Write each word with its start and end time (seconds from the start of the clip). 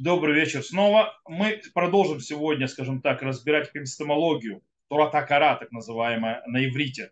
Добрый 0.00 0.34
вечер 0.34 0.62
снова. 0.62 1.20
Мы 1.26 1.60
продолжим 1.74 2.20
сегодня, 2.20 2.66
скажем 2.66 3.02
так, 3.02 3.20
разбирать 3.20 3.70
эпистемологию, 3.74 4.62
Турата 4.88 5.20
Кара, 5.22 5.56
так 5.56 5.70
называемая 5.70 6.42
на 6.46 6.64
иврите. 6.64 7.10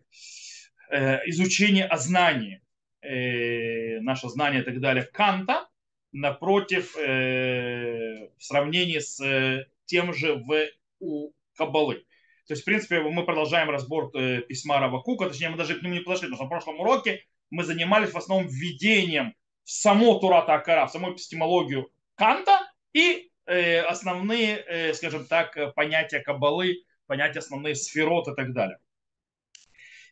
Э, 0.91 1.19
изучение 1.27 1.85
о 1.85 1.99
знании, 1.99 2.63
э, 3.03 4.01
наше 4.01 4.29
знание 4.29 4.63
и 4.63 4.65
так 4.65 4.81
далее, 4.81 5.05
Канта, 5.05 5.69
напротив, 6.13 6.97
э, 6.97 8.29
в 8.39 8.43
сравнении 8.45 8.99
с 8.99 9.67
тем 9.85 10.15
же 10.15 10.37
в, 10.37 10.67
у 11.01 11.33
Кабалы. 11.57 11.97
То 12.47 12.55
есть, 12.55 12.63
в 12.63 12.65
принципе, 12.65 13.01
мы 13.01 13.25
продолжаем 13.25 13.69
разбор 13.69 14.11
письма 14.11 14.81
Равакука, 14.81 15.29
точнее, 15.29 15.51
мы 15.51 15.59
даже 15.59 15.75
к 15.75 15.83
нему 15.83 15.95
не 15.95 16.01
подошли, 16.01 16.29
потому 16.29 16.37
что 16.37 16.45
на 16.45 16.49
прошлом 16.49 16.81
уроке 16.81 17.25
мы 17.51 17.65
занимались 17.65 18.13
в 18.13 18.17
основном 18.17 18.49
введением 18.49 19.35
в 19.65 19.71
само 19.71 20.19
Турата 20.19 20.55
Акара, 20.55 20.87
в 20.87 20.91
саму 20.91 21.13
эпистемологию 21.13 21.91
Канта 22.15 22.70
и 22.93 23.31
э, 23.47 23.81
основные, 23.81 24.65
э, 24.67 24.95
скажем 24.95 25.27
так, 25.27 25.75
понятия 25.75 26.21
Кабалы, 26.21 26.85
понятия 27.07 27.41
основные 27.41 27.75
сферот 27.75 28.29
и 28.29 28.35
так 28.35 28.53
далее. 28.53 28.79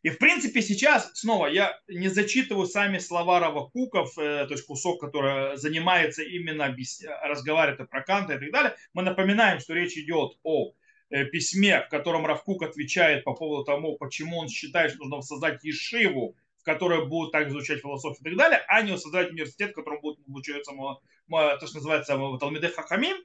И 0.02 0.10
в 0.10 0.18
принципе 0.18 0.62
сейчас, 0.62 1.10
снова, 1.14 1.46
я 1.46 1.78
не 1.88 2.08
зачитываю 2.08 2.66
сами 2.66 2.98
слова 2.98 3.40
Рава 3.40 3.68
Куков, 3.68 4.16
э, 4.16 4.46
то 4.46 4.52
есть 4.52 4.64
кусок, 4.64 5.00
который 5.00 5.56
занимается 5.56 6.22
именно 6.22 6.74
разговаривает 7.22 7.90
про 7.90 8.02
Канта 8.02 8.34
и 8.34 8.38
так 8.38 8.52
далее. 8.52 8.76
Мы 8.94 9.02
напоминаем, 9.02 9.58
что 9.58 9.74
речь 9.74 9.96
идет 9.96 10.38
о 10.44 10.72
э, 11.10 11.24
письме, 11.24 11.82
в 11.82 11.88
котором 11.88 12.26
Равкук 12.26 12.62
отвечает 12.62 13.24
по 13.24 13.34
поводу 13.34 13.64
того, 13.64 13.96
почему 13.96 14.38
он 14.38 14.48
считает, 14.48 14.92
что 14.92 15.04
нужно 15.04 15.22
создать 15.22 15.64
Ешиву 15.64 16.36
которые 16.68 17.06
будут 17.06 17.32
также 17.32 17.56
изучать 17.56 17.80
философию 17.80 18.20
и 18.20 18.24
так 18.24 18.36
далее, 18.36 18.62
а 18.68 18.82
не 18.82 18.98
создать 18.98 19.30
университет, 19.30 19.70
в 19.70 19.74
котором 19.74 20.02
будут 20.02 20.20
обучаться 20.28 20.72
то, 20.72 21.66
что 21.66 21.76
называется 21.76 22.18
Талмиде 22.38 22.68
Хахамим, 22.68 23.16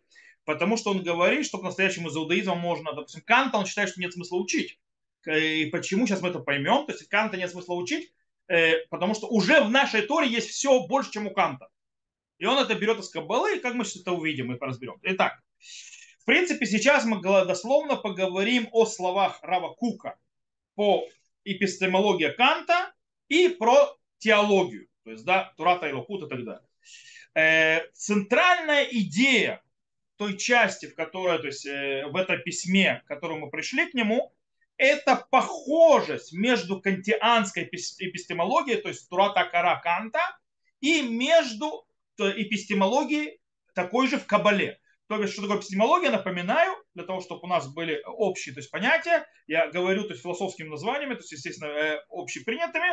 потому 0.45 0.78
что 0.78 0.92
он 0.92 1.04
говорит, 1.04 1.45
что 1.45 1.58
по-настоящему 1.58 2.09
за 2.09 2.20
иудаизмом 2.20 2.59
можно, 2.59 2.94
допустим, 2.94 3.22
Канта, 3.26 3.58
он 3.58 3.66
считает, 3.66 3.90
что 3.90 4.00
нет 4.00 4.14
смысла 4.14 4.38
учить. 4.38 4.80
И 5.28 5.66
почему 5.73 6.08
сейчас 6.08 6.22
мы 6.22 6.30
это 6.30 6.40
поймем? 6.40 6.86
То 6.86 6.94
есть 6.94 7.09
Канта 7.09 7.36
нет 7.36 7.52
смысла 7.52 7.73
учить, 7.73 8.14
э, 8.48 8.86
потому 8.90 9.14
что 9.14 9.28
уже 9.28 9.62
в 9.62 9.70
нашей 9.70 10.04
Торе 10.04 10.30
есть 10.30 10.50
все 10.50 10.88
больше, 10.88 11.12
чем 11.12 11.28
у 11.28 11.32
Канта. 11.32 11.67
И 12.38 12.45
он 12.45 12.58
это 12.58 12.76
берет 12.76 13.00
из 13.00 13.10
Каббалы, 13.10 13.58
и 13.58 13.60
как 13.60 13.73
мы 13.73 13.84
сейчас 13.84 14.04
это 14.04 14.14
увидим 14.14 14.54
и 14.54 14.58
поразберем. 14.58 14.95
Итак, 15.02 15.38
в 15.60 16.26
принципе, 16.26 16.66
сейчас 16.66 17.04
мы 17.04 17.22
дословно 17.22 17.98
поговорим 17.98 18.70
о 18.72 18.86
словах 18.86 19.39
Рава 19.42 19.73
Кука 19.73 20.17
по 20.76 21.06
эпистемологии 21.44 22.30
Канта 22.30 22.94
и 23.34 23.50
про 23.50 23.98
теологию, 24.20 24.88
то 25.03 25.12
есть, 25.12 25.26
да, 25.26 25.53
Турата 25.58 25.88
и 25.88 25.92
Локут 25.92 26.23
и 26.23 26.30
так 26.30 26.45
далее. 26.45 26.67
Э, 27.36 27.89
центральная 27.94 28.84
идея 28.84 29.64
той 30.17 30.38
части, 30.38 30.86
в 30.86 30.95
которой, 30.95 31.39
то 31.39 31.48
есть, 31.48 31.66
э, 31.66 32.06
в 32.06 32.16
этом 32.16 32.42
письме, 32.44 33.02
к 33.04 33.08
которому 33.08 33.45
мы 33.45 33.50
пришли 33.50 33.89
к 33.89 33.95
нему, 33.95 34.34
это 34.78 35.28
похожесть 35.31 36.34
между 36.34 36.80
кантианской 36.80 37.64
эпистемологией, 37.64 38.81
то 38.81 38.89
есть 38.89 39.09
Турата 39.09 39.45
Кара 39.45 39.81
Канта, 39.81 40.22
и 40.80 41.02
между 41.02 41.88
эпистемологией 42.20 43.39
такой 43.73 44.08
же 44.08 44.20
в 44.20 44.28
Кабале. 44.28 44.80
То 45.08 45.22
есть, 45.22 45.34
что 45.34 45.42
такое 45.42 45.58
эпистемология, 45.58 46.12
напоминаю, 46.12 46.76
для 46.96 47.04
того, 47.04 47.22
чтобы 47.22 47.42
у 47.44 47.48
нас 47.48 47.72
были 47.72 48.02
общие 48.06 48.54
то 48.54 48.62
есть, 48.62 48.72
понятия, 48.72 49.26
я 49.48 49.70
говорю 49.70 50.04
то 50.04 50.12
есть, 50.12 50.22
философскими 50.22 50.70
названиями, 50.70 51.16
то 51.16 51.20
есть, 51.20 51.32
естественно, 51.32 51.70
э, 51.70 52.00
общепринятыми. 52.10 52.88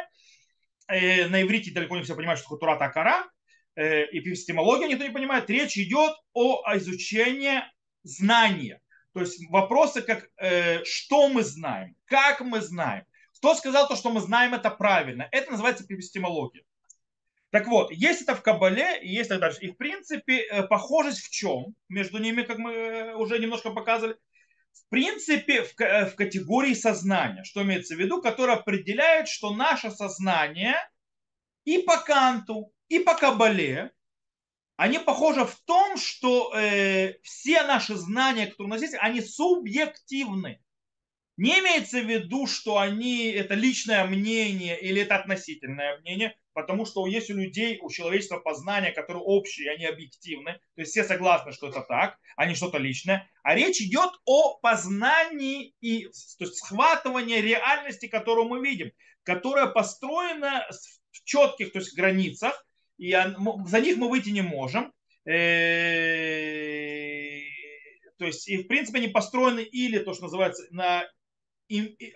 Э, 0.88 1.28
на 1.28 1.42
иврите 1.42 1.72
далеко 1.72 1.96
не 1.96 2.02
все 2.02 2.16
понимают, 2.16 2.40
что 2.40 2.46
такое 2.46 2.58
Турата 2.58 2.86
Акара, 2.86 3.30
э, 3.76 4.04
эпистемология 4.10 4.88
никто 4.88 5.04
не 5.04 5.12
понимает. 5.12 5.48
Речь 5.48 5.76
идет 5.78 6.14
о 6.32 6.76
изучении 6.76 7.62
знания. 8.02 8.80
То 9.12 9.20
есть 9.20 9.40
вопросы, 9.50 10.02
как 10.02 10.28
что 10.84 11.28
мы 11.28 11.42
знаем, 11.42 11.96
как 12.04 12.40
мы 12.40 12.60
знаем. 12.60 13.04
Кто 13.36 13.54
сказал 13.54 13.88
то, 13.88 13.96
что 13.96 14.10
мы 14.10 14.20
знаем, 14.20 14.54
это 14.54 14.70
правильно. 14.70 15.28
Это 15.32 15.50
называется 15.50 15.84
эпистемология. 15.88 16.62
Так 17.50 17.66
вот, 17.66 17.90
есть 17.90 18.22
это 18.22 18.34
в 18.34 18.42
Кабале, 18.42 19.00
есть 19.02 19.28
так 19.28 19.40
дальше. 19.40 19.60
И 19.60 19.72
в 19.72 19.76
принципе, 19.76 20.42
э, 20.42 20.62
похожесть 20.62 21.20
в 21.20 21.30
чем 21.30 21.74
между 21.88 22.18
ними, 22.18 22.42
как 22.42 22.58
мы 22.58 22.72
э, 22.72 23.14
уже 23.16 23.38
немножко 23.38 23.70
показывали, 23.70 24.16
в 24.72 24.88
принципе, 24.88 25.62
в, 25.62 25.78
э, 25.80 26.06
в 26.06 26.14
категории 26.14 26.74
сознания, 26.74 27.42
что 27.44 27.62
имеется 27.62 27.96
в 27.96 27.98
виду, 27.98 28.22
которое 28.22 28.56
определяет, 28.56 29.28
что 29.28 29.54
наше 29.54 29.90
сознание 29.90 30.76
и 31.64 31.78
по 31.78 31.98
Канту, 31.98 32.72
и 32.88 33.00
по 33.00 33.16
Кабале, 33.16 33.90
они 34.76 34.98
похожи 34.98 35.44
в 35.44 35.60
том, 35.64 35.96
что 35.96 36.54
э, 36.54 37.18
все 37.22 37.64
наши 37.64 37.96
знания, 37.96 38.46
которые 38.46 38.66
у 38.66 38.70
нас 38.70 38.82
есть, 38.82 38.96
они 38.98 39.20
субъективны. 39.20 40.60
Не 41.36 41.58
имеется 41.60 42.00
в 42.00 42.08
виду, 42.08 42.46
что 42.46 42.78
они 42.78 43.30
это 43.30 43.54
личное 43.54 44.04
мнение 44.04 44.80
или 44.80 45.02
это 45.02 45.16
относительное 45.16 45.98
мнение, 45.98 46.36
потому 46.60 46.84
что 46.84 47.06
есть 47.06 47.30
у 47.30 47.34
людей, 47.34 47.78
у 47.80 47.90
человечества 47.90 48.38
познания, 48.38 48.92
которые 48.92 49.22
общие, 49.22 49.70
они 49.70 49.86
объективны, 49.86 50.54
то 50.74 50.80
есть 50.80 50.92
все 50.92 51.04
согласны, 51.04 51.52
что 51.52 51.68
это 51.68 51.80
так, 51.82 52.18
а 52.36 52.46
не 52.46 52.54
что-то 52.54 52.78
личное, 52.78 53.30
а 53.42 53.54
речь 53.54 53.80
идет 53.80 54.10
о 54.26 54.58
познании 54.58 55.74
и 55.80 56.04
то 56.04 56.44
есть 56.44 56.56
схватывании 56.56 57.40
реальности, 57.40 58.08
которую 58.08 58.48
мы 58.48 58.60
видим, 58.66 58.92
которая 59.22 59.66
построена 59.66 60.66
в 61.12 61.24
четких 61.24 61.72
то 61.72 61.78
есть, 61.78 61.96
границах, 61.96 62.66
и 62.98 63.12
за 63.66 63.80
них 63.80 63.96
мы 63.96 64.10
выйти 64.10 64.28
не 64.30 64.42
можем. 64.42 64.92
Э, 65.24 65.30
то 68.18 68.26
есть, 68.26 68.48
и 68.48 68.58
в 68.58 68.66
принципе 68.66 68.98
они 68.98 69.08
построены 69.08 69.60
или 69.60 69.98
то, 69.98 70.12
что 70.12 70.24
называется, 70.24 70.66
на 70.70 71.08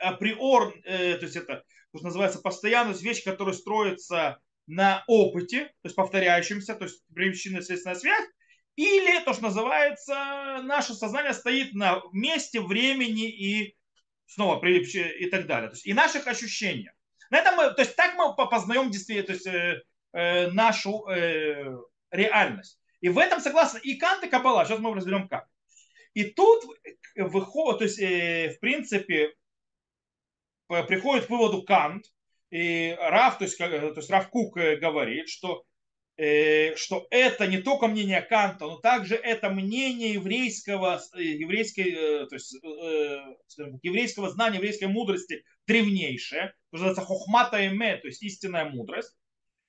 априор, 0.00 0.74
э, 0.84 1.16
то 1.16 1.24
есть 1.24 1.36
это 1.36 1.64
то, 1.94 1.98
что 1.98 2.08
называется 2.08 2.40
постоянность, 2.40 3.02
вещь, 3.02 3.22
которая 3.22 3.54
строится 3.54 4.40
на 4.66 5.04
опыте, 5.06 5.66
то 5.66 5.84
есть 5.84 5.94
повторяющемся, 5.94 6.74
то 6.74 6.86
есть 6.86 7.04
причинно-следственная 7.14 7.94
связь, 7.94 8.28
или 8.74 9.24
то, 9.24 9.32
что 9.32 9.44
называется, 9.44 10.60
наше 10.64 10.92
сознание 10.94 11.32
стоит 11.32 11.72
на 11.72 12.02
месте, 12.12 12.60
времени 12.60 13.30
и 13.30 13.76
снова 14.26 14.64
и 14.66 15.30
так 15.30 15.46
далее. 15.46 15.70
То 15.70 15.76
есть 15.76 15.86
и 15.86 15.94
наших 15.94 16.26
ощущений. 16.26 16.90
На 17.30 17.38
этом 17.38 17.54
мы, 17.54 17.72
то 17.72 17.82
есть 17.82 17.94
так 17.94 18.16
мы 18.16 18.34
познаем 18.34 18.90
действительно 18.90 19.26
то 19.28 19.32
есть, 19.32 19.46
э, 19.46 19.82
э, 20.14 20.50
нашу 20.50 21.06
э, 21.06 21.78
реальность. 22.10 22.80
И 23.02 23.08
в 23.08 23.18
этом 23.18 23.38
согласны 23.40 23.78
и 23.84 23.94
Кант, 23.98 24.24
и 24.24 24.28
Каббала. 24.28 24.64
Сейчас 24.64 24.80
мы 24.80 24.92
разберем 24.92 25.28
как. 25.28 25.46
И 26.14 26.24
тут 26.24 26.64
выходит, 27.14 27.78
то 27.78 27.84
есть, 27.84 28.00
э, 28.00 28.54
в 28.56 28.58
принципе, 28.58 29.32
приходит 30.68 31.26
к 31.26 31.30
выводу 31.30 31.62
Кант, 31.62 32.04
и 32.50 32.96
Раф, 33.00 33.38
то 33.38 33.44
есть, 33.44 33.58
то 33.58 33.66
есть 33.66 34.10
Раф 34.10 34.30
Кук 34.30 34.56
э, 34.56 34.76
говорит, 34.76 35.28
что, 35.28 35.64
э, 36.16 36.76
что 36.76 37.06
это 37.10 37.48
не 37.48 37.58
только 37.58 37.88
мнение 37.88 38.22
Канта, 38.22 38.66
но 38.66 38.76
также 38.76 39.16
это 39.16 39.50
мнение 39.50 40.12
еврейского, 40.12 41.02
э, 41.16 41.22
еврейской, 41.22 42.26
то 42.28 42.34
есть, 42.34 42.54
еврейского 43.82 44.30
знания, 44.30 44.58
еврейской 44.58 44.84
мудрости 44.84 45.44
древнейшее, 45.66 46.54
называется 46.70 47.02
хохмата 47.02 47.66
эме, 47.66 47.96
то 47.96 48.06
есть 48.06 48.22
истинная 48.22 48.66
мудрость, 48.66 49.16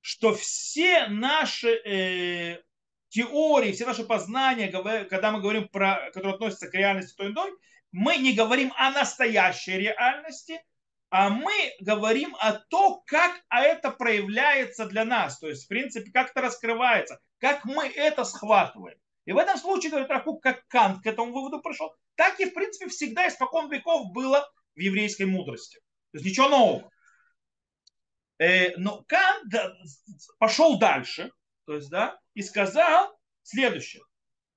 что 0.01 0.35
все 0.35 1.07
наши 1.07 1.69
э, 1.69 2.61
теории, 3.09 3.71
все 3.71 3.87
наши 3.87 4.03
познания, 4.03 4.67
когда 4.67 5.31
мы 5.31 5.41
говорим 5.41 5.67
про, 5.69 6.11
которые 6.13 6.35
относятся 6.35 6.67
к 6.67 6.75
реальности 6.75 7.15
той 7.15 7.31
и 7.31 7.33
той, 7.33 7.51
мы 7.91 8.17
не 8.17 8.33
говорим 8.33 8.71
о 8.75 8.91
настоящей 8.91 9.71
реальности, 9.79 10.61
а 11.17 11.29
мы 11.29 11.53
говорим 11.79 12.35
о 12.41 12.51
том, 12.51 13.01
как 13.05 13.41
это 13.49 13.89
проявляется 13.89 14.85
для 14.85 15.05
нас, 15.05 15.39
то 15.39 15.47
есть, 15.47 15.63
в 15.63 15.67
принципе, 15.69 16.11
как 16.11 16.31
это 16.31 16.41
раскрывается, 16.41 17.21
как 17.39 17.63
мы 17.63 17.87
это 17.87 18.25
схватываем. 18.25 18.97
И 19.23 19.31
в 19.31 19.37
этом 19.37 19.57
случае, 19.57 19.91
говорит 19.91 20.09
Рахук, 20.09 20.43
как 20.43 20.67
Кант 20.67 21.01
к 21.01 21.05
этому 21.05 21.31
выводу 21.31 21.61
пришел, 21.61 21.95
так 22.15 22.37
и, 22.41 22.49
в 22.49 22.53
принципе, 22.53 22.89
всегда 22.89 23.29
испокон 23.29 23.71
веков 23.71 24.11
было 24.11 24.45
в 24.75 24.79
еврейской 24.79 25.23
мудрости. 25.23 25.77
То 26.11 26.17
есть 26.17 26.25
ничего 26.25 26.49
нового. 26.49 26.91
Э, 28.37 28.75
но 28.75 29.05
Кант 29.07 29.53
пошел 30.37 30.77
дальше, 30.77 31.31
то 31.65 31.75
есть, 31.75 31.89
да, 31.89 32.19
и 32.33 32.41
сказал 32.41 33.17
следующее, 33.41 34.03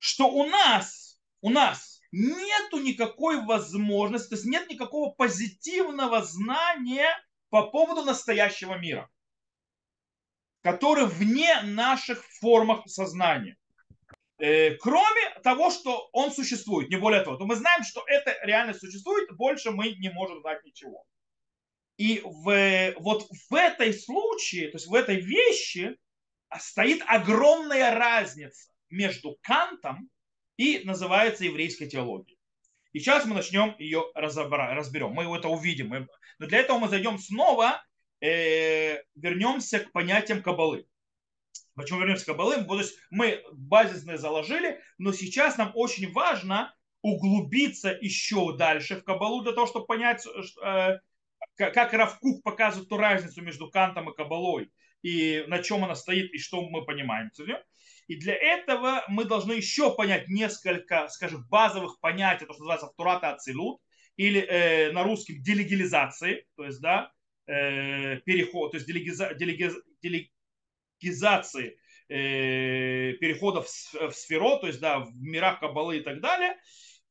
что 0.01 0.29
у 0.29 0.45
нас, 0.45 1.21
у 1.41 1.51
нас 1.51 1.98
нету 2.13 2.79
никакой 2.79 3.45
возможности, 3.45 4.31
то 4.31 4.35
есть 4.37 4.47
нет 4.47 4.69
никакого 4.69 5.11
позитивного 5.11 6.23
знания 6.23 7.09
по 7.51 7.71
поводу 7.71 8.03
настоящего 8.03 8.79
мира, 8.79 9.11
который 10.63 11.07
вне 11.07 11.61
наших 11.63 12.25
формах 12.41 12.89
сознания. 12.89 13.57
Э, 14.39 14.77
кроме 14.77 15.31
того, 15.43 15.71
что 15.71 16.09
он 16.13 16.31
существует, 16.31 16.91
не 16.91 16.97
более 16.97 17.23
того. 17.23 17.37
То 17.37 17.45
мы 17.45 17.57
знаем, 17.57 17.83
что 17.83 18.05
это 18.07 18.37
реально 18.43 18.73
существует, 18.73 19.35
больше 19.37 19.73
мы 19.73 19.95
не 19.97 20.11
можем 20.11 20.41
знать 20.41 20.65
ничего. 20.65 21.05
И 21.97 22.23
в, 22.25 22.95
вот 23.01 23.27
в 23.51 23.55
этой 23.55 23.93
случае, 23.93 24.69
то 24.71 24.77
есть 24.77 24.87
в 24.87 24.95
этой 24.95 25.17
вещи 25.17 25.99
стоит 26.57 27.03
огромная 27.07 27.95
разница 27.95 28.71
между 28.89 29.37
Кантом 29.43 30.09
и 30.59 30.83
называется 30.85 31.45
еврейской 31.45 31.87
теологией. 31.87 32.39
И 32.93 32.99
сейчас 32.99 33.25
мы 33.25 33.35
начнем 33.35 33.75
ее 33.79 34.05
разобрать, 34.15 34.77
разберем. 34.77 35.13
Мы 35.13 35.25
это 35.35 35.49
увидим. 35.49 36.09
Но 36.39 36.47
для 36.47 36.59
этого 36.59 36.79
мы 36.79 36.89
зайдем 36.89 37.19
снова, 37.19 37.83
э, 38.21 39.03
вернемся 39.15 39.81
к 39.81 39.93
понятиям 39.93 40.43
Кабалы. 40.43 40.87
Почему 41.75 42.01
вернемся 42.01 42.25
к 42.25 42.29
Кабалы? 42.29 42.63
То 42.65 42.79
есть 42.79 42.99
мы 43.11 43.43
базисные 43.53 44.19
заложили, 44.19 44.81
но 44.99 45.13
сейчас 45.13 45.57
нам 45.59 45.71
очень 45.75 46.13
важно 46.13 46.75
углубиться 47.03 47.97
еще 48.01 48.57
дальше 48.57 48.97
в 48.97 49.05
Кабалу 49.05 49.43
для 49.43 49.53
того, 49.53 49.67
чтобы 49.67 49.87
понять, 49.87 50.27
э, 50.27 50.99
как 51.57 51.93
Равкук 51.93 52.43
показывает 52.43 52.89
ту 52.89 52.97
разницу 52.97 53.43
между 53.43 53.71
Кантом 53.71 54.11
и 54.11 54.17
Кабалой, 54.17 54.73
и 55.03 55.45
на 55.47 55.63
чем 55.63 55.85
она 55.85 55.95
стоит, 55.95 56.33
и 56.33 56.39
что 56.39 56.69
мы 56.69 56.85
понимаем. 56.85 57.31
И 58.09 58.17
для 58.17 58.35
этого 58.35 59.05
мы 59.09 59.25
должны 59.25 59.53
еще 59.53 59.95
понять 59.95 60.29
несколько, 60.29 61.09
скажем, 61.09 61.47
базовых 61.49 62.01
понятий, 62.01 62.47
то, 62.47 62.55
что 62.55 62.63
называется 62.63 62.89
втурата 62.89 63.33
ацилут, 63.33 63.81
или 64.17 64.41
э, 64.41 64.93
на 64.93 65.05
русском 65.05 65.41
делегилизации, 65.43 66.47
то 66.57 66.65
есть, 66.65 66.81
да, 66.81 67.13
э, 67.47 68.17
переход, 68.25 68.73
то 68.73 68.79
есть 68.79 68.87
делегиза, 68.87 69.35
делегиз, 69.35 69.75
делегизации 70.03 71.79
э, 72.09 73.13
переходов 73.13 73.69
в, 73.69 74.11
в 74.11 74.13
сферу, 74.13 74.59
то 74.59 74.67
есть, 74.67 74.81
да, 74.81 75.01
в 75.01 75.15
мирах 75.15 75.61
Кабалы 75.61 75.99
и 75.99 76.01
так 76.01 76.21
далее. 76.21 76.57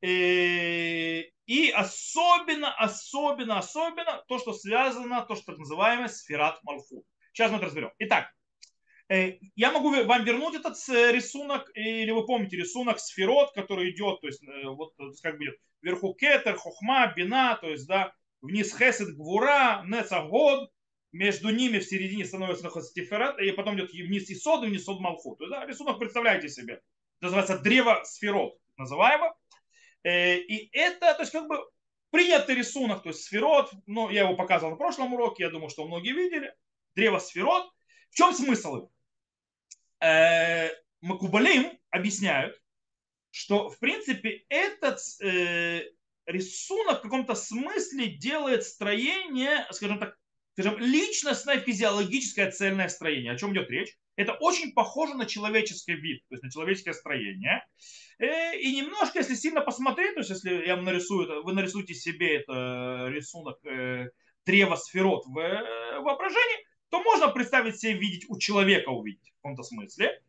Э, 0.02 1.24
и 1.46 1.70
особенно, 1.70 2.74
особенно, 2.76 3.60
особенно 3.60 4.24
то, 4.28 4.40
что 4.40 4.54
связано, 4.54 5.22
то, 5.22 5.36
что 5.36 5.46
так 5.46 5.60
называемое 5.60 6.08
сферат 6.08 6.60
Малфу. 6.64 7.06
Сейчас 7.32 7.52
мы 7.52 7.58
это 7.58 7.68
разберем. 7.68 7.92
Итак, 8.00 8.32
я 9.10 9.72
могу 9.72 9.92
вам 10.04 10.26
вернуть 10.26 10.56
этот 10.56 10.78
э, 10.90 11.12
рисунок, 11.14 11.72
или 11.76 12.12
вы 12.12 12.26
помните 12.26 12.58
рисунок 12.58 13.00
сферот, 13.00 13.54
который 13.54 13.92
идет, 13.92 14.20
то 14.22 14.28
есть 14.28 14.42
вот 14.66 14.94
как 15.24 15.38
бы 15.38 15.46
идет 15.46 15.56
вверху 15.82 16.14
кетер, 16.14 16.56
хохма, 16.56 17.14
бина, 17.16 17.58
то 17.62 17.70
есть 17.70 17.88
да, 17.88 18.14
вниз 18.42 18.76
хесед, 18.78 19.16
гвура, 19.16 19.84
нецагод, 19.86 20.70
между 21.12 21.50
ними 21.50 21.80
в 21.80 21.86
середине 21.86 22.26
становится 22.26 22.66
находится 22.66 22.94
тиферат, 22.94 23.40
и 23.40 23.52
потом 23.52 23.78
идет 23.78 23.92
вниз 23.92 24.30
исод, 24.30 24.64
и 24.64 24.68
вниз 24.68 24.84
сод 24.84 25.00
малхут. 25.00 25.38
То 25.38 25.46
есть, 25.46 25.52
да, 25.52 25.66
рисунок 25.66 26.00
представляете 26.00 26.50
себе. 26.50 26.82
Называется 27.22 27.58
древо 27.58 28.02
сферот, 28.04 28.60
называемо. 28.78 29.36
Э, 30.04 30.38
и 30.38 30.70
это, 30.74 31.14
то 31.14 31.22
есть 31.22 31.32
как 31.32 31.48
бы 31.48 31.58
принятый 32.12 32.56
рисунок, 32.56 33.04
то 33.04 33.10
есть 33.10 33.24
сферот, 33.24 33.72
ну, 33.86 34.10
я 34.10 34.22
его 34.22 34.36
показывал 34.36 34.72
на 34.72 34.78
прошлом 34.78 35.14
уроке, 35.14 35.44
я 35.44 35.50
думаю, 35.50 35.70
что 35.70 35.88
многие 35.88 36.14
видели, 36.14 36.54
древо 36.96 37.20
сферот. 37.20 37.72
В 38.12 38.16
чем 38.16 38.34
смысл 38.34 38.76
его? 38.76 38.92
Э, 40.00 40.70
Макубалим 41.02 41.72
объясняют, 41.90 42.60
что, 43.32 43.70
в 43.70 43.80
принципе, 43.80 44.46
этот 44.50 45.00
э, 45.22 45.84
рисунок 46.26 47.00
в 47.00 47.02
каком-то 47.04 47.36
смысле 47.36 48.08
делает 48.08 48.64
строение, 48.64 49.66
скажем 49.72 50.00
так, 50.00 50.16
скажем, 50.54 50.78
личностное 50.80 51.60
физиологическое 51.60 52.52
цельное 52.52 52.90
строение. 52.90 53.32
О 53.32 53.38
чем 53.38 53.54
идет 53.54 53.70
речь? 53.70 53.96
Это 54.16 54.34
очень 54.34 54.74
похоже 54.74 55.14
на 55.14 55.28
человеческий 55.28 55.94
вид, 55.94 56.24
то 56.28 56.34
есть 56.34 56.44
на 56.44 56.52
человеческое 56.52 56.94
строение. 56.94 57.64
Э, 58.20 58.58
и 58.58 58.76
немножко, 58.76 59.20
если 59.20 59.36
сильно 59.36 59.62
посмотреть, 59.62 60.16
то 60.16 60.22
есть 60.22 60.32
если 60.32 60.66
я 60.66 60.76
вам 60.76 60.86
нарисую, 60.86 61.44
вы 61.44 61.54
нарисуете 61.54 61.94
себе 61.94 62.38
это 62.38 63.08
рисунок 63.10 63.64
э, 63.66 64.10
древа 64.46 64.76
сферот 64.76 65.26
в 65.28 65.38
э, 65.38 66.00
воображении, 66.00 66.67
то 66.90 67.02
можно 67.02 67.28
представить 67.30 67.80
себе 67.80 67.94
видеть 67.94 68.26
у 68.30 68.38
человека 68.38 68.90
увидеть 68.90 69.30
в 69.30 69.36
каком-то 69.42 69.64
смысле. 69.64 70.22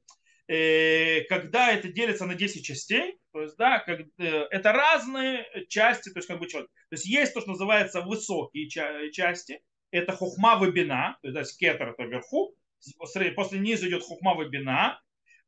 Когда 0.46 1.72
это 1.72 1.88
делится 1.88 2.24
на 2.24 2.34
10 2.34 2.64
частей, 2.64 3.18
то 3.32 3.42
есть, 3.42 3.56
да, 3.58 3.80
как, 3.80 4.00
это 4.16 4.72
разные 4.72 5.46
части, 5.68 6.08
то 6.08 6.18
есть, 6.18 6.26
как 6.26 6.38
бы 6.38 6.48
человек. 6.48 6.70
То 6.88 6.94
есть, 6.94 7.04
есть 7.04 7.34
то, 7.34 7.40
что 7.40 7.50
называется 7.50 8.00
высокие 8.00 8.68
части, 9.10 9.60
это 9.90 10.12
хухма 10.12 10.58
вебина, 10.58 11.18
то 11.22 11.28
есть, 11.28 11.58
кетер 11.58 11.90
это 11.90 12.04
вверху, 12.04 12.54
после 12.98 13.58
низу 13.58 13.88
идет 13.88 14.02
хухма 14.02 14.42
вебина, 14.42 14.98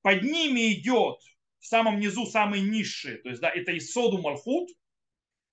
под 0.02 0.22
ними 0.22 0.74
идет 0.74 1.18
в 1.60 1.66
самом 1.66 1.98
низу 1.98 2.26
самый 2.26 2.60
низший, 2.60 3.16
то 3.22 3.30
есть, 3.30 3.40
да, 3.40 3.48
это 3.50 3.76
Исоду 3.78 4.18
Малхут, 4.18 4.68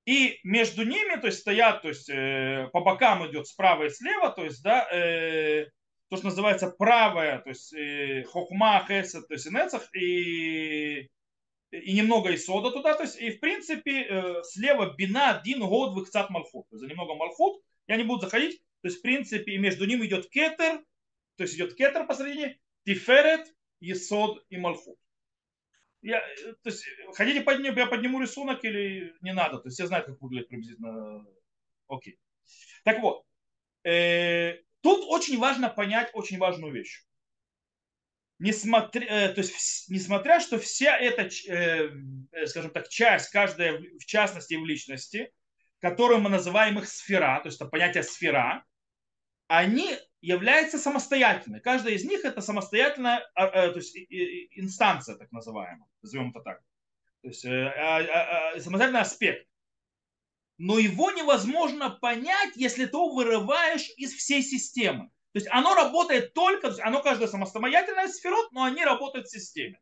и 0.07 0.39
между 0.43 0.85
ними, 0.85 1.19
то 1.19 1.27
есть, 1.27 1.39
стоят, 1.39 1.81
то 1.81 1.89
есть, 1.89 2.09
э, 2.09 2.69
по 2.71 2.79
бокам 2.79 3.29
идет 3.29 3.45
справа 3.45 3.83
и 3.83 3.89
слева, 3.89 4.29
то 4.31 4.45
есть, 4.45 4.63
да, 4.63 4.87
э, 4.89 5.65
то, 6.09 6.15
что 6.15 6.27
называется 6.27 6.69
правая, 6.69 7.39
то 7.39 7.49
есть, 7.49 7.73
э, 7.73 8.23
Хохма, 8.23 8.85
Хесед, 8.87 9.27
то 9.27 9.33
есть, 9.33 9.47
Инецах, 9.47 9.93
и, 9.93 11.09
и 11.71 11.93
немного 11.93 12.33
Исода 12.33 12.71
туда, 12.71 12.93
то 12.93 13.03
есть, 13.03 13.19
и, 13.19 13.31
в 13.31 13.41
принципе, 13.41 14.03
э, 14.03 14.43
слева 14.43 14.95
Бина, 14.97 15.37
один 15.37 15.59
год, 15.59 15.99
Вихцат 15.99 16.29
Малхут, 16.29 16.69
то 16.69 16.77
есть, 16.77 16.89
немного 16.89 17.15
Малхут, 17.15 17.61
я 17.87 17.97
не 17.97 18.03
буду 18.03 18.21
заходить, 18.21 18.61
то 18.81 18.87
есть, 18.87 18.99
в 18.99 19.01
принципе, 19.01 19.57
между 19.57 19.85
ними 19.85 20.05
идет 20.05 20.29
Кетер, 20.29 20.85
то 21.35 21.43
есть, 21.43 21.55
идет 21.55 21.75
Кетер 21.75 22.07
посередине, 22.07 22.57
Тиферет, 22.85 23.45
Исод 23.81 24.41
и 24.47 24.55
Малхут 24.55 24.97
я, 26.01 26.19
э, 26.19 26.53
то 26.63 26.69
есть, 26.69 26.85
хотите 27.13 27.41
подним, 27.41 27.75
я 27.75 27.87
подниму 27.87 28.21
рисунок 28.21 28.63
или 28.63 29.13
не 29.21 29.33
надо? 29.33 29.59
То 29.59 29.67
есть 29.67 29.77
все 29.77 29.87
знают, 29.87 30.07
как 30.07 30.21
выглядит 30.21 30.49
приблизительно. 30.49 31.25
Окей. 31.87 32.19
Так 32.83 32.99
вот, 33.01 33.23
э, 33.83 34.59
тут 34.81 35.05
очень 35.07 35.39
важно 35.39 35.69
понять 35.69 36.11
очень 36.13 36.37
важную 36.37 36.73
вещь. 36.73 37.03
Несмотря, 38.39 39.05
э, 39.07 39.33
то 39.33 39.41
есть, 39.41 39.89
несмотря, 39.89 40.39
что 40.39 40.59
вся 40.59 40.95
эта, 40.95 41.23
э, 41.23 41.89
э, 42.31 42.45
скажем 42.45 42.71
так, 42.71 42.87
часть, 42.87 43.29
каждая 43.31 43.79
в 43.79 44.05
частности 44.05 44.53
и 44.53 44.57
в 44.57 44.65
личности, 44.65 45.31
которую 45.79 46.21
мы 46.21 46.29
называем 46.29 46.77
их 46.77 46.87
сфера, 46.87 47.39
то 47.41 47.47
есть 47.47 47.59
это 47.59 47.69
понятие 47.69 48.03
сфера, 48.03 48.63
они 49.47 49.97
является 50.21 50.77
самостоятельной. 50.77 51.59
Каждая 51.59 51.93
из 51.93 52.03
них 52.03 52.25
это 52.25 52.41
самостоятельная 52.41 53.19
а, 53.35 53.45
а, 53.45 53.71
то 53.71 53.77
есть, 53.77 53.95
инстанция, 53.95 55.15
так 55.15 55.31
называемая, 55.31 55.87
назовем 56.01 56.31
это 56.31 56.41
так. 56.41 56.61
То 57.21 57.27
есть 57.29 57.45
э, 57.45 57.49
а, 57.49 58.59
самостоятельный 58.59 59.01
аспект. 59.01 59.47
Но 60.57 60.79
его 60.79 61.11
невозможно 61.11 61.91
понять, 61.91 62.55
если 62.55 62.85
ты 62.85 62.97
вырываешь 62.97 63.89
из 63.97 64.13
всей 64.13 64.41
системы. 64.41 65.11
То 65.33 65.39
есть 65.39 65.47
оно 65.51 65.75
работает 65.75 66.33
только, 66.33 66.73
оно 66.81 67.01
каждая 67.03 67.27
самостоятельная 67.27 68.07
сферот, 68.07 68.51
но 68.51 68.63
они 68.63 68.83
работают 68.83 69.27
в 69.27 69.31
системе. 69.31 69.79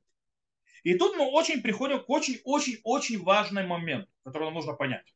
И 0.84 0.96
тут 0.96 1.16
мы 1.16 1.26
очень 1.26 1.62
приходим 1.62 2.04
к 2.04 2.10
очень-очень-очень 2.10 3.24
важный 3.24 3.66
момент, 3.66 4.10
который 4.24 4.46
нам 4.46 4.56
нужно 4.56 4.74
понять 4.74 5.16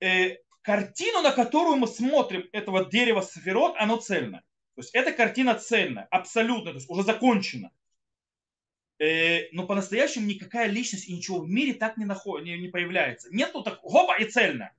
э, 0.00 0.36
картину, 0.68 1.22
на 1.22 1.32
которую 1.32 1.76
мы 1.76 1.86
смотрим 1.86 2.46
этого 2.52 2.84
дерева 2.84 3.22
сферот, 3.22 3.74
оно 3.78 3.96
цельное. 3.96 4.40
То 4.74 4.82
есть 4.82 4.90
эта 4.92 5.12
картина 5.12 5.54
цельная, 5.54 6.06
абсолютно, 6.10 6.72
то 6.72 6.76
есть 6.76 6.90
уже 6.90 7.04
закончена. 7.04 7.72
Э, 8.98 9.48
но 9.52 9.66
по-настоящему 9.66 10.26
никакая 10.26 10.66
личность 10.66 11.08
и 11.08 11.14
ничего 11.14 11.38
в 11.38 11.48
мире 11.48 11.72
так 11.72 11.96
не, 11.96 12.04
наход... 12.04 12.42
не, 12.42 12.68
появляется. 12.68 13.34
Нету 13.34 13.62
так, 13.62 13.80
хопа, 13.80 14.18
и 14.18 14.26
цельно. 14.26 14.70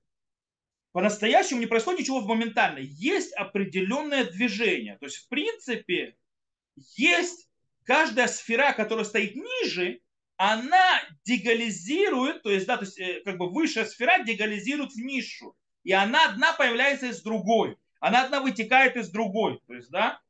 По-настоящему 0.92 1.60
не 1.60 1.66
происходит 1.66 2.02
ничего 2.02 2.22
моментально. 2.22 2.78
Есть 2.78 3.34
определенное 3.34 4.26
движение. 4.26 4.96
То 5.00 5.08
есть, 5.08 5.18
в 5.18 5.28
принципе, 5.28 6.16
есть 6.98 7.50
каждая 7.84 8.28
сфера, 8.28 8.74
которая 8.74 9.06
стоит 9.06 9.36
ниже, 9.36 10.02
она 10.38 11.02
дегализирует, 11.24 12.44
то 12.44 12.52
есть, 12.52 12.68
да, 12.68 12.78
то 12.78 12.86
есть, 12.86 13.00
э, 13.00 13.22
как 13.26 13.40
бы 13.40 13.50
высшая 13.50 13.86
сфера 13.86 14.24
дегализирует 14.24 14.92
в 14.92 15.00
нишу 15.00 15.56
и 15.90 15.92
она 15.92 16.30
одна 16.30 16.54
появляется 16.54 17.08
из 17.08 17.24
другой. 17.24 17.76
Она 18.00 18.24
одна 18.24 18.42
вытекает 18.42 18.96
из 18.96 19.10
другой. 19.10 19.60
То 19.66 19.74
есть, 19.74 19.90
да, 19.90 20.22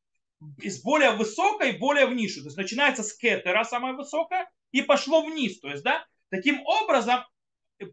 из 0.60 0.82
более 0.82 1.12
высокой 1.12 1.74
более 1.74 2.06
в 2.06 2.14
нишу. 2.14 2.40
То 2.40 2.46
есть 2.46 2.56
начинается 2.56 3.04
с 3.04 3.14
кетера, 3.14 3.66
самая 3.66 3.92
высокая, 3.92 4.50
и 4.72 4.82
пошло 4.82 5.22
вниз. 5.22 5.60
То 5.60 5.70
есть, 5.70 5.84
да, 5.84 6.08
таким 6.30 6.62
образом, 6.66 7.26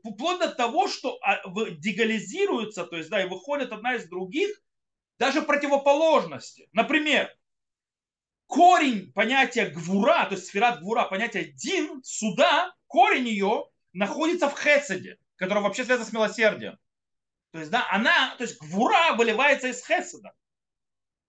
вплоть 0.04 0.38
до 0.38 0.48
того, 0.48 0.86
что 0.86 1.18
а, 1.22 1.42
дегализируется, 1.72 2.84
то 2.84 2.98
есть, 2.98 3.10
да, 3.10 3.24
и 3.24 3.28
выходит 3.28 3.72
одна 3.72 3.96
из 3.96 4.08
других, 4.08 4.48
даже 5.18 5.42
противоположности. 5.42 6.68
Например, 6.72 7.28
корень 8.46 9.10
понятия 9.12 9.70
гвура, 9.70 10.26
то 10.26 10.36
есть 10.36 10.46
сфера 10.46 10.76
гвура, 10.76 11.02
понятие 11.02 11.50
дин, 11.50 12.00
суда, 12.04 12.76
корень 12.86 13.26
ее 13.26 13.64
находится 13.92 14.48
в 14.48 14.56
хеседе, 14.56 15.18
который 15.34 15.64
вообще 15.64 15.84
связан 15.84 16.06
с 16.06 16.12
милосердием. 16.12 16.78
То 17.56 17.60
есть, 17.60 17.72
да, 17.72 17.86
она, 17.90 18.34
то 18.36 18.44
есть 18.44 18.60
гвура 18.60 19.14
выливается 19.14 19.68
из 19.68 19.82
хеседа. 19.82 20.34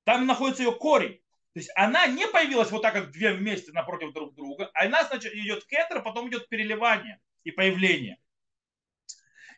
Там 0.03 0.25
находится 0.25 0.61
ее 0.61 0.73
корень. 0.73 1.21
То 1.53 1.59
есть 1.59 1.71
она 1.73 2.05
не 2.05 2.27
появилась 2.27 2.69
вот 2.69 2.81
так, 2.81 2.93
как 2.93 3.11
две 3.11 3.31
вместе 3.31 3.71
напротив 3.71 4.11
друг 4.11 4.35
друга, 4.35 4.69
а 4.73 4.85
она, 4.85 5.05
значит, 5.05 5.33
идет 5.33 5.65
кетер, 5.65 6.03
потом 6.03 6.27
идет 6.27 6.49
переливание 6.49 7.21
и 7.45 7.51
появление. 7.51 8.19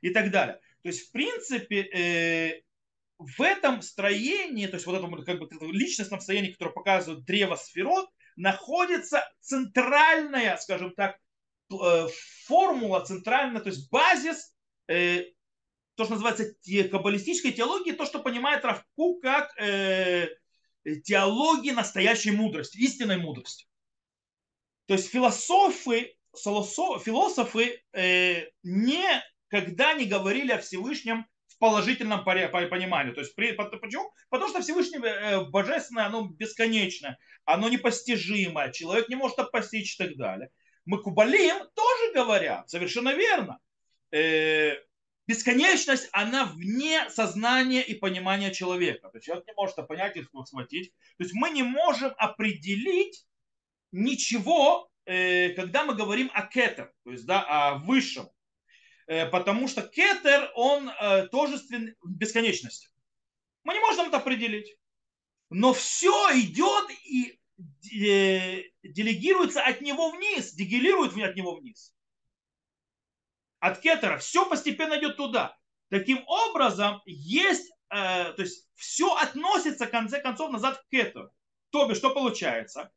И 0.01 0.11
так 0.11 0.29
далее. 0.29 0.59
То 0.83 0.89
есть, 0.89 1.09
в 1.09 1.11
принципе, 1.11 1.81
э, 1.81 2.61
в 3.17 3.41
этом 3.41 3.81
строении, 3.81 4.67
то 4.67 4.75
есть 4.75 4.85
вот 4.85 4.95
этом 4.95 5.23
как 5.23 5.39
бы 5.39 5.49
личностном 5.71 6.21
строении, 6.21 6.51
которое 6.51 6.71
показывает 6.71 7.25
древо 7.25 7.55
сферот, 7.55 8.07
находится 8.35 9.27
центральная, 9.39 10.55
скажем 10.57 10.93
так, 10.93 11.19
э, 11.71 12.07
формула, 12.45 13.03
центральная, 13.03 13.59
то 13.59 13.69
есть 13.69 13.89
базис, 13.89 14.55
э, 14.87 15.23
то, 15.99 16.05
что 16.05 16.13
называется 16.13 16.55
каббалистической 16.89 17.51
теологии, 17.51 17.91
то, 17.91 18.05
что 18.05 18.19
понимает 18.19 18.63
Равку 18.63 19.19
как 19.19 19.51
э, 19.59 20.29
теологии 21.03 21.71
настоящей 21.71 22.31
мудрости, 22.31 22.77
истинной 22.77 23.17
мудрости. 23.17 23.67
То 24.85 24.93
есть 24.93 25.09
философы, 25.09 26.15
философы 26.33 27.83
никогда 28.63 29.93
не 29.93 30.05
говорили 30.05 30.53
о 30.53 30.59
Всевышнем 30.59 31.25
положительном 31.59 32.23
понимании. 32.23 33.11
То 33.11 33.19
есть, 33.19 33.35
при, 33.35 33.51
почему? 33.51 34.13
Потому 34.29 34.49
что 34.49 34.61
Всевышнее 34.61 35.01
э, 35.03 35.45
Божественное, 35.49 36.05
оно 36.05 36.29
бесконечное, 36.29 37.19
оно 37.43 37.67
непостижимое, 37.67 38.71
человек 38.71 39.09
не 39.09 39.15
может 39.15 39.51
постичь 39.51 39.95
и 39.95 39.97
так 39.97 40.15
далее. 40.15 40.49
Мы 40.85 41.01
кубалим 41.01 41.57
тоже 41.75 42.13
говорят, 42.13 42.69
совершенно 42.69 43.13
верно. 43.13 43.59
Э, 44.11 44.77
бесконечность, 45.29 46.09
она 46.11 46.45
вне 46.45 47.07
сознания 47.11 47.83
и 47.83 47.93
понимания 47.93 48.51
человека. 48.51 49.09
То 49.09 49.17
есть 49.17 49.27
человек 49.27 49.45
не 49.45 49.53
может 49.53 49.77
это 49.77 49.83
понять 49.83 50.17
и 50.17 50.23
схватить. 50.23 50.91
То 51.17 51.23
есть 51.23 51.35
мы 51.35 51.51
не 51.51 51.61
можем 51.61 52.11
определить 52.17 53.27
ничего, 53.91 54.89
э, 55.05 55.49
когда 55.49 55.83
мы 55.83 55.93
говорим 55.93 56.31
о 56.33 56.41
кетер, 56.47 56.91
то 57.03 57.11
есть 57.11 57.27
да, 57.27 57.45
о 57.47 57.77
высшем. 57.77 58.27
Э, 59.05 59.27
потому 59.27 59.67
что 59.67 59.83
кетер, 59.83 60.51
он 60.55 60.89
э, 60.89 61.27
тожествен 61.27 61.95
в 62.01 62.09
бесконечности. 62.09 62.89
Мы 63.63 63.75
не 63.75 63.79
можем 63.81 64.07
это 64.07 64.17
определить. 64.17 64.77
Но 65.51 65.73
все 65.73 66.11
идет 66.39 66.89
и 67.05 67.39
делегируется 68.81 69.61
от 69.61 69.81
него 69.81 70.09
вниз, 70.09 70.53
дегелирует 70.53 71.15
от 71.17 71.35
него 71.35 71.55
вниз. 71.55 71.93
От 73.59 73.79
кетера 73.79 74.17
все 74.17 74.47
постепенно 74.47 74.97
идет 74.97 75.17
туда. 75.17 75.57
Таким 75.89 76.23
образом, 76.27 77.01
есть, 77.05 77.71
то 77.89 78.35
есть 78.37 78.67
все 78.75 79.13
относится 79.15 79.85
в 79.85 79.91
конце 79.91 80.21
концов 80.21 80.51
назад 80.51 80.77
к 80.77 80.89
кетеру. 80.89 81.31
То 81.71 81.85
бишь, 81.85 81.97
что 81.97 82.11
получается? 82.13 82.91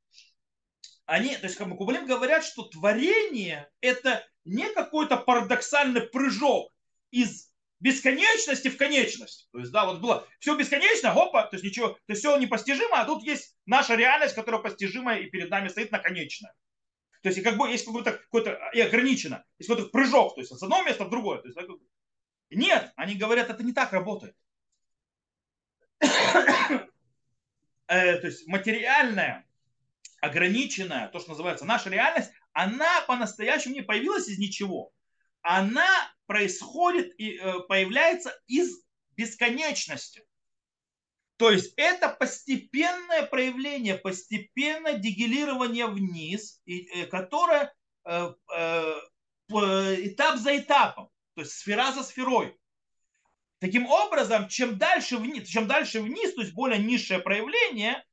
Они, 1.05 1.35
то 1.37 1.47
есть, 1.47 1.57
как 1.57 1.69
бы 1.69 1.77
Кубалим 1.77 2.07
говорят, 2.07 2.45
что 2.45 2.63
творение 2.63 3.69
это 3.81 4.25
не 4.45 4.69
какой-то 4.73 5.17
парадоксальный 5.17 6.03
прыжок 6.03 6.73
из 7.11 7.51
бесконечности 7.81 8.69
в 8.69 8.77
конечность. 8.77 9.49
То 9.53 9.59
есть, 9.59 9.73
да, 9.73 9.85
вот 9.85 10.01
было 10.01 10.27
все 10.39 10.57
бесконечно, 10.57 11.11
опа, 11.11 11.43
то 11.43 11.57
есть 11.57 11.65
ничего, 11.65 11.89
то 11.89 12.01
есть 12.07 12.21
все 12.21 12.37
непостижимо, 12.37 13.01
а 13.01 13.05
тут 13.05 13.25
есть 13.25 13.57
наша 13.67 13.97
реальность, 13.97 14.37
которая 14.37 14.63
постижима 14.63 15.17
и 15.17 15.27
перед 15.27 15.51
нами 15.51 15.69
стоит 15.69 15.91
на 15.91 15.99
конечное. 15.99 16.55
То 17.23 17.29
есть, 17.29 17.43
как 17.43 17.57
бы 17.57 17.69
есть 17.69 17.85
какой-то, 17.85 18.13
какой-то 18.13 18.59
и 18.75 18.81
ограничено, 18.81 19.45
есть 19.59 19.69
какой-то 19.69 19.91
прыжок, 19.91 20.35
то 20.35 20.41
есть 20.41 20.53
с 20.53 20.63
одного 20.63 20.83
места 20.83 21.05
в 21.05 21.11
другое. 21.11 21.39
То 21.39 21.49
есть, 21.49 21.59
нет, 22.51 22.93
они 22.97 23.15
говорят, 23.15 23.49
это 23.49 23.63
не 23.63 23.73
так 23.73 23.93
работает. 23.93 24.37
Э, 27.89 28.17
то 28.17 28.27
есть 28.29 28.47
материальное, 28.47 29.47
ограниченная, 30.23 31.09
то, 31.09 31.19
что 31.19 31.31
называется 31.31 31.67
наша 31.67 31.91
реальность, 31.91 32.31
она 32.53 33.03
по-настоящему 33.03 33.75
не 33.75 33.83
появилась 33.83 34.29
из 34.29 34.39
ничего. 34.39 34.95
Она 35.43 35.87
происходит 36.25 37.13
и 37.21 37.37
э, 37.37 37.61
появляется 37.69 38.33
из 38.47 38.83
бесконечности. 39.17 40.25
То 41.43 41.51
есть 41.51 41.75
это 41.77 42.09
постепенное 42.09 43.27
проявление, 43.27 43.97
постепенное 43.97 44.95
дегелирование 44.97 45.89
вниз, 45.89 46.63
э, 46.69 47.07
которое 47.07 47.75
э, 48.05 48.33
этап 49.49 50.37
за 50.37 50.57
этапом, 50.57 51.09
то 51.35 51.41
есть 51.41 51.55
сфера 51.55 51.91
за 51.91 52.05
сферой. 52.05 52.57
Таким 53.59 53.89
образом, 53.89 54.47
чем 54.47 54.79
дальше 54.79 55.17
вниз, 55.17 55.49
чем 55.49 55.67
дальше 55.67 56.01
вниз, 56.01 56.33
то 56.33 56.43
есть 56.43 56.55
более 56.55 56.79
низшее 56.79 57.19
проявление, 57.19 58.05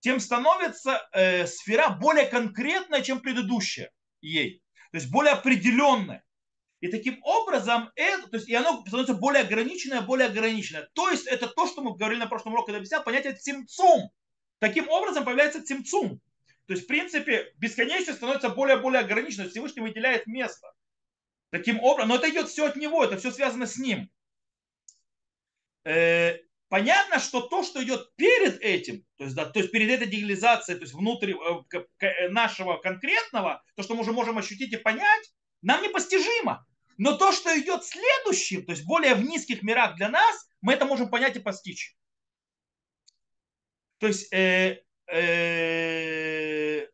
тем 0.00 0.18
становится 0.18 1.08
э, 1.12 1.46
сфера 1.46 1.88
более 1.88 2.26
конкретная, 2.26 3.02
чем 3.02 3.20
предыдущая 3.20 3.92
ей. 4.20 4.60
То 4.90 4.98
есть 4.98 5.08
более 5.08 5.34
определенная. 5.34 6.24
И 6.82 6.88
таким 6.88 7.22
образом, 7.22 7.90
это, 7.94 8.28
то 8.28 8.36
есть, 8.36 8.48
и 8.48 8.54
оно 8.54 8.82
становится 8.86 9.14
более 9.14 9.44
ограниченное, 9.44 10.00
более 10.00 10.26
ограниченное. 10.26 10.90
То 10.94 11.08
есть 11.10 11.26
это 11.28 11.46
то, 11.46 11.66
что 11.66 11.80
мы 11.80 11.96
говорили 11.96 12.18
на 12.18 12.26
прошлом 12.26 12.54
уроке, 12.54 12.66
когда 12.66 12.78
объяснял, 12.78 13.04
понятие 13.04 13.34
цимцум. 13.34 14.10
Таким 14.58 14.88
образом 14.88 15.24
появляется 15.24 15.64
цимцум. 15.64 16.20
То 16.66 16.74
есть, 16.74 16.84
в 16.84 16.86
принципе, 16.88 17.52
бесконечность 17.56 18.18
становится 18.18 18.48
более-более 18.48 19.00
ограниченной. 19.00 19.48
Всевышний 19.48 19.80
выделяет 19.80 20.26
место. 20.26 20.72
Таким 21.50 21.80
образом, 21.80 22.08
но 22.08 22.16
это 22.16 22.28
идет 22.28 22.48
все 22.48 22.66
от 22.66 22.74
него, 22.74 23.04
это 23.04 23.16
все 23.16 23.30
связано 23.30 23.66
с 23.66 23.78
ним. 23.78 24.10
Э, 25.84 26.38
Понятно, 26.72 27.20
что 27.20 27.42
то, 27.42 27.62
что 27.62 27.84
идет 27.84 28.16
перед 28.16 28.58
этим, 28.62 29.04
то 29.18 29.24
есть, 29.24 29.36
да, 29.36 29.44
то 29.44 29.58
есть 29.58 29.70
перед 29.72 29.90
этой 29.90 30.06
дегилизацией, 30.06 30.78
то 30.78 30.84
есть 30.84 30.94
внутри 30.94 31.34
э, 31.34 31.76
э, 32.00 32.28
нашего 32.30 32.78
конкретного, 32.78 33.62
то, 33.76 33.82
что 33.82 33.94
мы 33.94 34.00
уже 34.00 34.12
можем 34.12 34.38
ощутить 34.38 34.72
и 34.72 34.78
понять, 34.78 35.34
нам 35.60 35.82
непостижимо. 35.82 36.66
Но 36.98 37.16
то, 37.16 37.32
что 37.32 37.58
идет 37.58 37.84
следующим, 37.84 38.64
то 38.64 38.72
есть 38.72 38.84
более 38.84 39.14
в 39.14 39.22
низких 39.22 39.62
мирах 39.62 39.96
для 39.96 40.08
нас, 40.08 40.48
мы 40.60 40.74
это 40.74 40.84
можем 40.84 41.08
понять 41.08 41.36
и 41.36 41.40
постичь. 41.40 41.96
То 43.98 44.08
есть 44.08 44.32
э, 44.32 44.82
э, 45.12 46.88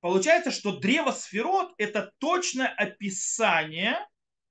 получается, 0.00 0.50
что 0.50 0.78
древо 0.78 1.12
сферот 1.12 1.74
это 1.78 2.12
точное 2.18 2.68
описание 2.68 3.98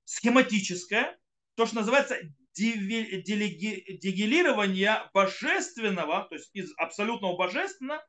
схематическое, 0.05 1.19
то, 1.55 1.65
что 1.65 1.77
называется 1.77 2.17
дегелирования 2.55 5.09
божественного, 5.13 6.27
то 6.29 6.35
есть 6.35 6.51
из 6.53 6.71
абсолютного 6.77 7.35
божественного, 7.37 8.05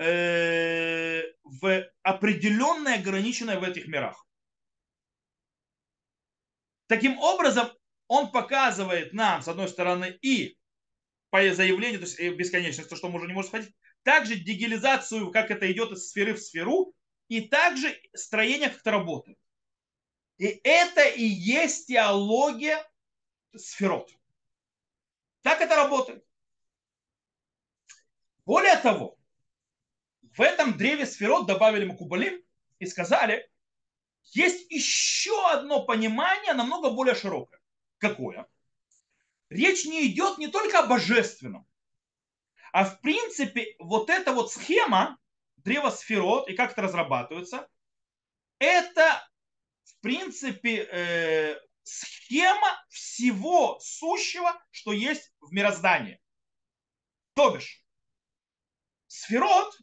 в 0.00 1.90
определенное 2.02 2.98
ограниченное 2.98 3.60
в 3.60 3.64
этих 3.64 3.86
мирах. 3.86 4.26
Таким 6.86 7.18
образом, 7.18 7.68
он 8.08 8.32
показывает 8.32 9.12
нам, 9.12 9.42
с 9.42 9.48
одной 9.48 9.68
стороны, 9.68 10.18
и 10.22 10.58
по 11.28 11.38
заявлению, 11.52 12.00
то 12.00 12.06
есть 12.06 12.18
э, 12.18 12.34
бесконечность, 12.34 12.88
то, 12.88 12.96
что 12.96 13.08
мы 13.08 13.18
уже 13.18 13.26
не 13.26 13.34
можем 13.34 13.50
сходить, 13.50 13.74
также 14.02 14.36
дегелизацию, 14.36 15.30
как 15.30 15.50
это 15.50 15.70
идет 15.70 15.92
из 15.92 16.08
сферы 16.08 16.34
в 16.34 16.40
сферу, 16.40 16.94
и 17.28 17.42
также 17.42 17.94
строение, 18.14 18.70
как 18.70 18.80
это 18.80 18.90
работает. 18.90 19.38
И 20.38 20.46
это 20.64 21.06
и 21.06 21.22
есть 21.22 21.86
теология 21.88 22.82
сферот. 23.54 24.10
Так 25.42 25.60
это 25.60 25.76
работает. 25.76 26.24
Более 28.46 28.76
того, 28.78 29.19
в 30.30 30.40
этом 30.40 30.76
древе 30.76 31.06
сферот 31.06 31.46
добавили 31.46 31.84
Макубалим 31.84 32.42
и 32.78 32.86
сказали, 32.86 33.50
есть 34.32 34.70
еще 34.70 35.50
одно 35.50 35.84
понимание, 35.84 36.52
намного 36.52 36.90
более 36.90 37.14
широкое. 37.14 37.60
Какое? 37.98 38.46
Речь 39.48 39.84
не 39.84 40.06
идет 40.06 40.38
не 40.38 40.46
только 40.48 40.78
о 40.78 40.86
божественном, 40.86 41.66
а 42.72 42.84
в 42.84 43.00
принципе 43.00 43.74
вот 43.80 44.08
эта 44.10 44.32
вот 44.32 44.52
схема 44.52 45.18
древа 45.56 45.90
сферот 45.90 46.48
и 46.48 46.54
как 46.54 46.72
это 46.72 46.82
разрабатывается, 46.82 47.68
это 48.58 49.28
в 49.82 49.98
принципе 50.00 50.84
э, 50.84 51.60
схема 51.82 52.84
всего 52.88 53.78
сущего, 53.80 54.60
что 54.70 54.92
есть 54.92 55.32
в 55.40 55.52
мироздании. 55.52 56.20
То 57.34 57.50
бишь, 57.50 57.84
сферот, 59.08 59.76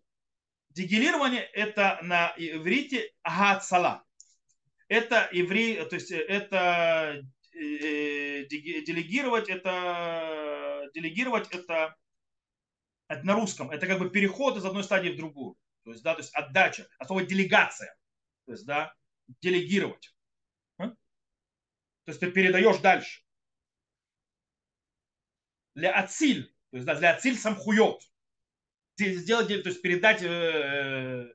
дегелирование, 0.77 1.41
это 1.41 2.00
на 2.03 2.34
иврите 2.38 3.12
агацала. 3.24 4.03
Это 4.88 5.27
иври, 5.31 5.84
то 5.84 5.96
есть 5.96 6.12
это 6.12 7.22
э, 7.53 8.46
делегировать, 8.46 9.50
это 9.50 10.89
делегировать, 10.93 11.50
это, 11.51 11.96
это 13.10 13.25
на 13.25 13.34
русском, 13.34 13.72
это 13.72 13.88
как 13.88 14.00
бы 14.00 14.10
переход 14.10 14.55
из 14.55 14.65
одной 14.65 14.84
стадии 14.84 15.10
в 15.10 15.17
другую. 15.17 15.57
То 15.84 15.91
есть, 15.91 16.03
да, 16.03 16.13
то 16.13 16.22
есть 16.22 16.34
отдача, 16.34 16.88
а 17.00 17.05
слово 17.05 17.24
делегация. 17.24 17.93
То 18.46 18.51
есть, 18.53 18.65
да, 18.65 18.93
делегировать. 19.41 20.13
То 20.77 22.12
есть 22.12 22.22
ты 22.22 22.31
передаешь 22.31 22.77
дальше. 22.77 23.22
Для 25.75 25.91
ациль, 25.91 26.46
то 26.72 26.77
есть 26.77 26.86
да, 26.86 26.96
для 26.96 27.13
ациль 27.13 27.38
сам 27.38 27.55
хует. 27.55 28.01
Сделать, 28.98 29.48
то 29.48 29.70
есть 29.70 29.82
передать 29.82 30.24
э, 30.24 31.32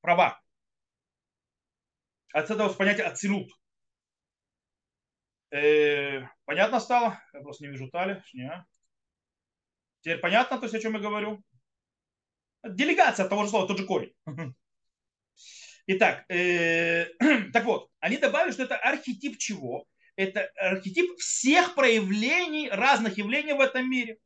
права. 0.00 0.40
Отсюда 2.32 2.68
понятие 2.68 3.06
ацилут. 3.06 3.50
Э, 5.50 6.22
понятно 6.44 6.80
стало? 6.80 7.22
Я 7.32 7.40
просто 7.40 7.64
не 7.64 7.70
вижу 7.70 7.88
Тали. 7.90 8.22
Не. 8.34 8.66
Теперь 10.00 10.18
понятно, 10.18 10.58
то 10.58 10.64
есть, 10.64 10.74
о 10.74 10.80
чем 10.80 10.94
я 10.94 10.98
говорю? 10.98 11.42
Делегация 12.64 13.24
от 13.24 13.30
того 13.30 13.44
же 13.44 13.50
слова, 13.50 13.68
тот 13.68 13.78
же 13.78 13.86
корень. 13.86 14.12
Итак, 15.86 16.24
э, 16.28 17.06
так 17.52 17.64
вот, 17.64 17.90
они 18.00 18.16
добавили, 18.16 18.52
что 18.52 18.64
это 18.64 18.76
архетип 18.76 19.38
чего? 19.38 19.86
Это 20.16 20.50
архетип 20.56 21.18
всех 21.18 21.74
проявлений 21.74 22.68
разных 22.70 23.18
явлений 23.18 23.52
в 23.52 23.60
этом 23.60 23.88
мире. 23.88 24.18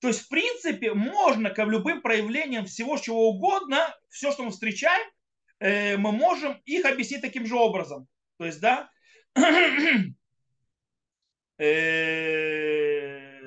То 0.00 0.08
есть, 0.08 0.22
в 0.22 0.28
принципе, 0.28 0.92
можно 0.92 1.50
к 1.50 1.64
любым 1.64 2.02
проявлениям 2.02 2.66
всего 2.66 2.98
чего 2.98 3.30
угодно, 3.30 3.96
все, 4.10 4.32
что 4.32 4.42
мы 4.42 4.50
встречаем, 4.50 5.10
э, 5.60 5.96
мы 5.96 6.12
можем 6.12 6.60
их 6.66 6.84
объяснить 6.84 7.22
таким 7.22 7.46
же 7.46 7.56
образом. 7.56 8.06
То 8.36 8.44
есть, 8.44 8.60
да, 8.60 8.90
э, 11.58 13.38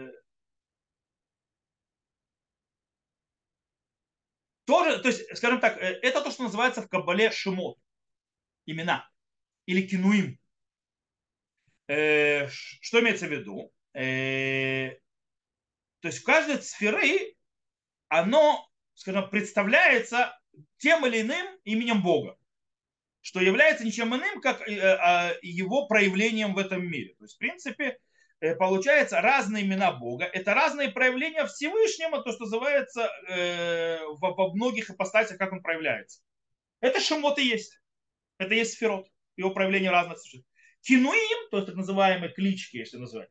тоже, 4.65 4.99
то 4.99 5.09
есть, 5.09 5.37
скажем 5.37 5.59
так, 5.59 5.77
э, 5.77 5.99
это 6.01 6.21
то, 6.21 6.31
что 6.31 6.43
называется 6.43 6.81
в 6.81 6.89
Кабале 6.89 7.29
шимот, 7.31 7.77
имена, 8.65 9.07
или 9.67 9.85
кинуим. 9.85 10.39
Что 11.87 12.99
имеется 12.99 13.27
в 13.27 13.31
виду? 13.31 13.71
То 16.07 16.09
есть 16.09 16.21
в 16.21 16.25
каждой 16.25 16.61
сферы 16.61 17.35
оно, 18.07 18.65
скажем, 18.93 19.29
представляется 19.29 20.39
тем 20.77 21.05
или 21.05 21.19
иным 21.19 21.45
именем 21.65 22.01
Бога, 22.01 22.37
что 23.19 23.41
является 23.41 23.83
ничем 23.83 24.15
иным, 24.15 24.39
как 24.39 24.61
э, 24.61 24.79
а, 24.79 25.33
его 25.41 25.85
проявлением 25.87 26.53
в 26.53 26.59
этом 26.59 26.81
мире. 26.89 27.13
То 27.15 27.25
есть, 27.25 27.35
в 27.35 27.39
принципе, 27.39 27.97
э, 28.39 28.55
получается 28.55 29.19
разные 29.19 29.65
имена 29.65 29.91
Бога. 29.91 30.23
Это 30.23 30.53
разные 30.53 30.91
проявления 30.91 31.45
Всевышнего, 31.45 32.23
то, 32.23 32.31
что 32.31 32.45
называется 32.45 33.11
э, 33.27 33.99
во 34.21 34.53
многих 34.53 34.89
ипостасях, 34.89 35.37
как 35.37 35.51
он 35.51 35.61
проявляется. 35.61 36.21
Это 36.79 37.01
шамот 37.01 37.37
и 37.37 37.45
есть. 37.45 37.81
Это 38.37 38.53
есть 38.53 38.75
сферот. 38.75 39.09
Его 39.35 39.49
проявление 39.49 39.91
разных 39.91 40.19
совершенно. 40.19 40.45
Кинуим, 40.83 41.49
то 41.51 41.57
есть 41.57 41.67
так 41.67 41.75
называемые 41.75 42.31
клички, 42.31 42.77
если 42.77 42.95
называть, 42.95 43.27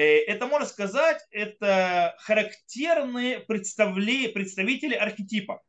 это, 0.00 0.46
можно 0.46 0.66
сказать, 0.66 1.26
это 1.30 2.14
характерные 2.18 3.40
представители 3.40 4.94
архетипа. 4.94 5.62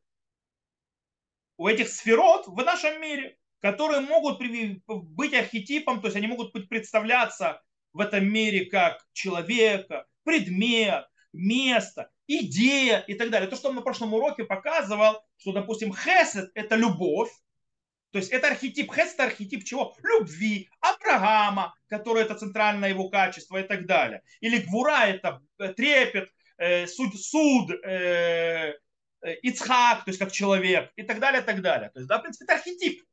У 1.55 1.67
этих 1.67 1.88
сферот 1.88 2.46
в 2.48 2.57
нашем 2.63 3.01
мире, 3.01 3.38
которые 3.62 4.01
могут 4.01 4.39
быть 4.86 5.34
архетипом, 5.34 6.01
то 6.01 6.07
есть 6.07 6.17
они 6.17 6.27
могут 6.27 6.51
представляться 6.69 7.63
в 7.93 8.01
этом 8.01 8.27
мире 8.27 8.65
как 8.65 9.03
человека, 9.13 10.05
предмет, 10.24 11.07
место, 11.34 12.12
идея 12.27 13.00
и 13.00 13.13
так 13.15 13.29
далее. 13.29 13.50
То, 13.50 13.55
что 13.55 13.69
он 13.69 13.75
на 13.75 13.81
прошлом 13.81 14.13
уроке 14.13 14.43
показывал, 14.43 15.25
что, 15.38 15.53
допустим, 15.53 15.93
хесед– 15.96 16.51
это 16.53 16.75
любовь, 16.75 17.31
то 18.17 18.21
есть 18.21 18.31
это 18.31 18.47
архетип, 18.47 18.91
Хес 18.91 19.13
это 19.13 19.25
архетип 19.25 19.63
чего? 19.63 19.95
Любви, 20.01 20.71
Авраама, 20.79 21.75
который 21.86 22.24
это 22.24 22.33
центральное 22.33 22.89
его 22.89 23.09
качество 23.09 23.57
и 23.57 23.63
так 23.63 23.86
далее. 23.86 24.24
Или 24.39 24.57
Гвура 24.57 25.05
это 25.05 25.39
э, 25.59 25.71
трепет, 25.74 26.31
э, 26.57 26.88
суд, 26.88 27.13
суд 27.15 27.69
э, 27.69 28.74
э, 29.21 29.33
Ицхак, 29.43 30.03
то 30.03 30.09
есть 30.09 30.17
как 30.17 30.31
человек 30.31 30.91
и 30.95 31.03
так 31.03 31.19
далее, 31.19 31.43
и 31.43 31.45
так 31.45 31.62
далее. 31.62 31.91
То 31.91 32.00
есть, 32.00 32.09
да, 32.09 32.17
в 32.17 32.24
принципе, 32.24 32.45
это 32.45 32.55
архетип 32.55 33.05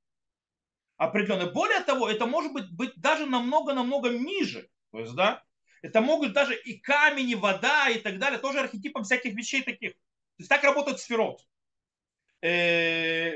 определенный. 0.97 1.53
Более 1.53 1.81
того, 1.81 2.09
это 2.09 2.25
может 2.25 2.55
быть, 2.55 2.73
быть 2.73 2.95
даже 2.97 3.27
намного-намного 3.27 4.09
ниже. 4.09 4.71
То 4.91 5.01
есть, 5.01 5.15
да, 5.15 5.45
это 5.83 6.01
могут 6.01 6.33
даже 6.33 6.57
и 6.57 6.79
камень, 6.81 7.29
и 7.29 7.35
вода, 7.35 7.91
и 7.91 7.99
так 7.99 8.19
далее, 8.19 8.39
тоже 8.39 8.61
архетипом 8.61 9.05
всяких 9.05 9.35
вещей 9.35 9.63
таких. 9.63 9.93
То 9.93 9.99
есть 10.39 10.49
так 10.49 10.65
работает 10.65 10.99
сферот. 10.99 11.43
Э, 12.41 13.35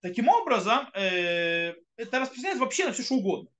Таким 0.00 0.28
образом, 0.28 0.88
э, 0.94 1.74
это 1.96 2.20
распространяется 2.20 2.64
вообще 2.64 2.86
на 2.86 2.92
все 2.92 3.02
что 3.02 3.16
угодно. 3.16 3.50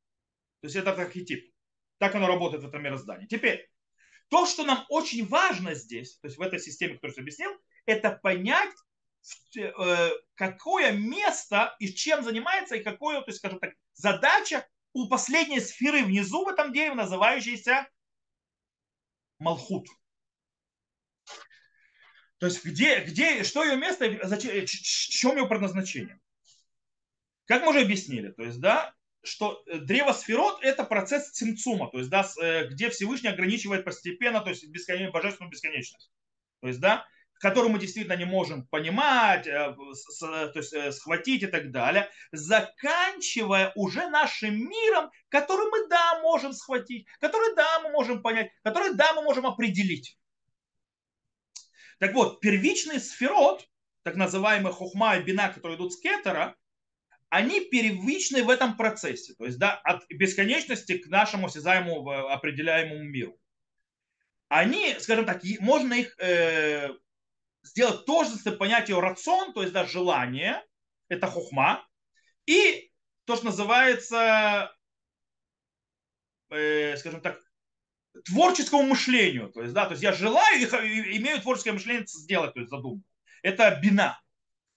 То 0.61 0.67
есть 0.67 0.77
это 0.77 0.93
архетип. 0.93 1.53
Так 1.99 2.15
оно 2.15 2.27
работает 2.27 2.63
в 2.63 2.69
этом 2.69 2.83
мироздании. 2.83 3.27
Теперь, 3.27 3.69
то, 4.29 4.47
что 4.47 4.65
нам 4.65 4.87
очень 4.89 5.27
важно 5.27 5.75
здесь, 5.75 6.19
то 6.19 6.29
есть 6.29 6.39
в 6.39 6.41
этой 6.41 6.59
системе, 6.59 6.95
которую 6.95 7.17
я 7.17 7.23
объяснил, 7.23 7.51
это 7.85 8.13
понять, 8.13 8.75
э, 9.57 10.11
какое 10.35 10.93
место 10.93 11.77
и 11.79 11.93
чем 11.93 12.23
занимается, 12.23 12.77
и 12.77 12.83
какое, 12.83 13.21
то 13.21 13.29
есть, 13.29 13.39
скажем 13.39 13.59
так, 13.59 13.75
задача 13.93 14.67
у 14.95 15.09
последней 15.09 15.61
сферы 15.61 16.05
внизу 16.05 16.45
в 16.45 16.49
этом 16.49 16.73
дереве, 16.73 16.95
называющейся 16.95 17.89
Малхут. 19.39 19.89
То 22.39 22.47
есть 22.47 22.65
где, 22.65 23.05
где, 23.05 23.45
что 23.45 23.63
ее 23.63 23.77
место, 23.77 24.19
зачем, 24.23 24.53
в 24.53 24.67
чем 24.67 25.37
ее 25.37 25.47
предназначение. 25.47 26.19
Как 27.51 27.65
мы 27.65 27.71
уже 27.71 27.81
объяснили, 27.81 28.29
то 28.31 28.45
есть, 28.45 28.61
да, 28.61 28.95
что 29.25 29.61
э, 29.67 29.79
древо 29.79 30.13
сферот– 30.13 30.61
это 30.63 30.85
процесс 30.85 31.31
цимцума, 31.31 31.91
то 31.91 31.99
есть, 31.99 32.09
да, 32.09 32.25
э, 32.41 32.69
где 32.69 32.91
Всевышний 32.91 33.29
ограничивает 33.29 33.85
постепенно, 33.85 34.41
то 34.41 34.51
есть, 34.51 34.65
бесконечную, 34.69 35.13
божественную 35.13 35.51
бесконечность. 35.51 36.13
То 36.61 36.69
есть, 36.69 36.79
да, 36.79 37.05
которую 37.41 37.73
мы 37.73 37.81
действительно 37.81 38.17
не 38.17 38.25
можем 38.25 38.69
понимать, 38.69 39.49
э, 39.49 39.75
то 39.75 40.53
есть 40.55 40.97
схватить 40.97 41.43
и 41.43 41.49
так 41.49 41.73
далее, 41.73 42.09
заканчивая 42.31 43.73
уже 43.75 44.09
нашим 44.11 44.55
миром, 44.55 45.11
который 45.29 45.69
мы, 45.73 45.89
да, 45.89 46.21
можем 46.23 46.53
схватить, 46.53 47.09
который, 47.19 47.57
да, 47.57 47.81
мы 47.81 47.91
можем 47.91 48.23
понять, 48.23 48.53
который, 48.63 48.95
да, 48.95 49.13
мы 49.15 49.23
можем 49.23 49.45
определить. 49.45 50.17
Так 51.99 52.15
вот, 52.15 52.39
первичный 52.39 53.01
сферот, 53.01 53.69
так 54.05 54.15
называемый 54.15 54.73
хухма 54.73 55.17
и 55.17 55.23
бина, 55.25 55.49
которые 55.49 55.77
идут 55.77 55.95
с 55.95 56.01
кетера, 56.01 56.55
они 57.31 57.61
первичны 57.61 58.43
в 58.43 58.51
этом 58.51 58.77
процессе, 58.77 59.35
то 59.35 59.47
есть 59.47 59.59
да, 59.59 59.77
от 59.85 60.07
бесконечности 60.09 60.99
к 60.99 61.07
нашему 61.07 61.47
осязаемому, 61.47 62.29
определяемому 62.29 63.05
миру. 63.05 63.39
Они, 64.49 64.97
скажем 64.99 65.27
так, 65.27 65.43
можно 65.61 65.95
их 65.95 66.19
э, 66.19 66.91
сделать 67.63 68.05
тоже 68.05 68.31
с 68.31 68.51
понятием 68.57 68.99
рацион, 68.99 69.53
то 69.53 69.63
есть 69.63 69.73
да, 69.73 69.87
желание, 69.87 70.63
это 71.09 71.29
хухма, 71.29 71.87
и 72.47 72.91
то, 73.27 73.37
что 73.37 73.47
называется, 73.47 74.75
э, 76.51 76.97
скажем 76.97 77.21
так, 77.21 77.41
творческому 78.25 78.83
мышлению. 78.83 79.51
То 79.51 79.63
есть, 79.63 79.73
да, 79.73 79.85
то 79.85 79.93
есть 79.93 80.03
я 80.03 80.13
желаю, 80.13 80.65
имею 81.17 81.41
творческое 81.41 81.73
мышление 81.73 82.07
сделать, 82.07 82.55
то 82.55 82.61
есть 82.61 82.71
задумку. 82.71 83.07
Это 83.43 83.79
бина. 83.81 84.21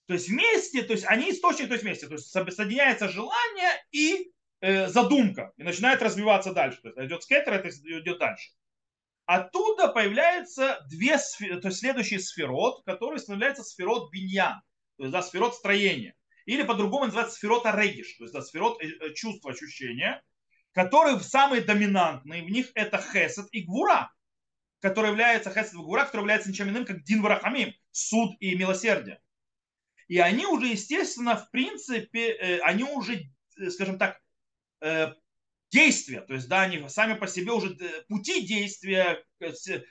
То 0.06 0.14
есть 0.14 0.28
вместе, 0.28 0.84
то 0.84 0.94
есть 0.94 1.06
они 1.06 1.32
источник, 1.32 1.68
то 1.68 1.74
есть 1.74 1.84
вместе, 1.84 2.08
то 2.08 2.14
есть 2.14 2.30
соединяется 2.30 3.08
желание 3.08 3.72
и 3.92 4.32
э, 4.60 4.88
задумка, 4.88 5.54
и 5.58 5.64
начинает 5.64 6.02
развиваться 6.02 6.54
дальше. 6.54 6.82
То 6.82 6.90
есть 6.90 7.00
идет 7.00 7.24
скеттер, 7.24 7.54
это 7.54 7.70
идет 7.70 8.20
дальше. 8.20 8.52
Оттуда 9.26 9.88
появляются 9.88 10.86
две, 10.90 11.18
то 11.18 11.68
есть 11.68 11.80
следующий 11.80 12.20
сферот, 12.20 12.84
который 12.86 13.20
становляется 13.20 13.64
сферот 13.64 14.12
биньян, 14.12 14.62
то 14.98 15.04
есть 15.04 15.14
да, 15.14 15.22
сферот 15.22 15.56
строения. 15.56 16.16
Или 16.46 16.64
по-другому 16.64 17.06
называется 17.06 17.36
сферот 17.36 17.66
арегиш, 17.66 18.18
то 18.18 18.26
есть 18.26 18.34
да, 18.34 18.42
сферот 18.42 18.84
э, 18.84 18.88
э, 18.88 19.14
чувства, 19.14 19.52
ощущения, 19.52 20.22
которые 20.74 21.20
самые 21.22 21.62
доминантные 21.62 22.44
в 22.44 22.50
них 22.50 22.72
это 22.76 22.98
хесед 22.98 23.48
и 23.52 23.62
гвура, 23.62 24.12
который 24.82 25.12
является 25.12 25.50
хесед 25.50 25.74
и 25.74 25.78
гвура, 25.78 26.04
который 26.04 26.22
является 26.22 26.50
ничем 26.50 26.68
иным, 26.68 26.84
как 26.86 27.04
дин 27.04 27.22
варахамим, 27.22 27.74
суд 27.92 28.36
и 28.42 28.56
милосердие. 28.56 29.22
И 30.08 30.18
они 30.20 30.46
уже, 30.46 30.68
естественно, 30.68 31.38
в 31.38 31.50
принципе, 31.52 32.32
э, 32.32 32.60
они 32.60 32.84
уже, 32.84 33.30
э, 33.58 33.70
скажем 33.70 33.98
так, 33.98 34.20
э, 34.82 35.14
действия, 35.72 36.22
то 36.22 36.34
есть, 36.34 36.48
да, 36.48 36.62
они 36.62 36.88
сами 36.88 37.16
по 37.16 37.28
себе 37.28 37.52
уже 37.52 37.76
пути 38.08 38.46
действия, 38.46 39.24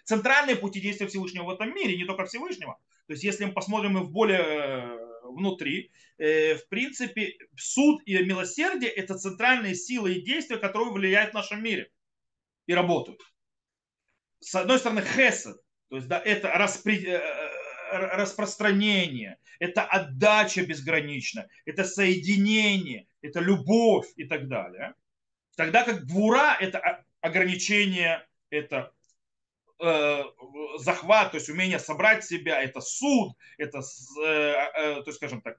центральные 0.05 0.57
пути 0.57 0.81
действия 0.81 1.09
Всевышнего 1.09 1.45
в 1.45 1.51
этом 1.51 1.75
мире, 1.75 1.97
не 1.97 2.05
только 2.05 2.27
Всевышнего. 2.27 2.79
То 3.07 3.15
есть, 3.15 3.25
если 3.25 3.47
мы 3.47 3.53
посмотрим 3.53 4.01
в 4.01 4.13
более 4.13 4.99
внутри, 5.25 5.91
в 6.19 6.61
принципе, 6.69 7.37
суд 7.57 8.01
и 8.07 8.17
милосердие– 8.23 8.91
это 8.93 9.19
центральные 9.19 9.75
силы 9.75 10.15
и 10.15 10.23
действия, 10.23 10.57
которые 10.57 10.93
влияют 10.93 11.33
в 11.33 11.35
нашем 11.35 11.65
мире 11.65 11.91
и 12.67 12.75
работают. 12.75 13.21
С 14.39 14.55
одной 14.55 14.79
стороны, 14.79 15.03
хесед, 15.03 15.57
то 15.89 15.97
есть, 15.97 16.07
да, 16.07 16.21
это 16.21 16.49
распри 16.49 17.21
распространение, 17.93 19.39
это 19.59 19.85
отдача 19.85 20.65
безграничная, 20.65 21.49
это 21.65 21.85
соединение, 21.85 23.07
это 23.21 23.41
любовь 23.41 24.07
и 24.17 24.25
так 24.25 24.49
далее. 24.49 24.95
Тогда 25.57 25.85
как 25.85 26.05
гвура– 26.05 26.57
это 26.61 27.05
ограничение, 27.21 28.27
это 28.51 28.93
э, 29.81 30.23
захват, 30.79 31.33
то 31.33 31.37
есть 31.37 31.49
умение 31.49 31.79
собрать 31.79 32.25
себя, 32.25 32.63
это 32.63 32.81
суд, 32.81 33.37
это, 33.59 33.83
э, 34.25 34.27
э, 34.27 34.95
то 35.03 35.05
есть, 35.07 35.17
скажем 35.17 35.43
так, 35.43 35.59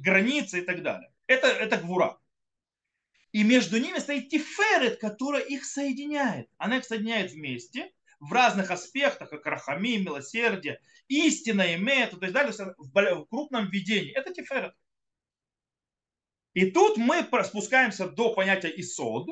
границы 0.00 0.60
и 0.60 0.62
так 0.62 0.82
далее. 0.82 1.10
Это, 1.26 1.48
это 1.48 1.76
гвура. 1.76 2.18
И 3.32 3.42
между 3.42 3.80
ними 3.80 3.98
стоит 3.98 4.28
тиферет, 4.28 5.00
которая 5.00 5.42
их 5.42 5.64
соединяет. 5.64 6.48
Она 6.56 6.78
их 6.78 6.84
соединяет 6.84 7.32
вместе, 7.32 7.90
в 8.20 8.32
разных 8.32 8.70
аспектах, 8.70 9.30
как 9.30 9.46
рахами, 9.46 9.96
милосердие, 9.96 10.80
истина, 11.08 11.74
имеет, 11.74 12.10
то 12.10 12.18
есть 12.20 12.32
далее 12.32 12.52
в 12.78 13.26
крупном 13.26 13.70
видении. 13.70 14.12
Это 14.12 14.32
тиферет. 14.32 14.74
И 16.54 16.70
тут 16.70 16.96
мы 16.96 17.26
спускаемся 17.44 18.08
до 18.08 18.32
понятия 18.32 18.72
исод, 18.76 19.28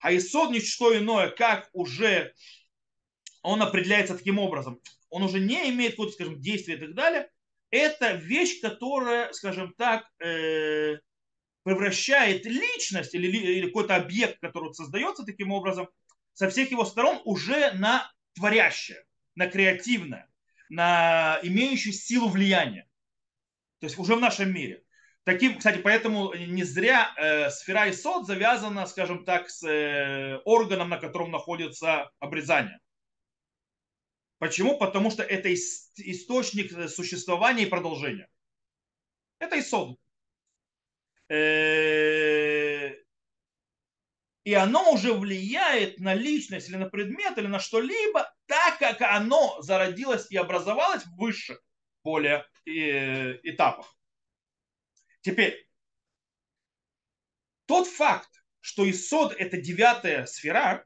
а 0.00 0.14
исод 0.16 0.50
не 0.50 0.60
что 0.60 0.96
иное, 0.96 1.28
как 1.28 1.68
уже 1.72 2.34
он 3.42 3.62
определяется 3.62 4.16
таким 4.16 4.38
образом. 4.38 4.80
Он 5.10 5.22
уже 5.22 5.38
не 5.38 5.70
имеет 5.70 5.92
какого-то, 5.92 6.14
скажем, 6.14 6.40
действия 6.40 6.74
и 6.74 6.78
так 6.78 6.94
далее. 6.94 7.30
Это 7.70 8.12
вещь, 8.12 8.60
которая, 8.60 9.32
скажем 9.32 9.74
так, 9.76 10.06
э, 10.24 10.98
превращает 11.62 12.44
личность 12.44 13.14
или 13.14 13.66
какой-то 13.66 13.96
объект, 13.96 14.40
который 14.40 14.72
создается 14.74 15.24
таким 15.24 15.52
образом, 15.52 15.88
со 16.34 16.48
всех 16.48 16.70
его 16.70 16.84
сторон 16.84 17.20
уже 17.24 17.72
на 17.72 18.10
творящее, 18.34 19.04
на 19.34 19.46
креативное, 19.46 20.28
на 20.68 21.38
имеющую 21.42 21.92
силу 21.92 22.28
влияния. 22.28 22.88
То 23.80 23.86
есть 23.86 23.98
уже 23.98 24.14
в 24.14 24.20
нашем 24.20 24.52
мире. 24.52 24.82
Таким, 25.24 25.58
кстати, 25.58 25.78
поэтому 25.78 26.34
не 26.34 26.64
зря 26.64 27.14
э, 27.16 27.50
сфера 27.50 27.86
и 27.86 27.92
сот 27.92 28.26
завязана, 28.26 28.86
скажем 28.86 29.24
так, 29.24 29.50
с 29.50 29.62
э, 29.62 30.38
органом, 30.44 30.88
на 30.88 30.98
котором 30.98 31.30
находится 31.30 32.10
обрезание. 32.18 32.80
Почему? 34.38 34.76
Потому 34.78 35.10
что 35.12 35.22
это 35.22 35.52
источник 35.54 36.90
существования 36.90 37.62
и 37.62 37.68
продолжения. 37.70 38.28
Это 39.38 39.60
исод. 39.60 39.96
Э, 41.28 42.51
и 44.44 44.54
оно 44.54 44.92
уже 44.92 45.12
влияет 45.12 45.98
на 46.00 46.14
личность 46.14 46.68
или 46.68 46.76
на 46.76 46.88
предмет 46.88 47.38
или 47.38 47.46
на 47.46 47.60
что-либо, 47.60 48.32
так 48.46 48.78
как 48.78 49.00
оно 49.00 49.60
зародилось 49.62 50.30
и 50.30 50.36
образовалось 50.36 51.04
в 51.04 51.16
высших 51.16 51.62
более 52.02 52.44
э, 52.66 53.38
этапах. 53.44 53.96
Теперь, 55.20 55.68
тот 57.66 57.86
факт, 57.86 58.30
что 58.60 58.88
Исод 58.90 59.34
это 59.38 59.60
девятая 59.60 60.26
сфера, 60.26 60.84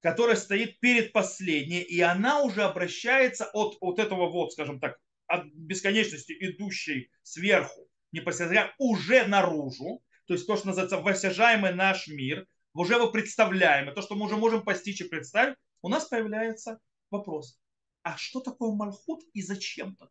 которая 0.00 0.36
стоит 0.36 0.78
перед 0.80 1.12
последней, 1.12 1.80
и 1.80 2.00
она 2.00 2.42
уже 2.42 2.62
обращается 2.62 3.46
от, 3.52 3.76
от 3.80 3.98
этого 3.98 4.30
вот, 4.30 4.52
скажем 4.52 4.80
так, 4.80 4.98
от 5.26 5.46
бесконечности, 5.46 6.36
идущей 6.38 7.10
сверху, 7.22 7.88
непосредственно 8.12 8.74
уже 8.78 9.26
наружу, 9.26 10.02
то 10.30 10.34
есть 10.34 10.46
то, 10.46 10.56
что 10.56 10.68
называется 10.68 10.98
воссяжаемый 10.98 11.74
наш 11.74 12.06
мир, 12.06 12.46
уже 12.72 12.94
его 12.94 13.10
представляем, 13.10 13.92
то, 13.92 14.00
что 14.00 14.14
мы 14.14 14.26
уже 14.26 14.36
можем 14.36 14.62
постичь 14.62 15.00
и 15.00 15.08
представить, 15.08 15.56
у 15.82 15.88
нас 15.88 16.04
появляется 16.04 16.78
вопрос, 17.10 17.58
а 18.04 18.16
что 18.16 18.38
такое 18.38 18.70
Мальхут 18.70 19.24
и 19.32 19.42
зачем-то? 19.42 20.08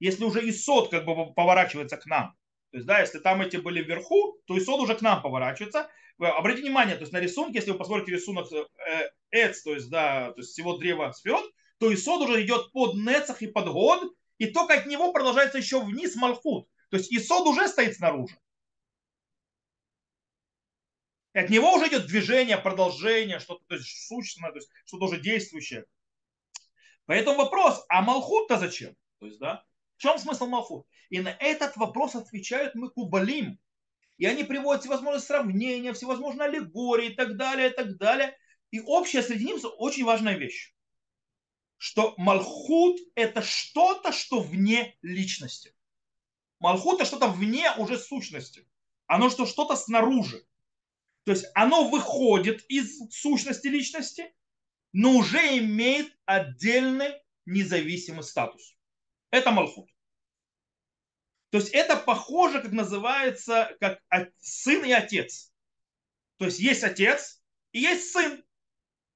Если 0.00 0.24
уже 0.24 0.50
Исод 0.50 0.90
как 0.90 1.04
бы 1.04 1.32
поворачивается 1.32 1.96
к 1.96 2.06
нам, 2.06 2.34
то 2.72 2.78
есть, 2.78 2.88
да, 2.88 2.98
если 2.98 3.20
там 3.20 3.40
эти 3.40 3.56
были 3.58 3.84
вверху, 3.84 4.36
то 4.46 4.58
исод 4.58 4.80
уже 4.80 4.96
к 4.96 5.00
нам 5.00 5.22
поворачивается. 5.22 5.88
Обратите 6.18 6.66
внимание, 6.66 6.96
то 6.96 7.02
есть 7.02 7.12
на 7.12 7.20
рисунке, 7.20 7.58
если 7.58 7.70
вы 7.70 7.78
посмотрите 7.78 8.10
рисунок 8.10 8.48
э, 8.50 9.10
эц, 9.30 9.62
то 9.62 9.74
есть, 9.74 9.88
да, 9.90 10.32
то 10.32 10.40
есть 10.40 10.50
всего 10.50 10.76
древа 10.76 11.12
сферот, 11.12 11.48
то 11.78 11.94
исод 11.94 12.20
уже 12.22 12.44
идет 12.44 12.72
под 12.72 12.96
нецах 12.96 13.42
и 13.42 13.46
под 13.46 13.68
год, 13.68 14.12
и 14.38 14.46
только 14.46 14.74
от 14.74 14.86
него 14.86 15.12
продолжается 15.12 15.58
еще 15.58 15.80
вниз 15.80 16.16
малхут. 16.16 16.66
То 16.90 16.96
есть 16.96 17.12
исод 17.12 17.46
уже 17.46 17.68
стоит 17.68 17.94
снаружи. 17.94 18.34
От 21.36 21.50
него 21.50 21.74
уже 21.74 21.88
идет 21.88 22.06
движение, 22.06 22.56
продолжение, 22.56 23.40
что-то 23.40 23.62
то 23.66 23.74
есть, 23.74 24.08
существенное, 24.08 24.52
то 24.52 24.56
есть 24.56 24.70
что-то 24.86 25.04
уже 25.04 25.20
действующее. 25.20 25.84
Поэтому 27.04 27.36
вопрос, 27.36 27.84
а 27.90 28.00
малхут-то 28.00 28.56
зачем? 28.56 28.96
То 29.18 29.26
есть, 29.26 29.38
да, 29.38 29.62
в 29.98 30.00
чем 30.00 30.18
смысл 30.18 30.46
Малхут? 30.46 30.86
И 31.10 31.20
на 31.20 31.28
этот 31.28 31.76
вопрос 31.76 32.14
отвечают 32.14 32.74
мы 32.74 32.88
кубалим. 32.88 33.58
И 34.16 34.24
они 34.24 34.44
приводят 34.44 34.80
всевозможные 34.80 35.20
сравнения, 35.20 35.92
всевозможные 35.92 36.48
аллегории 36.48 37.10
и 37.10 37.14
так 37.14 37.36
далее, 37.36 37.68
и 37.68 37.72
так 37.74 37.98
далее. 37.98 38.34
И 38.70 38.80
общая 38.80 39.22
среди 39.22 39.44
них 39.44 39.60
очень 39.76 40.04
важная 40.04 40.38
вещь. 40.38 40.74
Что 41.76 42.14
Малхут 42.16 42.98
это 43.14 43.42
что-то, 43.42 44.10
что 44.10 44.40
вне 44.40 44.96
личности. 45.02 45.74
Малхут 46.60 46.94
это 46.94 47.04
что-то 47.04 47.28
вне 47.28 47.70
уже 47.76 47.98
сущности. 47.98 48.66
Оно 49.06 49.28
что 49.28 49.44
что-то 49.44 49.76
снаружи. 49.76 50.45
То 51.26 51.32
есть 51.32 51.46
оно 51.56 51.88
выходит 51.88 52.64
из 52.68 53.00
сущности 53.10 53.66
личности, 53.66 54.32
но 54.92 55.16
уже 55.16 55.58
имеет 55.58 56.16
отдельный 56.24 57.14
независимый 57.46 58.22
статус. 58.22 58.76
Это 59.32 59.50
Малхут. 59.50 59.90
То 61.50 61.58
есть 61.58 61.70
это 61.72 61.96
похоже, 61.96 62.62
как 62.62 62.70
называется, 62.70 63.76
как 63.80 64.00
сын 64.38 64.84
и 64.84 64.92
отец. 64.92 65.52
То 66.36 66.44
есть 66.44 66.60
есть 66.60 66.84
отец 66.84 67.42
и 67.72 67.80
есть 67.80 68.12
сын. 68.12 68.44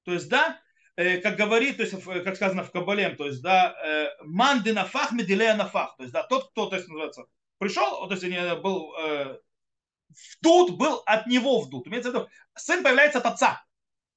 То 0.03 0.11
есть, 0.11 0.27
да, 0.27 0.61
э, 0.97 1.21
как 1.21 1.37
говорит, 1.37 1.77
то 1.77 1.83
есть, 1.83 1.95
как 2.03 2.35
сказано 2.35 2.65
в 2.65 2.71
Кабале, 2.71 3.15
то 3.15 3.27
есть, 3.27 3.41
да, 3.41 3.73
э, 3.85 4.09
манды 4.25 4.73
нафах, 4.73 5.13
медилея 5.13 5.55
нафах. 5.55 5.95
То 5.95 6.03
есть, 6.03 6.13
да, 6.13 6.23
тот, 6.23 6.51
кто, 6.51 6.65
то 6.65 6.75
есть, 6.75 6.89
называется, 6.89 7.23
пришел, 7.57 8.05
то 8.05 8.13
есть, 8.13 8.61
был 8.61 8.93
э, 8.99 9.39
вдут, 10.39 10.77
был 10.77 11.01
от 11.05 11.27
него 11.27 11.61
вдут. 11.61 11.87
Имеется 11.87 12.11
в 12.11 12.13
виду, 12.13 12.29
сын 12.55 12.83
появляется 12.83 13.19
от 13.19 13.25
отца. 13.25 13.63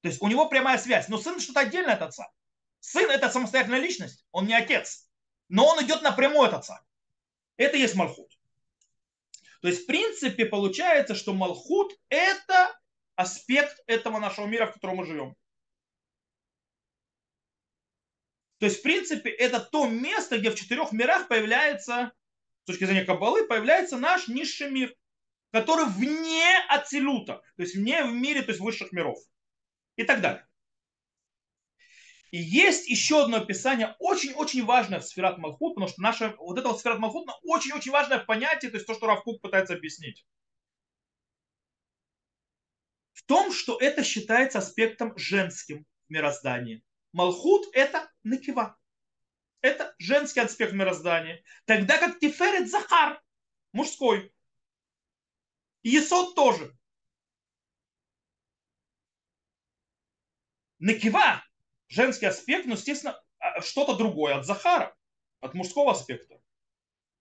То 0.01 0.09
есть, 0.09 0.21
у 0.21 0.27
него 0.27 0.47
прямая 0.47 0.77
связь. 0.77 1.07
Но 1.07 1.17
сын 1.17 1.39
что-то 1.39 1.61
отдельное 1.61 1.95
от 1.95 2.01
отца. 2.01 2.31
Сын 2.79 3.09
это 3.09 3.29
самостоятельная 3.29 3.79
личность, 3.79 4.25
он 4.31 4.45
не 4.45 4.53
отец 4.53 5.05
но 5.49 5.67
он 5.67 5.83
идет 5.83 6.01
напрямую 6.01 6.47
от 6.47 6.53
отца. 6.53 6.83
Это 7.57 7.77
есть 7.77 7.95
Малхут. 7.95 8.31
То 9.61 9.67
есть, 9.67 9.83
в 9.83 9.85
принципе, 9.87 10.45
получается, 10.45 11.15
что 11.15 11.33
Малхут– 11.33 11.93
это 12.09 12.77
аспект 13.15 13.81
этого 13.87 14.19
нашего 14.19 14.45
мира, 14.45 14.67
в 14.67 14.73
котором 14.73 14.97
мы 14.97 15.05
живем. 15.05 15.35
То 18.59 18.67
есть, 18.67 18.79
в 18.79 18.83
принципе, 18.83 19.29
это 19.29 19.59
то 19.59 19.87
место, 19.87 20.37
где 20.37 20.49
в 20.49 20.55
четырех 20.55 20.91
мирах 20.91 21.27
появляется, 21.27 22.11
с 22.63 22.65
точки 22.65 22.85
зрения 22.85 23.05
Каббалы, 23.05 23.47
появляется 23.47 23.97
наш 23.97 24.27
низший 24.27 24.69
мир, 24.69 24.95
который 25.51 25.85
вне 25.85 26.57
Ацилута, 26.69 27.41
то 27.55 27.61
есть 27.61 27.75
вне 27.75 28.03
в 28.03 28.11
мире, 28.11 28.41
то 28.41 28.51
есть 28.51 28.61
высших 28.61 28.91
миров 28.91 29.17
и 29.95 30.03
так 30.03 30.21
далее. 30.21 30.47
И 32.31 32.37
есть 32.37 32.89
еще 32.89 33.23
одно 33.23 33.37
описание, 33.37 33.95
очень-очень 33.99 34.65
важное 34.65 34.99
в 34.99 35.05
сферат 35.05 35.37
Малхут, 35.37 35.75
потому 35.75 35.89
что 35.89 36.01
наша, 36.01 36.35
вот 36.37 36.59
это 36.59 36.67
вот 36.67 36.79
сферат 36.79 36.99
Малхут 36.99 37.29
очень-очень 37.43 37.91
важное 37.91 38.19
понятие, 38.19 38.71
то 38.71 38.75
есть 38.75 38.85
то, 38.85 38.93
что 38.93 39.07
Равкук 39.07 39.41
пытается 39.41 39.73
объяснить. 39.73 40.25
В 43.13 43.23
том, 43.23 43.53
что 43.53 43.79
это 43.79 44.03
считается 44.03 44.59
аспектом 44.59 45.17
женским 45.17 45.85
в 46.07 46.11
мироздании. 46.11 46.83
Малхут– 47.13 47.67
это 47.73 48.11
накива. 48.23 48.77
Это 49.61 49.95
женский 49.97 50.41
аспект 50.41 50.73
мироздания. 50.73 51.41
Тогда 51.63 51.97
как 51.97 52.19
Тиферет 52.19 52.69
Захар, 52.69 53.23
мужской. 53.71 54.34
И 55.85 55.89
Есот 55.89 56.33
тоже. 56.33 56.75
Накива 60.79 61.43
женский 61.89 62.25
аспект, 62.25 62.65
но, 62.65 62.73
естественно, 62.73 63.21
а, 63.37 63.61
что-то 63.61 63.95
другое 63.95 64.35
от 64.35 64.47
Захара, 64.47 64.95
от 65.41 65.53
мужского 65.53 65.91
аспекта. 65.91 66.41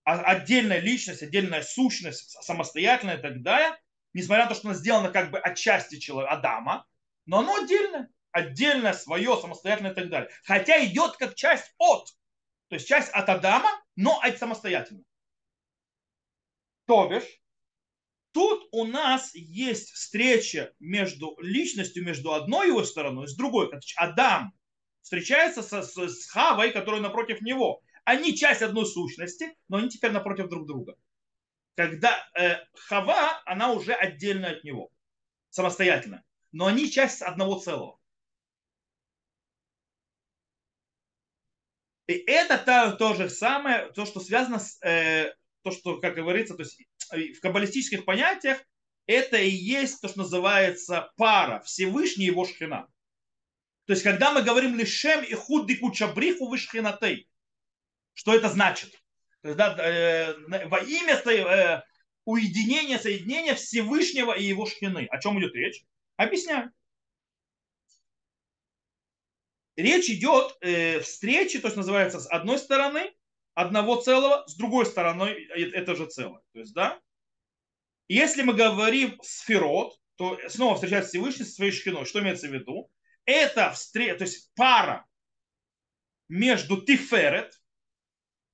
А 0.05 0.19
отдельная 0.23 0.79
личность, 0.79 1.23
отдельная 1.23 1.63
сущность, 1.63 2.43
самостоятельная 2.43 3.19
и 3.19 3.21
так 3.21 3.43
далее, 3.43 3.79
несмотря 4.15 4.45
на 4.45 4.49
то, 4.49 4.55
что 4.55 4.69
она 4.69 4.79
сделана 4.79 5.11
как 5.11 5.31
бы 5.31 5.39
от 5.39 5.59
части 5.59 5.99
человека, 5.99 6.33
Адама, 6.33 6.87
но 7.27 7.41
оно 7.41 7.57
отдельное, 7.57 8.09
отдельное, 8.31 8.95
свое, 8.95 9.39
самостоятельное 9.39 9.93
и 9.93 9.95
так 9.95 10.09
далее. 10.09 10.31
Хотя 10.43 10.83
идет 10.87 11.19
как 11.19 11.35
часть 11.35 11.75
от, 11.77 12.09
то 12.69 12.77
есть 12.77 12.89
часть 12.89 13.11
от 13.11 13.29
Адама, 13.29 13.71
но 13.95 14.19
от 14.23 14.39
самостоятельно. 14.39 15.05
То 16.87 17.09
бишь, 17.11 17.44
Тут 18.35 18.69
у 18.73 18.85
нас 18.85 19.33
есть 19.37 19.93
встреча 19.93 20.75
между 20.81 21.39
личностью, 21.41 22.05
между 22.05 22.33
одной 22.33 22.67
его 22.67 22.83
стороной, 22.83 23.29
с 23.29 23.37
другой. 23.37 23.71
Адам 23.95 24.53
встречается 25.03 25.63
со, 25.63 25.83
с, 25.83 25.97
с 25.97 26.29
Хавой, 26.29 26.73
которая 26.73 27.01
напротив 27.01 27.43
него. 27.43 27.81
Они 28.03 28.37
часть 28.37 28.61
одной 28.61 28.87
сущности, 28.87 29.57
но 29.69 29.77
они 29.77 29.89
теперь 29.89 30.11
напротив 30.11 30.49
друг 30.49 30.67
друга. 30.67 30.97
Когда 31.77 32.29
э, 32.37 32.57
Хава, 32.75 33.41
она 33.47 33.71
уже 33.71 33.93
отдельно 33.93 34.49
от 34.49 34.65
него, 34.65 34.91
самостоятельно. 35.51 36.25
Но 36.51 36.67
они 36.67 36.91
часть 36.91 37.23
одного 37.23 37.61
целого. 37.61 38.01
И 42.09 42.15
это 42.15 42.59
то, 42.59 42.97
то 42.97 43.15
же 43.15 43.31
самое, 43.31 43.93
то, 43.93 44.05
что 44.07 44.19
связано 44.19 44.59
с, 44.59 44.83
э, 44.83 45.35
то, 45.65 45.71
что, 45.71 46.01
как 46.01 46.15
говорится, 46.15 46.55
то 46.55 46.63
есть 46.63 46.79
в 47.11 47.41
каббалистических 47.41 48.05
понятиях 48.05 48.63
это 49.07 49.37
и 49.37 49.51
есть 49.51 50.01
то, 50.01 50.09
что 50.09 50.19
называется 50.21 51.13
пара, 51.17 51.61
Всевышний 51.61 52.27
его 52.27 52.45
шхина. 52.47 52.87
То 53.87 53.93
есть, 53.93 54.03
когда 54.03 54.33
мы 54.33 54.43
говорим 54.43 54.77
лишем 54.77 55.23
и 55.23 55.35
худди 55.35 55.77
кучабриху 55.77 56.49
вышхинатей, 56.49 57.29
что 58.15 58.35
это 58.35 58.49
значит? 58.49 58.95
Когда, 59.43 59.77
э, 59.77 60.35
во 60.69 60.79
имя 60.79 61.17
э, 61.17 61.83
уединения, 62.25 62.99
соединения 62.99 63.55
Всевышнего 63.55 64.33
и 64.33 64.45
его 64.45 64.65
шхины. 64.65 65.07
О 65.11 65.21
чем 65.21 65.39
идет 65.39 65.55
речь? 65.55 65.85
Объясняю. 66.17 66.73
Речь 69.77 70.09
идет 70.09 70.57
э, 70.61 71.01
встречи, 71.01 71.59
то 71.59 71.67
есть 71.67 71.77
называется 71.77 72.21
с 72.21 72.31
одной 72.31 72.59
стороны 72.59 73.13
одного 73.55 73.97
целого, 73.97 74.47
с 74.47 74.57
другой 74.57 74.87
стороны 74.87 75.25
э, 75.25 75.71
это 75.71 75.95
же 75.95 76.07
целое. 76.07 76.43
То 76.53 76.59
есть, 76.61 76.75
да, 76.75 77.01
если 78.09 78.43
мы 78.43 78.55
говорим 78.55 79.19
сферот, 79.23 79.99
то 80.17 80.39
снова 80.49 80.75
встречается 80.75 81.11
Всевышний 81.11 81.45
со 81.45 81.53
своей 81.53 81.73
шхиной. 81.73 82.05
Что 82.05 82.21
имеется 82.21 82.49
в 82.49 82.53
виду? 82.53 82.91
Это 83.25 83.71
встреча, 83.71 84.17
то 84.17 84.25
есть 84.25 84.53
пара 84.55 85.07
между 86.29 86.83
Тиферет, 86.83 87.59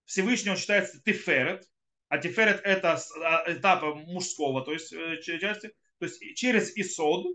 Всевышний 0.05 0.51
он 0.51 0.57
считается 0.57 1.03
Тиферет, 1.03 1.69
а 2.09 2.19
Тиферет 2.19 2.61
это 2.65 3.01
а, 3.23 3.53
этап 3.53 3.83
мужского, 3.83 4.65
то 4.65 4.73
есть 4.73 4.93
э, 4.93 5.21
части, 5.23 5.69
то 5.99 6.07
есть 6.07 6.21
через 6.37 6.77
Исод, 6.77 7.27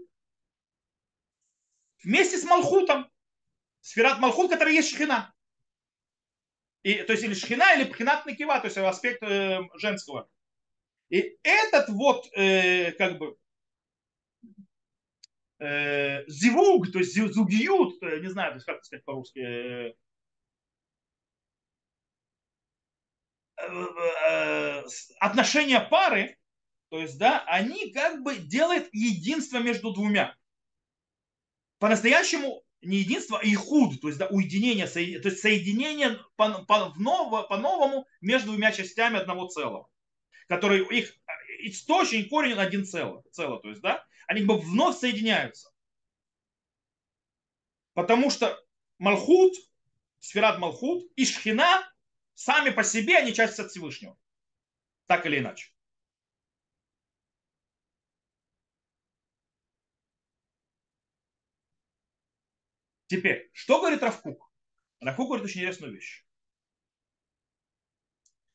вместе 2.04 2.38
с 2.38 2.44
Малхутом, 2.44 3.10
сферат 3.82 4.20
Малхут, 4.20 4.50
который 4.52 4.74
есть 4.74 4.94
шхина. 4.94 5.35
И, 6.86 7.02
то 7.02 7.14
есть 7.14 7.24
или 7.24 7.34
шхина, 7.34 7.74
или 7.74 7.92
пхинат 7.92 8.28
накива, 8.28 8.60
то 8.60 8.68
есть 8.68 8.78
аспект 8.78 9.24
э, 9.24 9.60
женского. 9.74 10.30
И 11.10 11.36
этот 11.42 11.90
вот, 11.90 12.28
э, 12.38 12.92
как 12.92 13.18
бы, 13.18 13.36
э, 15.58 16.24
зивуг, 16.28 16.92
то 16.92 17.00
есть 17.00 17.16
зугиют, 17.16 17.96
э, 18.04 18.20
не 18.20 18.30
знаю, 18.30 18.52
то 18.52 18.56
есть 18.58 18.68
как 18.68 18.86
сказать 18.86 19.04
по-русски, 19.04 19.40
э, 19.40 19.96
э, 23.58 24.84
отношения 25.22 25.80
пары, 25.80 26.38
то 26.90 27.00
есть, 27.00 27.18
да, 27.18 27.44
они 27.48 27.92
как 27.94 28.22
бы 28.22 28.36
делают 28.36 28.90
единство 28.92 29.58
между 29.58 29.92
двумя. 29.92 30.36
По-настоящему 31.80 32.65
не 32.86 32.98
единство, 32.98 33.40
а 33.40 33.44
ихуд, 33.44 34.00
то 34.02 34.08
есть 34.08 34.20
да, 34.20 34.28
уединение, 34.28 34.88
то 34.88 35.00
есть 35.00 35.42
соединение 35.42 36.20
по, 36.36 36.64
по, 36.66 36.92
по-новому 36.92 38.08
между 38.22 38.48
двумя 38.48 38.72
частями 38.72 39.18
одного 39.18 39.48
целого, 39.48 39.90
который 40.48 40.86
их 40.98 41.18
источник, 41.60 42.30
корень 42.30 42.58
один 42.58 42.86
цело, 42.86 43.24
цело, 43.32 43.60
то 43.60 43.70
есть, 43.70 43.82
да, 43.82 44.06
они 44.28 44.42
как 44.42 44.48
бы 44.48 44.58
вновь 44.60 44.98
соединяются. 44.98 45.72
Потому 47.94 48.30
что 48.30 48.62
Малхут, 49.00 49.54
Сферат 50.20 50.60
Малхут 50.60 51.10
и 51.16 51.26
Шхина 51.26 51.88
сами 52.34 52.70
по 52.70 52.84
себе, 52.84 53.18
они 53.18 53.34
часть 53.34 53.60
от 53.60 53.72
Всевышнего. 53.72 54.18
Так 55.08 55.26
или 55.26 55.40
иначе. 55.40 55.75
Теперь, 63.16 63.50
что 63.54 63.80
говорит 63.80 64.04
Равкук? 64.04 64.52
Равкук 65.00 65.28
говорит 65.28 65.46
очень 65.46 65.62
интересную 65.62 65.94
вещь. 65.94 66.26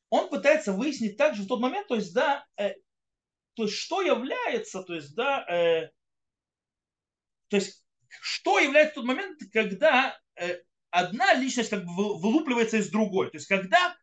Он 0.09 0.29
пытается 0.29 0.71
выяснить 0.71 1.17
также 1.17 1.43
в 1.43 1.47
тот 1.47 1.59
момент, 1.61 1.87
то 1.87 1.95
есть, 1.95 2.13
да, 2.13 2.45
э, 2.57 2.75
то 3.55 3.63
есть, 3.63 3.75
что 3.75 4.01
является, 4.01 4.83
то 4.83 4.93
есть, 4.93 5.15
да, 5.15 5.43
э, 5.49 5.89
то 7.47 7.57
есть, 7.57 7.83
что 8.21 8.59
является 8.59 8.95
тот 8.95 9.05
момент, 9.05 9.39
когда 9.51 10.19
э, 10.35 10.59
одна 10.91 11.33
личность 11.33 11.71
как 11.71 11.83
бы 11.83 12.19
вылупливается 12.19 12.77
из 12.77 12.91
другой. 12.91 13.31
То 13.31 13.37
есть, 13.37 13.47
когда, 13.47 13.97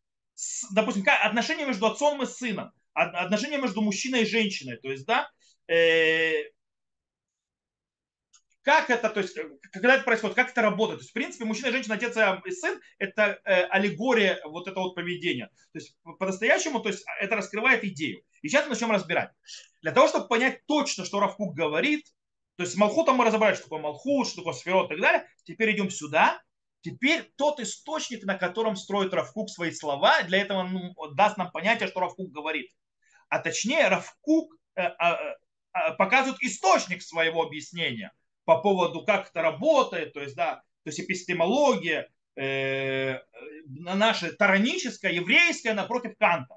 допустим, 0.73 1.05
отношения 1.07 1.67
между 1.67 1.87
отцом 1.87 2.21
и 2.21 2.27
сыном, 2.27 2.73
отношения 2.95 3.59
между 3.59 3.81
мужчиной 3.81 4.23
и 4.23 4.27
женщиной, 4.27 4.79
то 4.79 4.91
есть, 4.91 5.07
да, 5.07 5.31
э, 5.69 6.51
как 8.63 8.91
это, 8.91 9.09
то 9.09 9.21
есть, 9.21 9.37
когда 9.73 9.95
это 9.95 10.05
происходит, 10.05 10.37
как 10.37 10.51
это 10.51 10.63
работает. 10.63 10.99
То 10.99 11.03
есть, 11.03 11.11
в 11.11 11.15
принципе, 11.15 11.45
мужчина, 11.45 11.71
женщина, 11.71 11.95
отец 11.95 12.17
и 12.17 12.51
сын– 12.51 12.81
это 12.99 13.41
э, 13.45 13.65
аллегория 13.67 14.41
вот 14.45 14.69
этого 14.69 14.85
вот 14.85 14.95
поведения. 14.95 15.47
То 15.73 15.79
есть, 15.79 15.97
по-настоящему, 16.19 16.81
то 16.81 16.89
есть, 16.89 17.05
это 17.21 17.37
раскрывает 17.37 17.85
идею. 17.85 18.23
И 18.43 18.49
сейчас 18.49 18.65
мы 18.65 18.71
начнем 18.71 18.91
разбирать. 18.91 19.31
Для 19.81 19.93
того, 19.93 20.09
чтобы 20.09 20.29
понять 20.29 20.67
точно, 20.67 21.05
что 21.05 21.21
Равкук 21.21 21.55
говорит, 21.55 22.07
то 22.57 22.65
есть, 22.65 22.77
Малхутом 22.77 23.17
мы 23.17 23.25
разобрали, 23.25 23.55
что 23.55 23.65
такое 23.65 23.81
Малхут, 23.81 24.27
что 24.27 24.39
такое 24.39 24.55
Сферот 24.55 24.87
и 24.87 24.95
так 24.95 25.01
далее. 25.01 25.29
Теперь 25.45 25.75
идем 25.75 25.91
сюда. 25.91 26.43
Теперь 26.81 27.31
тот 27.37 27.61
источник, 27.61 28.25
на 28.25 28.37
котором 28.37 28.77
строит 28.77 29.15
Равкук 29.15 29.51
свои 29.51 29.71
слова, 29.73 30.23
для 30.25 30.39
этого 30.39 30.63
ну, 30.63 30.95
даст 31.15 31.37
нам 31.37 31.51
понятие, 31.51 31.89
что 31.89 32.01
Равкук 32.01 32.31
говорит. 32.31 32.71
А 33.29 33.39
точнее, 33.41 33.89
Равкук 33.89 34.55
э, 34.77 34.83
э, 34.83 34.93
э, 34.93 35.95
показывает 35.97 36.41
источник 36.43 37.03
своего 37.03 37.43
объяснения– 37.43 38.13
по 38.49 38.63
поводу, 38.63 39.05
как 39.05 39.29
это 39.29 39.43
работает, 39.43 40.15
то 40.15 40.23
есть, 40.23 40.35
да, 40.35 40.63
то 40.83 40.89
есть 40.89 41.01
эпистемология 41.01 42.11
э, 42.35 43.19
наша 43.67 44.33
тараническая, 44.33 45.13
еврейская 45.13 45.75
напротив 45.75 46.17
Канта. 46.19 46.57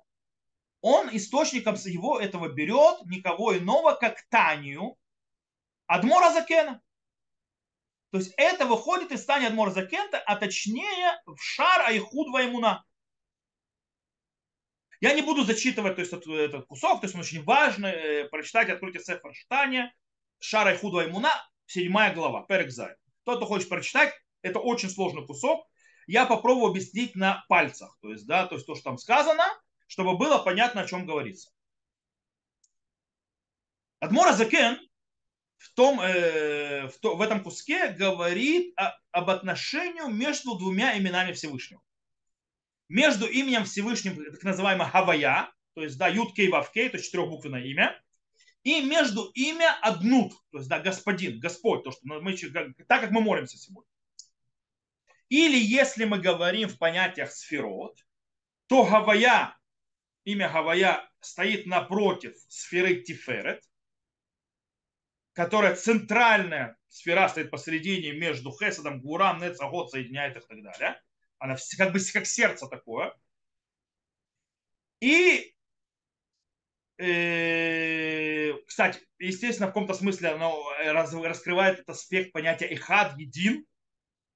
Он 0.79 1.09
источником 1.11 1.75
его 1.75 2.17
этого 2.17 2.47
берет 2.47 3.05
никого 3.07 3.57
иного, 3.57 3.95
как 3.95 4.21
Танию, 4.29 4.95
Адмора 5.85 6.31
Закена. 6.31 6.81
То 8.11 8.19
есть 8.19 8.33
это 8.37 8.65
выходит 8.65 9.11
из 9.11 9.25
Тани 9.25 9.47
Адмора 9.47 9.71
Закента, 9.71 10.17
а 10.17 10.37
точнее 10.37 11.21
в 11.25 11.41
шар 11.41 11.81
Айхуд 11.81 12.29
Ваймуна. 12.29 12.85
Я 15.01 15.13
не 15.13 15.23
буду 15.23 15.43
зачитывать 15.43 15.95
то 15.95 16.01
есть, 16.03 16.13
этот, 16.13 16.27
этот 16.27 16.67
кусок, 16.67 17.01
то 17.01 17.05
есть 17.07 17.15
он 17.15 17.21
очень 17.21 17.43
важный, 17.43 17.91
э, 17.91 18.29
прочитать, 18.29 18.69
откройте 18.69 19.01
Сефер 19.01 19.33
Штания, 19.33 19.93
Шар 20.39 20.67
Айхуд 20.67 20.93
Ваймуна, 20.93 21.31
седьмая 21.71 22.13
глава, 22.13 22.43
Перекзай. 22.43 22.95
Тот, 23.23 23.37
кто 23.37 23.45
хочет 23.45 23.69
прочитать, 23.69 24.13
это 24.41 24.59
очень 24.59 24.89
сложный 24.89 25.25
кусок. 25.25 25.65
Я 26.07 26.25
попробую 26.25 26.71
объяснить 26.71 27.15
на 27.15 27.45
пальцах, 27.47 27.97
то 28.01 28.11
есть, 28.11 28.25
да, 28.25 28.45
то 28.47 28.55
есть 28.55 28.67
то, 28.67 28.75
что 28.75 28.83
там 28.83 28.97
сказано, 28.97 29.45
чтобы 29.87 30.17
было 30.17 30.39
понятно, 30.39 30.81
о 30.81 30.87
чем 30.87 31.05
говорится. 31.05 31.51
Адмора 33.99 34.33
Закен 34.33 34.79
в, 35.57 35.73
том, 35.75 36.01
э, 36.01 36.87
в, 36.87 36.97
то, 36.99 37.15
в 37.15 37.21
этом 37.21 37.43
куске 37.43 37.89
говорит 37.89 38.73
о, 38.77 38.97
об 39.11 39.29
отношении 39.29 40.11
между 40.11 40.57
двумя 40.57 40.97
именами 40.97 41.33
Всевышнего. 41.33 41.81
Между 42.89 43.27
именем 43.27 43.63
Всевышним, 43.63 44.15
так 44.15 44.43
называемое 44.43 44.89
Хавая, 44.89 45.53
то 45.75 45.83
есть 45.83 45.97
да, 45.97 46.07
Юд 46.07 46.33
Кей 46.33 46.49
Вав 46.49 46.71
то 46.73 46.79
есть 46.79 47.05
четырехбуквенное 47.05 47.63
имя, 47.63 48.01
и 48.63 48.81
между 48.81 49.25
имя 49.33 49.77
Аднут, 49.81 50.33
то 50.51 50.57
есть 50.57 50.69
да, 50.69 50.79
господин, 50.79 51.39
Господь, 51.39 51.83
то, 51.83 51.91
что 51.91 52.01
мы, 52.03 52.35
так 52.87 53.01
как 53.01 53.11
мы 53.11 53.21
молимся 53.21 53.57
сегодня. 53.57 53.89
Или 55.29 55.57
если 55.57 56.05
мы 56.05 56.19
говорим 56.19 56.69
в 56.69 56.77
понятиях 56.77 57.31
сферот, 57.31 57.97
то 58.67 58.83
Гавая, 58.83 59.57
имя 60.25 60.49
Гавая 60.49 61.09
стоит 61.21 61.65
напротив 61.65 62.35
сферы 62.49 63.01
Тиферет, 63.01 63.63
которая 65.33 65.75
центральная 65.75 66.77
сфера 66.89 67.29
стоит 67.29 67.49
посередине 67.49 68.11
между 68.11 68.51
Хесадом, 68.51 69.01
Гурам, 69.01 69.39
Нецагот 69.39 69.91
соединяет 69.91 70.35
их 70.35 70.43
и 70.43 70.47
так 70.47 70.61
далее. 70.61 71.01
Она 71.39 71.57
как 71.77 71.93
бы 71.93 71.99
как 72.13 72.27
сердце 72.27 72.67
такое. 72.67 73.15
И 74.99 75.50
кстати, 78.67 78.99
естественно, 79.17 79.67
в 79.67 79.71
каком-то 79.71 79.95
смысле 79.95 80.29
оно 80.29 80.63
э, 80.83 80.91
раскрывает 80.91 81.79
этот 81.79 81.89
аспект 81.89 82.31
понятия 82.31 82.67
эхад, 82.67 83.17
един, 83.17 83.65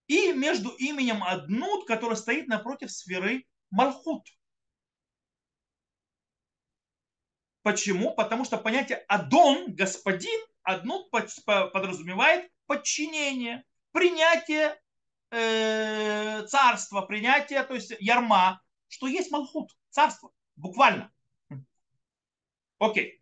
и 0.07 0.33
между 0.33 0.69
именем 0.69 1.23
Аднут, 1.23 1.85
который 1.85 2.17
стоит 2.17 2.47
напротив 2.47 2.91
сферы 2.91 3.45
Малхут. 3.69 4.23
Почему? 7.61 8.15
Потому 8.15 8.45
что 8.45 8.57
понятие 8.57 8.97
Адон, 9.07 9.73
господин, 9.75 10.39
Аднут 10.63 11.11
подразумевает 11.11 12.49
подчинение, 12.65 13.63
принятие 13.91 14.79
э, 15.29 16.45
царства, 16.47 17.01
принятие, 17.01 17.63
то 17.63 17.75
есть 17.75 17.93
ярма, 17.99 18.61
что 18.87 19.07
есть 19.07 19.31
Малхут, 19.31 19.71
царство, 19.89 20.31
буквально. 20.55 21.11
Окей. 22.79 23.21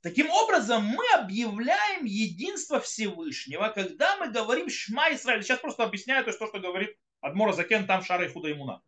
Таким 0.00 0.30
образом, 0.30 0.84
мы 0.84 1.04
объявляем 1.14 2.04
единство 2.04 2.80
Всевышнего, 2.80 3.68
когда 3.68 4.16
мы 4.16 4.30
говорим 4.30 4.70
Шма 4.70 5.12
Исраиль. 5.12 5.42
Сейчас 5.42 5.58
просто 5.58 5.84
объясняю 5.84 6.24
то, 6.24 6.32
что 6.32 6.60
говорит 6.60 6.96
Адмора 7.20 7.52
Закен, 7.52 7.86
там 7.86 8.02
Шара 8.04 8.24
и 8.24 8.28
Худа 8.28 8.52
Имуна. 8.52 8.80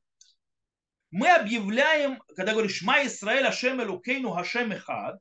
Мы 1.10 1.28
объявляем, 1.28 2.22
когда 2.36 2.52
говорим 2.52 2.70
Шма 2.70 3.04
Исраиль, 3.04 3.44
Ашем 3.44 3.82
Элукейну, 3.82 4.30
Хашем 4.30 4.72
Эхад, 4.72 5.20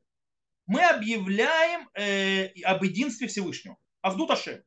мы 0.68 0.84
объявляем 0.84 1.90
э, 1.96 2.50
об 2.62 2.84
единстве 2.84 3.28
Всевышнего. 3.28 3.78
Авдут 4.02 4.30
Ашем. 4.30 4.62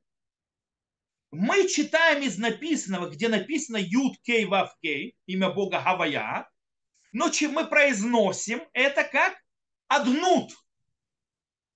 Мы 1.30 1.68
читаем 1.68 2.22
из 2.22 2.36
написанного, 2.38 3.08
где 3.08 3.28
написано 3.28 3.76
Юд 3.76 4.20
Кей 4.22 4.44
Вав 4.44 4.76
Кей, 4.82 5.16
имя 5.26 5.50
Бога 5.50 5.80
Хавая, 5.80 6.50
но 7.12 7.30
чем 7.30 7.52
мы 7.52 7.66
произносим 7.66 8.60
это 8.72 9.04
как 9.04 9.41
Аднут, 9.94 10.52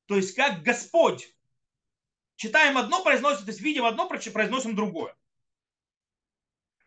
то 0.06 0.16
есть 0.16 0.34
как 0.34 0.62
Господь. 0.62 1.32
Читаем 2.36 2.76
одно, 2.76 3.02
произносим, 3.02 3.44
то 3.44 3.50
есть 3.50 3.60
видим 3.60 3.84
одно, 3.84 4.08
произносим 4.08 4.74
другое. 4.74 5.16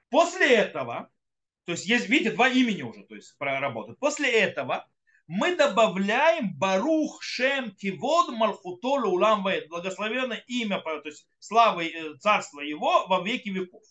После 0.09 0.55
этого, 0.55 1.11
то 1.65 1.71
есть 1.71 1.85
есть, 1.85 2.07
видите, 2.07 2.31
два 2.31 2.49
имени 2.49 2.81
уже, 2.83 3.03
то 3.03 3.15
есть 3.15 3.37
проработают. 3.37 3.99
После 3.99 4.31
этого 4.31 4.87
мы 5.27 5.55
добавляем 5.55 6.57
Барух 6.57 7.21
Шем 7.21 7.75
Кивод 7.75 8.29
Малхуто 8.29 8.87
Улам 8.87 9.45
благословенное 9.69 10.43
имя, 10.47 10.81
то 10.81 11.01
есть 11.05 11.27
славы 11.37 11.87
э, 11.87 12.17
царства 12.17 12.61
его 12.61 13.05
во 13.05 13.21
веки 13.21 13.49
веков. 13.49 13.83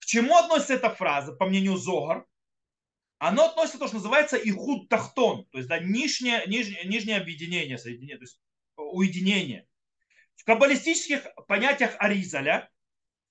К 0.00 0.04
чему 0.04 0.36
относится 0.36 0.74
эта 0.74 0.90
фраза, 0.90 1.32
по 1.32 1.46
мнению 1.46 1.76
Зогар? 1.76 2.26
Оно 3.18 3.46
относится 3.46 3.78
то, 3.78 3.86
что 3.86 3.96
называется 3.96 4.36
Ихуд 4.36 4.88
Тахтон, 4.88 5.46
то 5.50 5.58
есть 5.58 5.68
да, 5.68 5.78
нижнее, 5.78 6.44
нижнее, 6.46 6.84
нижнее 6.84 7.16
объединение, 7.16 7.78
соединение, 7.78 8.16
то 8.16 8.24
есть 8.24 8.40
уединение. 8.76 9.66
В 10.36 10.44
каббалистических 10.44 11.26
понятиях 11.48 11.96
Аризаля 11.98 12.70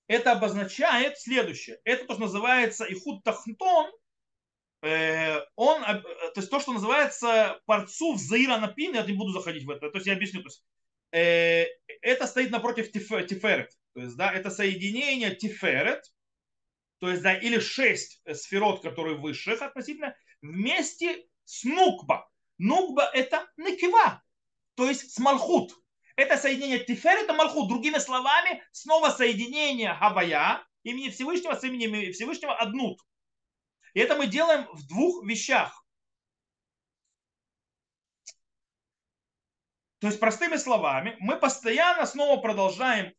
это 0.06 0.32
обозначает 0.32 1.18
следующее. 1.18 1.80
Это 1.84 2.04
то, 2.04 2.14
что 2.14 2.22
называется 2.22 2.84
Ихуд 2.84 3.24
Тахтон, 3.24 3.90
Э, 4.82 5.40
он, 5.56 5.82
э, 5.82 6.00
то 6.02 6.32
есть 6.36 6.50
то, 6.50 6.60
что 6.60 6.72
называется 6.72 7.60
парцув 7.66 8.20
Заира 8.20 8.58
Напин, 8.58 8.94
я 8.94 9.04
не 9.04 9.14
буду 9.14 9.32
заходить 9.32 9.64
в 9.64 9.70
это, 9.70 9.90
то 9.90 9.96
есть 9.96 10.06
я 10.06 10.12
объясню, 10.12 10.40
то 10.42 10.48
есть, 10.48 10.64
э, 11.10 11.66
это 12.00 12.26
стоит 12.28 12.50
напротив 12.50 12.92
Тиферет, 12.92 13.72
то 13.94 14.00
есть, 14.00 14.16
да, 14.16 14.32
это 14.32 14.50
соединение 14.50 15.34
Тиферет, 15.34 16.04
то 16.98 17.08
есть, 17.10 17.22
да, 17.22 17.34
или 17.34 17.58
шесть 17.58 18.20
сферот, 18.32 18.82
которые 18.82 19.16
высших 19.16 19.62
относительно, 19.62 20.14
вместе 20.42 21.26
с 21.44 21.64
Нукба. 21.64 22.28
Нукба 22.58 23.04
это 23.12 23.48
Некива, 23.56 24.22
то 24.74 24.88
есть 24.88 25.12
с 25.12 25.18
Малхут. 25.18 25.72
Это 26.16 26.36
соединение 26.36 26.80
Тиферет 26.80 27.28
и 27.28 27.32
Малхут. 27.32 27.68
Другими 27.68 27.98
словами, 27.98 28.62
снова 28.72 29.10
соединение 29.10 29.94
Хавая, 29.94 30.66
имени 30.82 31.10
Всевышнего 31.10 31.54
с 31.54 31.62
именем 31.62 32.12
Всевышнего 32.12 32.56
Аднут. 32.58 33.00
И 33.94 34.00
это 34.00 34.16
мы 34.16 34.26
делаем 34.26 34.66
в 34.72 34.86
двух 34.88 35.24
вещах. 35.24 35.84
То 40.00 40.08
есть, 40.08 40.20
простыми 40.20 40.56
словами, 40.56 41.16
мы 41.20 41.36
постоянно 41.36 42.06
снова 42.06 42.40
продолжаем 42.40 43.14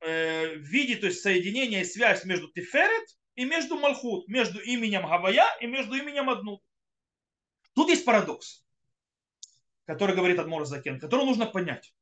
э, 0.00 0.54
видеть 0.56 1.00
то 1.00 1.06
есть, 1.06 1.22
соединение 1.22 1.82
и 1.82 1.84
связь 1.84 2.24
между 2.24 2.48
Тиферет 2.52 3.08
и 3.34 3.44
между 3.44 3.78
Малхут, 3.78 4.28
между 4.28 4.60
именем 4.60 5.06
Гавая 5.06 5.46
и 5.60 5.66
между 5.66 5.94
именем 5.94 6.30
Аднут. 6.30 6.62
Тут 7.74 7.88
есть 7.90 8.04
парадокс, 8.04 8.64
который 9.84 10.16
говорит 10.16 10.38
Адмор 10.38 10.64
Закен, 10.64 10.98
который 10.98 11.24
нужно 11.24 11.46
понять. 11.46 11.94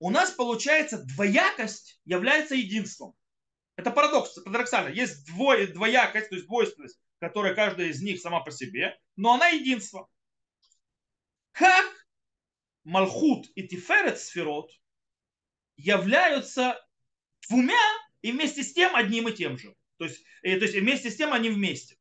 У 0.00 0.10
нас 0.10 0.30
получается 0.30 1.02
двоякость 1.04 2.00
является 2.04 2.54
единством. 2.54 3.14
Это 3.76 3.90
парадокс, 3.90 4.34
парадоксально. 4.42 4.88
Есть 4.88 5.26
двое, 5.26 5.68
двоякость, 5.68 6.30
то 6.30 6.34
есть 6.34 6.46
двойственность 6.46 7.00
которая 7.18 7.54
каждая 7.54 7.88
из 7.88 8.00
них 8.00 8.20
сама 8.20 8.40
по 8.40 8.50
себе, 8.50 8.98
но 9.16 9.34
она 9.34 9.48
единство. 9.48 10.08
Как 11.52 11.86
Малхут 12.84 13.46
и 13.54 13.66
Тиферет 13.66 14.18
Сферот 14.18 14.70
являются 15.76 16.80
двумя 17.48 17.80
и 18.22 18.32
вместе 18.32 18.62
с 18.62 18.72
тем 18.72 18.94
одним 18.96 19.28
и 19.28 19.32
тем 19.32 19.58
же. 19.58 19.74
То 19.98 20.04
есть, 20.04 20.24
и, 20.42 20.50
э, 20.50 20.58
то 20.58 20.64
есть 20.64 20.76
вместе 20.76 21.10
с 21.10 21.16
тем 21.16 21.32
они 21.32 21.50
вместе. 21.50 21.98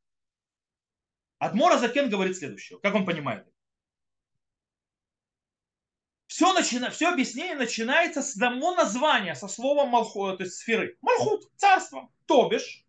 Адмора 1.39 1.77
Закен 1.77 2.09
говорит 2.09 2.37
следующее. 2.37 2.79
Как 2.79 2.95
он 2.95 3.05
понимает? 3.05 3.47
Все, 6.27 6.53
начина, 6.53 6.91
все 6.91 7.09
объяснение 7.09 7.55
начинается 7.55 8.21
с 8.21 8.33
само 8.33 8.75
названия, 8.75 9.33
со 9.33 9.47
слова 9.47 9.85
Малхут, 9.85 10.37
то 10.37 10.43
есть 10.43 10.57
сферы. 10.57 10.97
Малхут, 11.01 11.49
царство, 11.55 12.11
то 12.25 12.49
бишь 12.49 12.85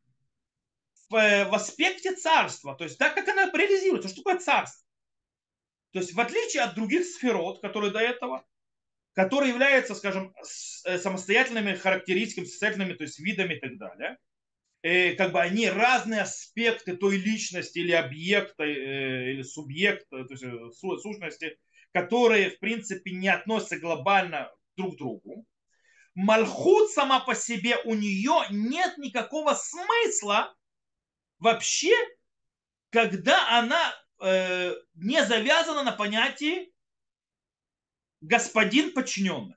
в, 1.08 1.14
э, 1.14 1.44
в 1.48 1.54
аспекте 1.54 2.14
царства, 2.14 2.74
то 2.74 2.84
есть 2.84 2.98
так, 2.98 3.14
как 3.14 3.28
она 3.28 3.50
реализируется, 3.50 4.08
что 4.08 4.22
такое 4.22 4.38
царство. 4.38 4.86
То 5.92 6.00
есть 6.00 6.12
в 6.12 6.20
отличие 6.20 6.62
от 6.62 6.74
других 6.74 7.06
сферот, 7.06 7.60
которые 7.60 7.90
до 7.90 8.00
этого, 8.00 8.46
которые 9.18 9.50
являются, 9.50 9.96
скажем, 9.96 10.32
э, 10.84 10.96
самостоятельными 10.96 11.74
характеристиками, 11.74 12.44
самостоятельными, 12.44 12.92
то 12.92 13.02
есть 13.02 13.18
видами 13.18 13.54
и 13.54 13.58
так 13.58 13.76
далее, 13.76 14.16
э, 14.82 15.14
как 15.16 15.32
бы 15.32 15.40
они 15.40 15.68
разные 15.68 16.20
аспекты 16.20 16.96
той 16.96 17.16
личности 17.16 17.80
или 17.80 17.90
объекта, 17.90 18.62
или 18.62 19.42
субъекта, 19.42 20.24
то 20.24 20.34
есть 20.34 20.44
сущности, 21.02 21.58
которые, 21.90 22.50
в 22.50 22.60
принципе, 22.60 23.10
не 23.10 23.28
относятся 23.28 23.80
глобально 23.80 24.52
друг 24.76 24.94
к 24.94 24.98
другу. 24.98 25.44
Малхут 26.14 26.92
сама 26.92 27.18
по 27.18 27.34
себе, 27.34 27.76
у 27.86 27.94
нее 27.94 28.44
нет 28.50 28.98
никакого 28.98 29.54
смысла 29.54 30.54
вообще, 31.40 31.92
когда 32.90 33.58
она 33.58 33.92
э, 34.20 34.74
не 34.94 35.24
завязана 35.24 35.82
на 35.82 35.90
понятии 35.90 36.72
господин 38.20 38.92
подчиненный. 38.92 39.56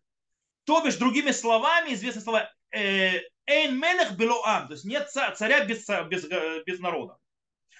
То 0.65 0.83
бишь, 0.83 0.95
другими 0.95 1.31
словами, 1.31 1.93
известное 1.93 2.23
слово 2.23 2.53
э, 2.71 3.21
Эйн 3.45 3.77
Мелех 3.77 4.15
Белоам, 4.15 4.67
то 4.67 4.73
есть 4.73 4.85
нет 4.85 5.09
царя 5.09 5.65
без, 5.65 5.87
без, 6.09 6.25
без 6.65 6.79
народа. 6.79 7.17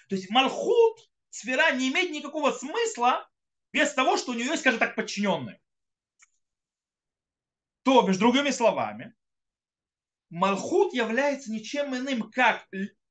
То 0.09 0.15
есть 0.15 0.29
Малхут, 0.29 1.09
сфера, 1.29 1.71
не 1.71 1.89
имеет 1.89 2.11
никакого 2.11 2.51
смысла 2.51 3.29
без 3.71 3.93
того, 3.93 4.17
что 4.17 4.31
у 4.31 4.33
нее 4.33 4.45
есть, 4.45 4.61
скажем 4.61 4.79
так, 4.79 4.95
подчиненные. 4.95 5.59
То 7.83 8.01
бишь, 8.01 8.17
другими 8.17 8.49
словами, 8.49 9.13
Малхут 10.29 10.93
является 10.93 11.51
ничем 11.51 11.95
иным, 11.95 12.31
как 12.31 12.67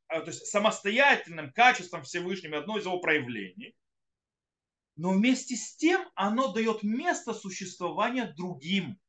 то 0.09 0.26
есть 0.26 0.46
самостоятельным 0.46 1.52
качеством 1.52 2.02
Всевышним, 2.02 2.54
одно 2.54 2.78
из 2.78 2.85
его 2.85 2.98
проявлений. 2.98 3.76
Но 5.00 5.12
вместе 5.12 5.56
с 5.56 5.76
тем 5.76 6.06
оно 6.14 6.52
дает 6.52 6.82
место 6.82 7.32
существования 7.32 8.34
другим. 8.36 9.00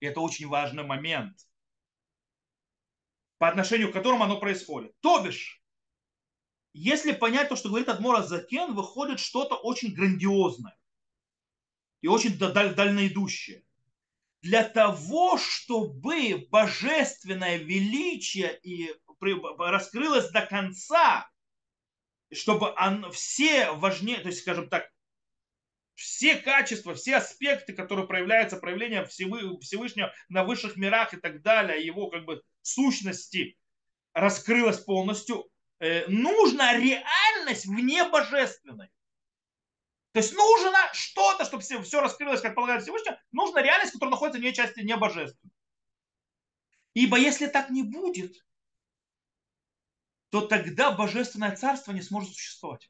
И 0.00 0.06
это 0.06 0.20
очень 0.20 0.48
важный 0.48 0.84
момент, 0.84 1.36
по 3.36 3.46
отношению 3.50 3.90
к 3.90 3.92
которому 3.92 4.24
оно 4.24 4.40
происходит. 4.40 4.98
То 5.00 5.22
бишь, 5.22 5.62
если 6.72 7.12
понять 7.12 7.50
то, 7.50 7.56
что 7.56 7.68
говорит 7.68 7.90
Адмора 7.90 8.22
Закен, 8.22 8.72
выходит 8.74 9.20
что-то 9.20 9.56
очень 9.56 9.92
грандиозное 9.92 10.78
и 12.00 12.08
очень 12.08 12.38
дальноидущее. 12.38 13.66
Для 14.40 14.66
того, 14.66 15.36
чтобы 15.36 16.48
божественное 16.50 17.58
величие 17.58 18.58
и 18.62 18.94
раскрылось 19.58 20.30
до 20.30 20.40
конца, 20.40 21.30
чтобы 22.32 22.74
он, 22.80 23.12
все 23.12 23.72
важнее, 23.72 24.20
то 24.20 24.28
есть, 24.28 24.40
скажем 24.40 24.70
так, 24.70 24.93
все 25.94 26.36
качества, 26.36 26.94
все 26.94 27.16
аспекты, 27.16 27.72
которые 27.72 28.06
проявляются, 28.06 28.56
проявление 28.56 29.04
Всевышнего 29.06 30.12
на 30.28 30.44
высших 30.44 30.76
мирах 30.76 31.14
и 31.14 31.16
так 31.16 31.42
далее, 31.42 31.84
его 31.84 32.08
как 32.08 32.24
бы 32.24 32.42
сущности 32.62 33.56
раскрылась 34.12 34.80
полностью, 34.80 35.48
э, 35.80 36.06
нужна 36.08 36.76
реальность 36.76 37.66
вне 37.66 38.04
божественной. 38.08 38.88
То 40.12 40.20
есть 40.20 40.32
нужно 40.32 40.78
что-то, 40.92 41.44
чтобы 41.44 41.62
все, 41.62 41.82
все 41.82 42.00
раскрылось, 42.00 42.40
как 42.40 42.54
полагается 42.54 42.86
Всевышнего, 42.86 43.20
нужна 43.32 43.62
реальность, 43.62 43.92
которая 43.92 44.12
находится 44.12 44.40
вне 44.40 44.52
части 44.52 44.80
не 44.80 44.96
божественной. 44.96 45.52
Ибо 46.94 47.18
если 47.18 47.48
так 47.48 47.70
не 47.70 47.82
будет, 47.82 48.36
то 50.30 50.42
тогда 50.42 50.92
божественное 50.92 51.54
царство 51.56 51.92
не 51.92 52.02
сможет 52.02 52.32
существовать. 52.32 52.88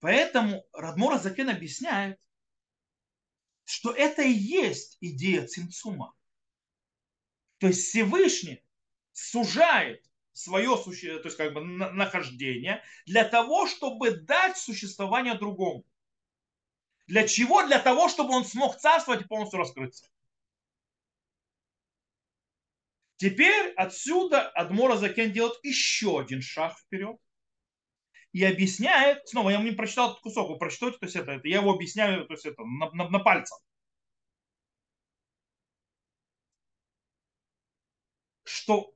Поэтому 0.00 0.64
Радмора 0.72 1.18
Закен 1.18 1.50
объясняет, 1.50 2.20
что 3.64 3.92
это 3.92 4.22
и 4.22 4.32
есть 4.32 4.96
идея 5.00 5.46
Цимцума. 5.46 6.14
То 7.58 7.66
есть 7.66 7.88
Всевышний 7.88 8.64
сужает 9.12 10.04
свое 10.32 10.76
то 10.76 10.90
есть 10.90 11.36
как 11.36 11.52
бы 11.52 11.60
нахождение 11.60 12.82
для 13.06 13.24
того, 13.24 13.66
чтобы 13.66 14.12
дать 14.12 14.56
существование 14.56 15.34
другому. 15.34 15.84
Для 17.08 17.26
чего? 17.26 17.66
Для 17.66 17.80
того, 17.80 18.08
чтобы 18.08 18.34
он 18.34 18.44
смог 18.44 18.78
царствовать 18.78 19.22
и 19.22 19.24
полностью 19.26 19.58
раскрыться. 19.58 20.08
Теперь 23.16 23.72
отсюда 23.72 24.48
Адмора 24.48 24.96
Закен 24.96 25.32
делает 25.32 25.58
еще 25.64 26.20
один 26.20 26.40
шаг 26.40 26.78
вперед 26.78 27.18
и 28.38 28.44
объясняет, 28.44 29.28
снова 29.28 29.50
я 29.50 29.60
не 29.60 29.72
прочитал 29.72 30.10
этот 30.10 30.20
кусок, 30.20 30.48
вы 30.48 30.58
прочитаете, 30.58 30.98
то 30.98 31.06
есть 31.06 31.16
это, 31.16 31.32
это 31.32 31.48
я 31.48 31.58
его 31.58 31.72
объясняю, 31.72 32.26
то 32.26 32.34
есть 32.34 32.46
это 32.46 32.62
на, 32.64 32.90
на, 32.92 33.08
на 33.08 33.18
пальцах. 33.18 33.60
что 38.44 38.92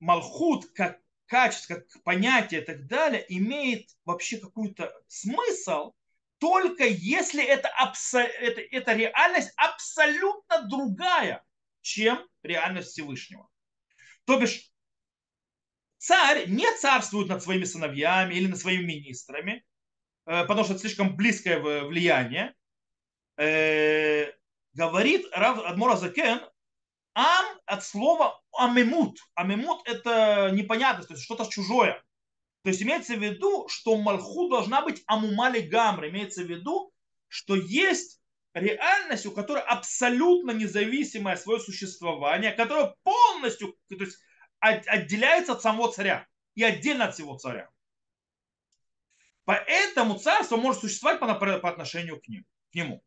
Малхут 0.00 0.72
как 0.72 1.00
качество, 1.26 1.74
как 1.74 2.02
понятие 2.04 2.62
и 2.62 2.64
так 2.64 2.86
далее 2.86 3.24
имеет 3.28 3.88
вообще 4.04 4.38
какой-то 4.38 4.92
смысл, 5.08 5.94
только 6.38 6.84
если 6.84 7.44
это, 7.44 7.68
абсо... 7.68 8.20
это, 8.20 8.60
это 8.60 8.94
реальность 8.94 9.52
абсолютно 9.56 10.62
другая, 10.68 11.44
чем 11.80 12.26
реальность 12.42 12.90
Всевышнего. 12.90 13.48
То 14.24 14.38
бишь, 14.38 14.71
царь 16.02 16.48
не 16.48 16.66
царствует 16.78 17.28
над 17.28 17.42
своими 17.44 17.62
сыновьями 17.64 18.34
или 18.34 18.48
над 18.48 18.58
своими 18.58 18.82
министрами, 18.82 19.64
э, 20.26 20.44
потому 20.46 20.64
что 20.64 20.72
это 20.72 20.80
слишком 20.80 21.16
близкое 21.16 21.60
влияние. 21.60 22.54
Э, 23.36 24.32
говорит 24.74 25.26
Рав 25.32 25.64
Адмора 25.64 25.96
Закен, 25.96 26.40
ам 27.14 27.46
от 27.66 27.84
слова 27.84 28.42
амемут. 28.52 29.20
Амемут 29.34 29.86
это 29.86 30.50
непонятность, 30.52 31.08
то 31.08 31.14
есть 31.14 31.24
что-то 31.24 31.48
чужое. 31.48 32.02
То 32.64 32.70
есть 32.70 32.82
имеется 32.82 33.14
в 33.14 33.22
виду, 33.22 33.68
что 33.68 33.96
Малху 33.96 34.48
должна 34.48 34.82
быть 34.82 35.04
амумали 35.06 35.60
гамра. 35.60 36.08
Имеется 36.08 36.42
в 36.42 36.50
виду, 36.50 36.92
что 37.28 37.54
есть 37.54 38.20
реальность, 38.54 39.26
у 39.26 39.30
которой 39.30 39.62
абсолютно 39.62 40.50
независимое 40.50 41.36
свое 41.36 41.60
существование, 41.60 42.50
которое 42.50 42.94
полностью 43.04 43.76
то 43.88 43.94
есть, 44.04 44.18
отделяется 44.62 45.52
от 45.52 45.62
самого 45.62 45.92
царя 45.92 46.26
и 46.54 46.62
отдельно 46.62 47.06
от 47.06 47.14
всего 47.14 47.36
царя. 47.36 47.68
Поэтому 49.44 50.18
царство 50.18 50.56
может 50.56 50.82
существовать 50.82 51.18
по, 51.18 51.26
по 51.58 51.68
отношению 51.68 52.20
к, 52.20 52.28
ним, 52.28 52.46
к 52.70 52.74
нему. 52.74 53.04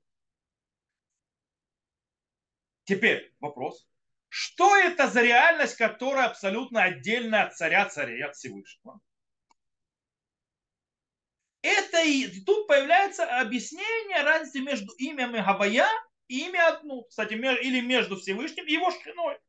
Теперь 2.84 3.34
вопрос. 3.40 3.88
Что 4.28 4.76
это 4.76 5.08
за 5.08 5.22
реальность, 5.22 5.78
которая 5.78 6.28
абсолютно 6.28 6.84
отдельная 6.84 7.46
от 7.46 7.56
царя 7.56 7.88
царей, 7.88 8.22
от 8.22 8.36
Всевышнего? 8.36 9.00
Это 11.62 12.04
и 12.04 12.42
тут 12.42 12.68
появляется 12.68 13.40
объяснение 13.40 14.22
разницы 14.24 14.60
между 14.60 14.94
именем 14.96 15.32
Гавая 15.32 15.90
и 16.28 16.48
имя 16.48 16.68
одну, 16.68 17.06
кстати, 17.06 17.34
или 17.34 17.80
между 17.80 18.18
Всевышним 18.18 18.68
и 18.68 18.74
его 18.74 18.92
шхиной. 18.92 19.40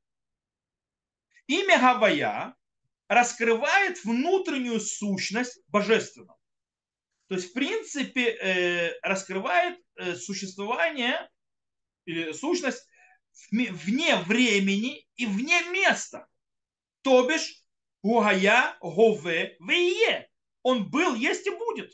Имя 1.46 1.78
Гавая 1.78 2.56
раскрывает 3.08 4.04
внутреннюю 4.04 4.80
сущность 4.80 5.60
божественного. 5.68 6.38
То 7.28 7.34
есть, 7.36 7.50
в 7.50 7.52
принципе, 7.52 8.30
э, 8.30 8.98
раскрывает 9.02 9.78
э, 9.96 10.14
существование 10.14 11.28
сущность 12.34 12.86
вне 13.50 14.16
времени 14.16 15.06
и 15.16 15.26
вне 15.26 15.60
места. 15.70 16.28
То 17.02 17.28
бишь, 17.28 17.62
Гугая, 18.02 18.76
Гове, 18.80 19.56
Вие. 19.60 20.30
Он 20.62 20.88
был, 20.88 21.14
есть 21.14 21.46
и 21.46 21.50
будет. 21.50 21.92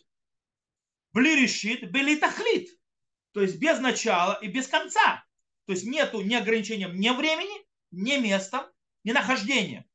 Бли 1.12 1.36
решит, 1.36 1.90
бели 1.90 2.16
тахлит. 2.16 2.68
То 3.32 3.42
есть 3.42 3.56
без 3.56 3.78
начала 3.78 4.38
и 4.42 4.48
без 4.48 4.66
конца. 4.68 5.24
То 5.66 5.72
есть 5.72 5.84
нету 5.84 6.20
ни 6.22 6.34
ограничения 6.34 6.88
ни 6.88 7.08
времени, 7.10 7.66
ни 7.90 8.16
места, 8.16 8.71
ни 9.04 9.12
нахождения. 9.12 9.86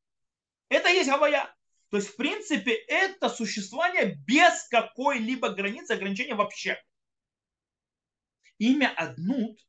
Это 0.70 0.89
есть 0.89 1.10
Гавая. 1.10 1.53
То 1.89 1.97
есть, 1.97 2.10
в 2.10 2.16
принципе, 2.18 2.74
это 2.74 3.30
существование 3.30 4.16
без 4.28 4.68
какой-либо 4.68 5.49
границы, 5.49 5.91
ограничения 5.91 6.36
вообще. 6.36 6.82
Имя 8.58 8.93
Аднут, 8.97 9.66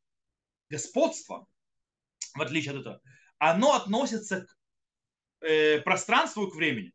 господство, 0.69 1.47
в 2.35 2.43
отличие 2.43 2.75
от 2.75 2.81
этого, 2.81 3.01
оно 3.39 3.75
относится 3.75 4.47
к 4.47 5.45
э, 5.47 5.81
пространству 5.83 6.47
и 6.47 6.51
к 6.51 6.55
времени. 6.55 6.93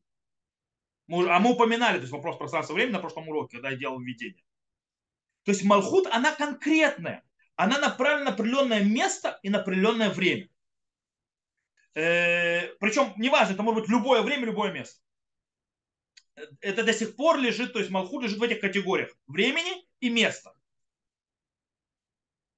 Мы, 1.07 1.29
а 1.29 1.39
мы 1.39 1.51
упоминали, 1.51 1.97
то 1.97 2.01
есть 2.01 2.11
вопрос 2.11 2.37
пространства 2.37 2.73
времени 2.73 2.93
на 2.93 2.99
прошлом 2.99 3.29
уроке, 3.29 3.57
когда 3.57 3.69
я 3.69 3.77
делал 3.77 3.99
введение. 3.99 4.43
То 5.43 5.51
есть 5.51 5.63
Малхут, 5.63 6.07
она 6.07 6.33
конкретная. 6.33 7.23
Она 7.55 7.79
направлена 7.79 8.25
на 8.25 8.31
определенное 8.31 8.83
место 8.83 9.39
и 9.43 9.49
на 9.49 9.59
определенное 9.59 10.09
время. 10.09 10.49
Э, 11.95 12.69
причем, 12.79 13.13
неважно, 13.17 13.53
это 13.53 13.63
может 13.63 13.81
быть 13.81 13.89
любое 13.89 14.21
время, 14.21 14.45
любое 14.45 14.71
место. 14.71 14.99
Это 16.61 16.83
до 16.83 16.93
сих 16.93 17.15
пор 17.15 17.37
лежит, 17.37 17.73
то 17.73 17.79
есть 17.79 17.91
Малхут 17.91 18.23
лежит 18.23 18.39
в 18.39 18.43
этих 18.43 18.59
категориях. 18.59 19.15
Времени 19.27 19.85
и 19.99 20.09
места. 20.09 20.53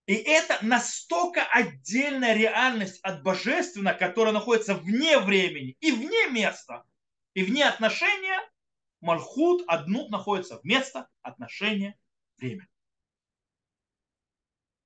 И 0.06 0.14
это 0.14 0.60
настолько 0.64 1.44
отдельная 1.44 2.36
реальность 2.36 3.00
от 3.02 3.24
божественного, 3.24 3.98
которая 3.98 4.34
находится 4.34 4.76
вне 4.76 5.20
времени 5.20 5.76
и 5.80 5.92
вне 5.92 6.28
места, 6.30 6.86
и 7.34 7.44
вне 7.44 7.66
отношения, 7.66 8.40
Мальхут, 9.02 9.64
Аднут 9.68 10.10
находится 10.12 10.60
в 10.60 10.64
место, 10.64 11.10
отношения, 11.22 11.98
время. 12.38 12.68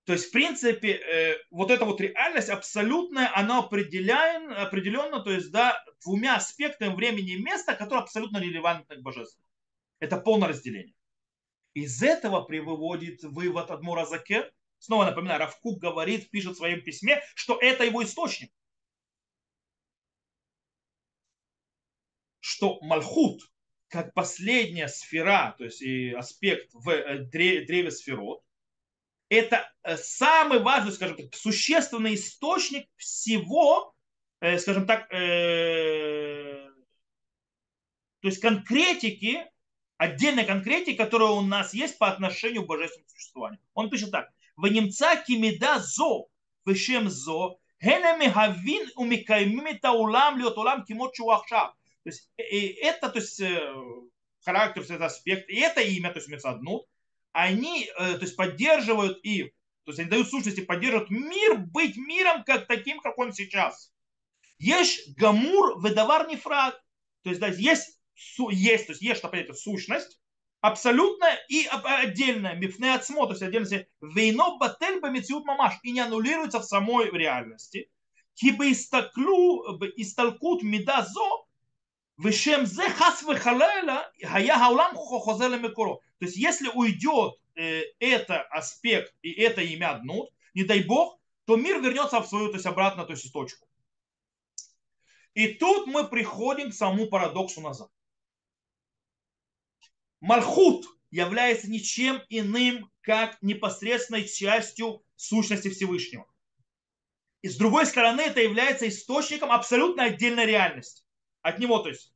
То 0.09 0.13
есть, 0.13 0.29
в 0.29 0.31
принципе, 0.31 0.93
э, 0.93 1.37
вот 1.51 1.69
эта 1.69 1.85
вот 1.85 2.01
реальность 2.01 2.49
абсолютная, 2.49 3.31
она 3.35 3.59
определяем, 3.59 4.51
определенно, 4.51 5.19
то 5.19 5.29
есть, 5.29 5.51
да, 5.51 5.85
двумя 6.03 6.35
аспектами 6.37 6.95
времени 6.95 7.33
и 7.33 7.43
места, 7.43 7.75
которые 7.75 8.01
абсолютно 8.01 8.39
релевантны 8.39 8.95
к 8.95 9.01
божественному. 9.03 9.47
Это 9.99 10.17
полное 10.17 10.47
разделение. 10.47 10.95
Из 11.75 12.01
этого 12.01 12.41
приводит 12.41 13.21
вывод 13.21 13.69
Адмура 13.69 14.05
Закер, 14.05 14.51
Снова 14.79 15.05
напоминаю, 15.05 15.41
Равкук 15.41 15.77
говорит, 15.77 16.31
пишет 16.31 16.53
в 16.53 16.57
своем 16.57 16.81
письме, 16.81 17.21
что 17.35 17.59
это 17.61 17.83
его 17.83 18.03
источник. 18.03 18.51
Что 22.39 22.79
Мальхут, 22.81 23.43
как 23.89 24.15
последняя 24.15 24.87
сфера, 24.87 25.53
то 25.55 25.65
есть 25.65 25.83
и 25.83 26.13
аспект 26.13 26.73
в 26.73 26.89
э, 26.89 27.25
древе 27.25 27.91
сферот, 27.91 28.43
это 29.29 29.71
э, 29.83 29.95
самый 29.97 30.59
важный, 30.59 30.91
скажем 30.91 31.17
так, 31.17 31.35
существенный 31.35 32.15
источник 32.15 32.87
всего, 32.97 33.93
э, 34.41 34.57
скажем 34.57 34.85
так, 34.87 35.11
э, 35.13 36.67
то 38.21 38.27
есть 38.27 38.41
конкретики, 38.41 39.45
отдельной 39.97 40.45
конкретики, 40.45 40.97
которая 40.97 41.29
у 41.29 41.41
нас 41.41 41.73
есть 41.73 41.97
по 41.97 42.07
отношению 42.07 42.63
к 42.63 42.67
божественному 42.67 43.09
существованию. 43.09 43.61
Он 43.73 43.89
пишет 43.89 44.11
так. 44.11 44.29
В 44.57 44.67
немца 44.67 45.15
кимида 45.15 45.79
зо, 45.79 46.27
вешем 46.65 47.09
зо, 47.09 47.59
хавин 47.81 48.89
умикаймими 48.95 49.73
таулам 49.73 50.37
льот 50.37 50.57
улам 50.57 50.83
кимот 50.83 51.15
То 51.15 51.73
есть 52.03 52.29
э, 52.37 52.73
это, 52.81 53.09
то 53.09 53.19
есть 53.19 53.41
характер, 54.43 54.81
этот 54.81 55.01
аспект, 55.01 55.49
и 55.49 55.59
это 55.59 55.81
имя, 55.81 56.09
то 56.11 56.17
есть 56.17 56.29
Мецаднут, 56.29 56.87
они, 57.43 57.89
то 57.97 58.19
есть 58.21 58.35
поддерживают 58.35 59.19
и, 59.23 59.43
то 59.85 59.91
есть 59.91 59.99
они 59.99 60.09
дают 60.09 60.29
сущности, 60.29 60.61
поддерживают 60.61 61.09
мир 61.09 61.57
быть 61.57 61.97
миром 61.97 62.43
как 62.43 62.67
таким, 62.67 62.99
как 62.99 63.17
он 63.17 63.33
сейчас. 63.33 63.93
Есть 64.57 65.15
гамур 65.17 65.81
ведавар 65.83 66.27
нефраг, 66.27 66.75
то 67.23 67.29
есть 67.29 67.39
да, 67.39 67.47
есть, 67.47 67.99
есть, 68.51 68.85
то 68.87 68.91
есть 68.91 69.01
есть, 69.01 69.19
что 69.19 69.29
понятие, 69.29 69.55
сущность, 69.55 70.19
абсолютное 70.61 71.37
и 71.47 71.65
отдельное, 71.65 72.55
мифне 72.55 72.93
отсмо, 72.93 73.25
то 73.25 73.31
есть 73.31 73.41
отдельно 73.41 73.85
вейно 74.01 74.57
батель 74.57 74.99
бамициут 74.99 75.45
мамаш, 75.45 75.75
и 75.83 75.91
не 75.91 76.01
аннулируется 76.01 76.59
в 76.59 76.65
самой 76.65 77.09
реальности. 77.11 77.89
Кибо 78.33 78.69
истаклу, 78.71 79.79
исталкут 79.95 80.61
Вышем 82.19 82.65
зе 82.65 82.89
хас 82.89 83.23
халайла, 83.43 84.11
хая 84.21 84.55
хаулам 84.57 84.93
хохозе 84.93 85.47
мекуро. 85.57 85.95
То 86.19 86.25
есть 86.25 86.35
если 86.35 86.67
уйдет 86.67 87.35
э, 87.55 87.83
это 87.99 88.41
аспект 88.41 89.15
и 89.21 89.31
это 89.31 89.61
имя 89.61 89.99
днут, 90.03 90.29
не 90.53 90.65
дай 90.65 90.83
бог, 90.83 91.17
то 91.45 91.55
мир 91.55 91.79
вернется 91.79 92.19
в 92.19 92.27
свою, 92.27 92.49
то 92.49 92.55
есть 92.55 92.65
обратно, 92.65 93.05
то 93.05 93.13
есть 93.13 93.31
точку. 93.31 93.65
И 95.33 95.53
тут 95.53 95.87
мы 95.87 96.09
приходим 96.09 96.71
к 96.71 96.73
самому 96.73 97.07
парадоксу 97.07 97.61
назад. 97.61 97.89
Мархут 100.19 100.85
является 101.11 101.71
ничем 101.71 102.21
иным, 102.27 102.91
как 102.99 103.41
непосредственной 103.41 104.27
частью 104.27 105.05
сущности 105.15 105.69
Всевышнего. 105.69 106.27
И 107.43 107.47
с 107.47 107.55
другой 107.55 107.85
стороны, 107.85 108.19
это 108.19 108.41
является 108.41 108.89
источником 108.89 109.53
абсолютно 109.53 110.03
отдельной 110.03 110.45
реальности. 110.45 111.05
От 111.41 111.59
него, 111.59 111.79
то 111.79 111.89
есть, 111.89 112.13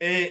э, 0.00 0.30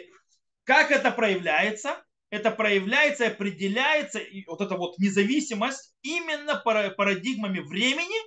как 0.63 0.91
это 0.91 1.11
проявляется? 1.11 2.03
Это 2.29 2.51
проявляется 2.51 3.23
и 3.23 3.27
определяется, 3.29 4.19
и 4.19 4.45
вот 4.45 4.59
эта 4.59 4.75
вот 4.75 4.97
независимость 4.97 5.95
именно 6.01 6.57
парадигмами 6.57 7.59
времени 7.59 8.17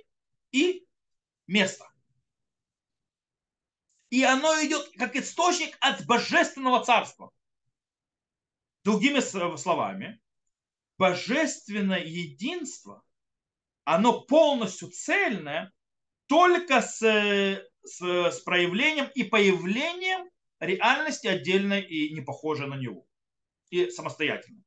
и 0.51 0.85
места. 1.45 1.87
И 4.09 4.23
оно 4.23 4.53
идет 4.65 4.91
как 4.97 5.15
источник 5.15 5.77
от 5.79 6.05
божественного 6.05 6.83
царства. 6.83 7.31
Другими 8.83 9.19
словами, 9.19 10.19
божественное 10.97 12.03
единство, 12.03 13.03
оно 13.83 14.21
полностью 14.21 14.89
цельное 14.89 15.71
только 16.25 16.81
с 16.81 17.63
с, 17.83 18.01
с 18.01 18.39
проявлением 18.41 19.09
и 19.15 19.23
появлением 19.23 20.29
реальности 20.59 21.27
отдельной 21.27 21.81
и 21.81 22.13
не 22.13 22.21
похожей 22.21 22.67
на 22.67 22.75
него. 22.75 23.05
И 23.69 23.89
самостоятельно. 23.89 24.63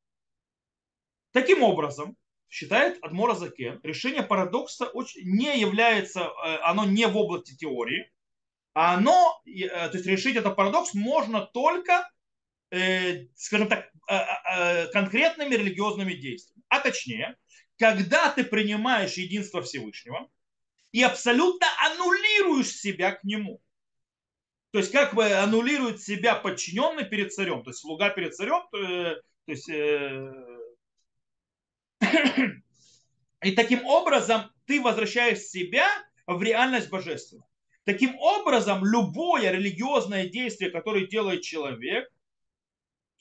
Таким 1.33 1.63
образом, 1.63 2.17
считает 2.55 3.03
Адмора 3.03 3.35
Закен, 3.35 3.81
решение 3.83 4.23
парадокса 4.23 4.93
не 5.17 5.59
является, 5.59 6.21
э, 6.21 6.57
оно 6.63 6.85
не 6.85 7.09
в 7.09 7.17
области 7.17 7.57
теории, 7.57 8.09
а 8.75 8.95
оно, 8.95 9.43
э, 9.45 9.69
то 9.69 9.91
есть 9.93 10.07
решить 10.07 10.37
этот 10.37 10.55
парадокс 10.55 10.95
можно 10.95 11.41
только, 11.41 12.09
э, 12.71 13.27
скажем 13.35 13.69
так, 13.69 13.91
конкретными 14.93 15.55
религиозными 15.55 16.13
действиями. 16.13 16.63
А 16.69 16.79
точнее, 16.79 17.37
когда 17.79 18.31
ты 18.31 18.45
принимаешь 18.45 19.15
единство 19.15 19.63
Всевышнего 19.63 20.29
и 20.93 21.03
абсолютно 21.03 21.67
аннулируешь 21.87 22.24
себя 22.73 23.13
к 23.13 23.25
нему. 23.25 23.61
То 24.73 24.79
есть 24.79 24.91
как 24.91 25.15
бы 25.15 25.33
аннулирует 25.33 26.03
себя 26.03 26.35
подчиненный 26.35 27.05
перед 27.05 27.33
царем, 27.33 27.63
то 27.63 27.71
есть 27.71 27.81
слуга 27.81 28.11
перед 28.11 28.35
царем, 28.35 28.63
то, 28.73 29.23
то 29.47 29.53
есть 29.53 29.69
и 33.43 33.53
таким 33.53 33.87
образом 33.87 34.51
ты 34.67 34.81
возвращаешь 34.81 35.39
себя 35.39 35.87
в 36.27 36.43
реальность 36.43 36.91
божественную. 36.91 37.47
Таким 37.85 38.19
образом, 38.19 38.85
любое 38.85 39.51
религиозное 39.51 40.27
действие, 40.27 40.71
которое 40.71 41.07
делает 41.07 41.43
человек, 41.43 42.11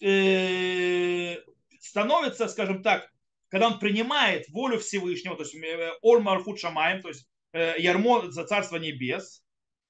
э, 0.02 1.36
становится, 1.82 2.48
скажем 2.48 2.82
так, 2.82 3.12
когда 3.50 3.68
он 3.68 3.80
принимает 3.80 4.48
волю 4.50 4.80
Всевышнего, 4.80 5.36
то 5.36 5.44
есть 5.44 5.54
э, 5.54 5.92
Марфут 6.02 6.60
Шамаем, 6.60 7.02
то 7.02 7.10
есть 7.10 7.24
э, 7.24 7.26
ярмо 7.54 8.32
за 8.32 8.46
Царство 8.46 8.78
Небес, 8.78 9.44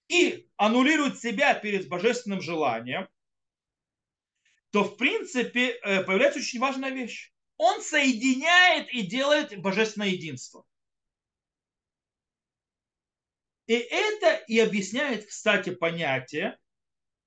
и 0.09 0.49
аннулирует 0.57 1.19
себя 1.19 1.53
перед 1.53 1.87
божественным 1.87 2.41
желанием, 2.41 3.07
то 4.71 4.83
в 4.83 4.97
принципе 4.97 5.79
появляется 6.05 6.39
очень 6.39 6.59
важная 6.59 6.91
вещь 6.91 7.33
он 7.57 7.81
соединяет 7.81 8.91
и 8.93 9.03
делает 9.03 9.59
божественное 9.61 10.09
единство. 10.09 10.65
И 13.67 13.73
это 13.73 14.35
и 14.47 14.59
объясняет, 14.59 15.25
кстати, 15.25 15.73
понятие, 15.73 16.59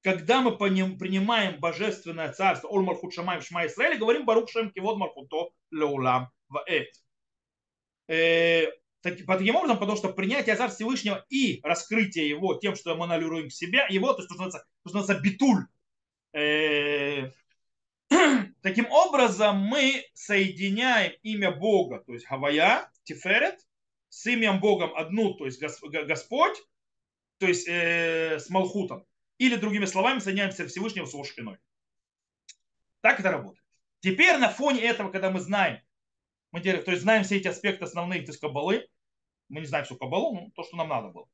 когда 0.03 0.43
мы 0.43 0.57
принимаем 0.57 1.59
божественное 1.59 2.33
царство, 2.33 2.69
Ол 2.69 2.83
Мархут 2.83 3.15
Шма 3.15 3.39
Исраэль, 3.39 3.99
говорим 3.99 4.27
Барух 4.27 4.51
Шем 4.51 4.71
Кивод 4.71 4.99
Мархуто 4.99 5.51
Леулам 5.71 6.31
Ваэт. 6.49 6.93
Таким 9.15 9.57
образом, 9.57 9.79
потому 9.79 9.97
что 9.97 10.09
принятие 10.09 10.57
Царства 10.57 10.77
Всевышнего 10.77 11.25
и 11.29 11.61
раскрытие 11.63 12.29
его 12.29 12.55
тем, 12.55 12.75
что 12.75 12.95
мы 12.97 13.05
анализируем 13.05 13.51
себя, 13.51 13.87
его, 13.89 14.13
то, 14.13 14.23
что 14.23 14.35
называется, 14.35 14.67
то, 14.83 14.89
что 14.89 14.99
называется 14.99 15.23
битуль, 15.23 15.67
э, 16.33 17.31
Таким 18.63 18.91
образом, 18.91 19.59
мы 19.59 20.05
соединяем 20.15 21.13
имя 21.23 21.51
Бога, 21.51 22.01
то 22.01 22.13
есть 22.13 22.27
Хавая, 22.27 22.91
Тиферет, 23.05 23.67
с 24.09 24.27
именем 24.27 24.61
Богом 24.61 24.95
одну, 24.97 25.35
то 25.35 25.47
есть 25.47 25.61
Господь, 25.61 26.57
то 27.39 27.47
есть 27.47 27.69
э, 27.69 28.39
с 28.39 28.49
Малхутом. 28.49 29.05
Или 29.39 29.57
другими 29.57 29.85
словами, 29.85 30.21
соединяемся 30.21 30.67
Всевышнего 30.67 31.05
с 31.05 31.13
его 31.13 31.25
шпиной. 31.25 31.59
Так 33.03 33.21
это 33.21 33.31
работает. 33.31 33.65
Теперь 34.01 34.37
на 34.39 34.49
фоне 34.49 34.83
этого, 34.83 35.11
когда 35.11 35.31
мы 35.31 35.41
знаем, 35.41 35.81
мы 36.53 36.61
то 36.61 36.71
есть 36.71 37.03
знаем 37.03 37.25
все 37.25 37.37
эти 37.37 37.49
аспекты 37.49 37.85
основные, 37.85 38.23
то 38.23 38.31
есть 38.31 38.41
кабалы, 38.41 38.89
мы 39.49 39.61
не 39.61 39.67
знаем 39.67 39.85
всю 39.85 39.97
кабалу, 39.97 40.35
но 40.35 40.51
то, 40.55 40.63
что 40.63 40.77
нам 40.77 40.89
надо 40.89 41.09
было. 41.09 41.29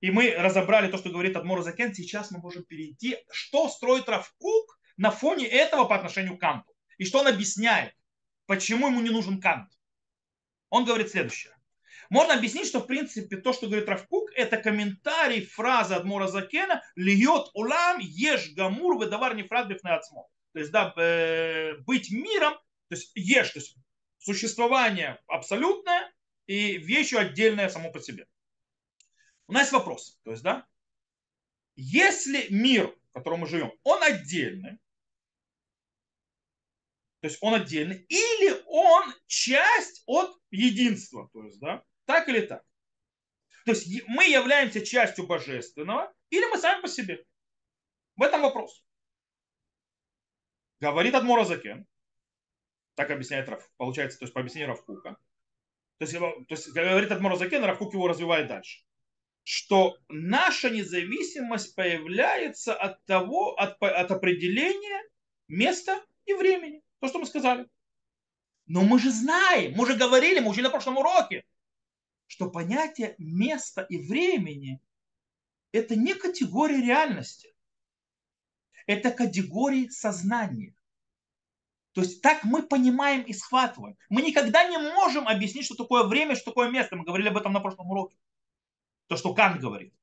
И 0.00 0.10
мы 0.10 0.34
разобрали 0.36 0.90
то, 0.90 0.98
что 0.98 1.10
говорит 1.10 1.36
Адмор 1.36 1.62
Закен, 1.62 1.94
сейчас 1.94 2.30
мы 2.30 2.40
можем 2.40 2.64
перейти, 2.64 3.18
что 3.30 3.68
строит 3.68 4.08
Равкук 4.08 4.78
на 4.96 5.10
фоне 5.10 5.46
этого 5.46 5.84
по 5.84 5.94
отношению 5.94 6.36
к 6.36 6.40
Канту. 6.40 6.72
И 6.98 7.04
что 7.04 7.20
он 7.20 7.28
объясняет, 7.28 7.94
почему 8.46 8.88
ему 8.88 9.00
не 9.00 9.10
нужен 9.10 9.40
Кант. 9.40 9.70
Он 10.70 10.84
говорит 10.84 11.10
следующее. 11.10 11.56
Можно 12.10 12.34
объяснить, 12.34 12.66
что 12.66 12.80
в 12.80 12.86
принципе 12.86 13.36
то, 13.38 13.52
что 13.52 13.68
говорит 13.68 13.88
Равкук, 13.88 14.30
это 14.34 14.58
комментарий 14.58 15.46
фразы 15.46 15.94
Адмора 15.94 16.26
Закена 16.26 16.82
«Льет 16.94 17.50
улам 17.54 18.00
еш 18.00 18.52
гамур 18.52 18.98
выдавар 18.98 19.34
нефрат 19.34 19.68
бифнеацмо». 19.68 20.26
То 20.52 20.58
есть, 20.58 20.70
да, 20.70 20.92
э, 20.96 21.78
быть 21.86 22.10
миром, 22.10 22.52
то 22.88 22.96
есть 22.96 23.12
ешь, 23.14 23.50
то 23.52 23.60
есть 23.60 23.76
существование 24.18 25.20
абсолютное 25.26 26.11
и 26.52 26.76
вещью 26.76 27.18
отдельное 27.18 27.70
само 27.70 27.90
по 27.90 27.98
себе. 27.98 28.26
У 29.46 29.52
нас 29.54 29.62
есть 29.62 29.72
вопрос. 29.72 30.20
То 30.22 30.32
есть, 30.32 30.42
да, 30.42 30.68
если 31.76 32.46
мир, 32.50 32.94
в 33.08 33.12
котором 33.12 33.40
мы 33.40 33.46
живем, 33.46 33.72
он 33.84 34.02
отдельный, 34.02 34.78
то 37.20 37.28
есть 37.28 37.38
он 37.40 37.54
отдельный, 37.54 38.04
или 38.08 38.62
он 38.66 39.14
часть 39.26 40.02
от 40.06 40.38
единства, 40.50 41.30
то 41.32 41.42
есть, 41.42 41.58
да, 41.58 41.82
так 42.04 42.28
или 42.28 42.40
так. 42.42 42.62
То 43.64 43.70
есть 43.70 43.88
мы 44.08 44.26
являемся 44.28 44.84
частью 44.84 45.26
божественного, 45.26 46.12
или 46.28 46.44
мы 46.50 46.58
сами 46.58 46.82
по 46.82 46.88
себе. 46.88 47.24
В 48.16 48.22
этом 48.22 48.42
вопрос. 48.42 48.84
Говорит 50.80 51.14
Адмора 51.14 51.44
Закен, 51.44 51.86
так 52.94 53.10
объясняет 53.10 53.48
Раф, 53.48 53.70
получается, 53.78 54.18
то 54.18 54.24
есть 54.24 54.34
по 54.34 54.40
объяснению 54.40 54.74
Равкука. 54.74 55.16
То 56.02 56.06
есть, 56.06 56.18
то 56.18 56.44
есть 56.48 56.72
говорит 56.72 57.12
Адмора 57.12 57.36
Закен, 57.36 57.62
Равкук 57.62 57.94
его 57.94 58.08
развивает 58.08 58.48
дальше. 58.48 58.84
Что 59.44 59.96
наша 60.08 60.68
независимость 60.68 61.76
появляется 61.76 62.74
от 62.74 63.04
того, 63.04 63.54
от, 63.54 63.80
от 63.80 64.10
определения 64.10 65.02
места 65.46 66.04
и 66.24 66.34
времени. 66.34 66.82
То, 66.98 67.06
что 67.06 67.20
мы 67.20 67.26
сказали. 67.26 67.68
Но 68.66 68.82
мы 68.82 68.98
же 68.98 69.12
знаем, 69.12 69.74
мы 69.76 69.86
же 69.86 69.94
говорили, 69.94 70.40
мы 70.40 70.50
учили 70.50 70.64
на 70.64 70.70
прошлом 70.70 70.98
уроке, 70.98 71.44
что 72.26 72.50
понятие 72.50 73.14
места 73.18 73.82
и 73.82 73.98
времени– 73.98 74.80
это 75.72 75.94
не 75.94 76.14
категория 76.14 76.82
реальности. 76.82 77.54
Это 78.86 79.12
категории 79.12 79.86
сознания. 79.88 80.74
То 81.92 82.00
есть 82.00 82.22
так 82.22 82.44
мы 82.44 82.62
понимаем 82.62 83.22
и 83.22 83.32
схватываем. 83.32 83.96
Мы 84.08 84.22
никогда 84.22 84.64
не 84.68 84.78
можем 84.78 85.28
объяснить, 85.28 85.66
что 85.66 85.74
такое 85.74 86.04
время, 86.04 86.34
что 86.34 86.46
такое 86.46 86.70
место. 86.70 86.96
Мы 86.96 87.04
говорили 87.04 87.28
об 87.28 87.36
этом 87.36 87.52
на 87.52 87.60
прошлом 87.60 87.90
уроке. 87.90 88.16
То, 89.08 89.16
что 89.16 89.34
Кант 89.34 89.60
говорит. 89.60 89.94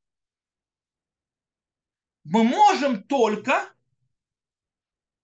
Мы 2.23 2.43
можем 2.43 3.03
только 3.03 3.73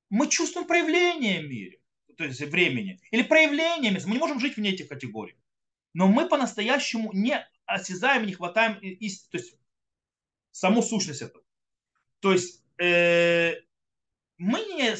мы 0.09 0.29
чувствуем 0.29 0.67
проявление 0.67 1.41
в 1.41 1.49
мире, 1.49 1.79
то 2.17 2.23
есть 2.23 2.39
времени, 2.41 2.99
или 3.11 3.23
проявлениями. 3.23 3.99
Мы 4.05 4.13
не 4.13 4.19
можем 4.19 4.39
жить 4.39 4.55
вне 4.55 4.71
этих 4.71 4.87
категорий. 4.87 5.35
Но 5.93 6.07
мы 6.07 6.27
по-настоящему 6.27 7.11
не 7.13 7.45
осязаем, 7.65 8.25
не 8.25 8.33
хватаем 8.33 8.77
из, 8.79 9.27
то 9.27 9.37
есть, 9.37 9.57
саму 10.51 10.81
сущность 10.81 11.21
этого. 11.21 11.43
То 12.19 12.31
есть 12.31 12.63
э, 12.77 13.55
мы 14.37 14.59
не, 14.59 14.91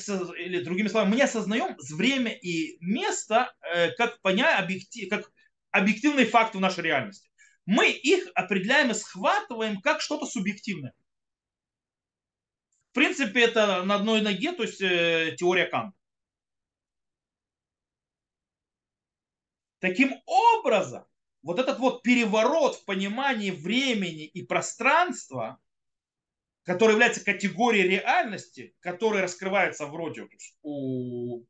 или 0.46 0.64
другими 0.64 0.88
словами, 0.88 1.12
мы 1.12 1.16
не 1.18 1.24
осознаем 1.24 1.76
время 1.92 2.32
и 2.32 2.78
место 2.80 3.54
э, 3.62 3.92
как, 3.92 4.22
поня, 4.22 4.58
объектив, 4.58 5.10
как 5.10 5.32
объективные 5.72 6.26
факты 6.26 6.58
в 6.58 6.62
нашей 6.62 6.84
реальности. 6.84 7.30
Мы 7.66 7.90
их 7.90 8.28
определяем 8.36 8.92
и 8.92 8.94
схватываем 8.94 9.82
как 9.82 10.02
что-то 10.02 10.26
субъективное 10.26 10.94
принципе, 12.96 13.42
это 13.42 13.84
на 13.84 13.96
одной 13.96 14.22
ноге, 14.22 14.54
то 14.54 14.64
есть 14.64 14.82
э, 14.82 15.36
теория 15.38 15.66
Канта. 15.66 15.96
Таким 19.80 20.16
образом, 20.26 21.06
вот 21.44 21.60
этот 21.60 21.78
вот 21.78 22.02
переворот 22.02 22.78
в 22.78 22.86
понимании 22.86 23.52
времени 23.52 24.26
и 24.26 24.44
пространства, 24.44 25.60
который 26.66 26.94
является 26.94 27.24
категорией 27.24 27.88
реальности, 27.88 28.76
который 28.82 29.22
раскрывается 29.22 29.86
вроде 29.86 30.28
у 30.62 31.46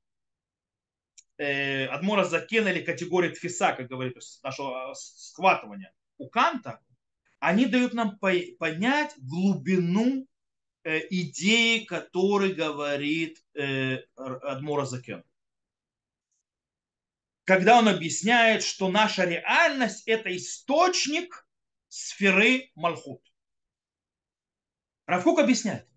э, 1.38 1.86
Адмора 1.88 2.24
Закена 2.24 2.68
или 2.70 2.84
категории 2.84 3.30
Тфиса, 3.30 3.74
как 3.74 3.88
говорит, 3.88 4.18
нашего 4.44 4.94
схватывания 4.94 5.92
у 6.18 6.30
Канта, 6.30 6.80
они 7.40 7.66
дают 7.66 7.94
нам 7.94 8.20
понять 8.20 9.14
глубину 9.18 10.28
Э, 10.86 11.00
идеи, 11.10 11.80
которые 11.80 12.54
говорит 12.54 13.44
э, 13.56 14.04
Адмура 14.16 14.86
Закен. 14.86 15.24
Когда 17.44 17.80
он 17.80 17.88
объясняет, 17.88 18.62
что 18.62 18.92
наша 18.92 19.26
реальность– 19.26 20.04
это 20.06 20.36
источник 20.36 21.48
сферы 21.88 22.70
Малхут. 22.76 23.22
Равкук 25.06 25.40
объясняет. 25.40 25.88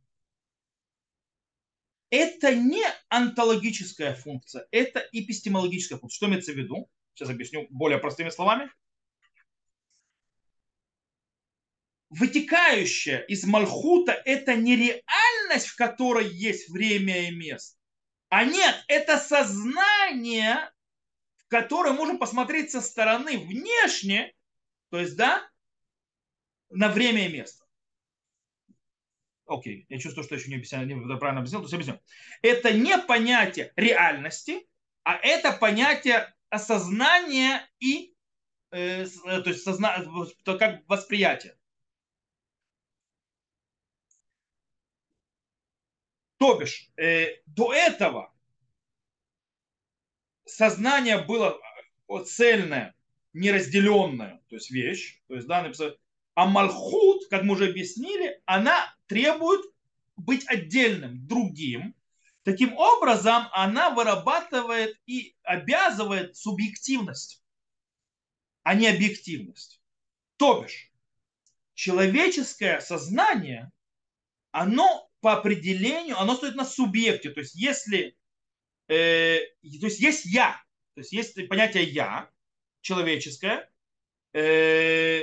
Это 2.10 2.54
не 2.54 2.84
онтологическая 3.08 4.14
функция, 4.14 4.66
это 4.70 5.06
эпистемологическая 5.12 5.98
функция. 5.98 6.16
Что 6.16 6.26
имеется 6.26 6.52
в 6.52 6.56
виду? 6.56 6.88
Сейчас 7.14 7.28
объясню 7.30 7.66
более 7.70 7.98
простыми 7.98 8.30
словами. 8.30 8.70
вытекающая 12.10 13.18
из 13.20 13.44
Малхута, 13.44 14.12
это 14.12 14.54
не 14.54 14.76
реальность, 14.76 15.68
в 15.68 15.76
которой 15.76 16.28
есть 16.28 16.68
время 16.68 17.28
и 17.28 17.34
место. 17.34 17.78
А 18.30 18.44
нет, 18.44 18.84
это 18.88 19.18
сознание, 19.18 20.70
в 21.36 21.48
которое 21.48 21.92
можем 21.92 22.18
посмотреть 22.18 22.70
со 22.70 22.80
стороны 22.80 23.38
внешне, 23.38 24.34
то 24.90 24.98
есть, 24.98 25.16
да, 25.16 25.48
на 26.70 26.88
время 26.88 27.26
и 27.26 27.32
место. 27.32 27.57
Окей, 29.48 29.86
я 29.88 29.98
чувствую, 29.98 30.24
что 30.24 30.34
еще 30.34 30.50
не, 30.50 30.56
объясняю, 30.56 30.86
не 30.86 31.16
правильно 31.16 31.40
объяснил, 31.40 31.60
то 31.60 31.64
есть 31.64 31.74
объясню. 31.74 32.00
Это 32.42 32.72
не 32.72 32.98
понятие 32.98 33.72
реальности, 33.76 34.68
а 35.04 35.16
это 35.16 35.52
понятие 35.52 36.34
осознания 36.50 37.66
и 37.80 38.14
э, 38.70 39.04
э 39.04 39.42
то 39.42 39.48
есть 39.48 39.64
созна... 39.64 40.04
как 40.44 40.86
восприятие. 40.86 41.56
То 46.36 46.58
бишь, 46.58 46.90
э, 46.96 47.40
до 47.46 47.72
этого 47.72 48.34
сознание 50.44 51.24
было 51.24 51.58
цельное, 52.26 52.94
неразделенное, 53.32 54.42
то 54.48 54.56
есть 54.56 54.70
вещь, 54.70 55.22
то 55.26 55.34
есть 55.36 55.46
да, 55.46 55.70
а 56.34 56.46
Малхут, 56.46 57.28
как 57.28 57.42
мы 57.44 57.54
уже 57.54 57.70
объяснили, 57.70 58.40
она 58.44 58.94
требует 59.08 59.64
быть 60.16 60.46
отдельным, 60.46 61.26
другим. 61.26 61.94
Таким 62.44 62.74
образом, 62.74 63.48
она 63.52 63.90
вырабатывает 63.90 64.96
и 65.06 65.36
обязывает 65.42 66.36
субъективность, 66.36 67.42
а 68.62 68.74
не 68.74 68.86
объективность. 68.86 69.80
То 70.36 70.62
бишь, 70.62 70.92
человеческое 71.74 72.80
сознание, 72.80 73.70
оно 74.50 75.10
по 75.20 75.34
определению, 75.34 76.18
оно 76.18 76.36
стоит 76.36 76.54
на 76.54 76.64
субъекте. 76.64 77.30
То 77.30 77.40
есть, 77.40 77.54
если, 77.54 78.16
э, 78.88 79.40
то 79.80 79.86
есть 79.86 80.00
есть 80.00 80.24
я, 80.26 80.52
то 80.94 81.00
есть 81.00 81.12
есть 81.12 81.48
понятие 81.48 81.84
я, 81.84 82.30
человеческое, 82.80 83.70
э, 84.32 85.22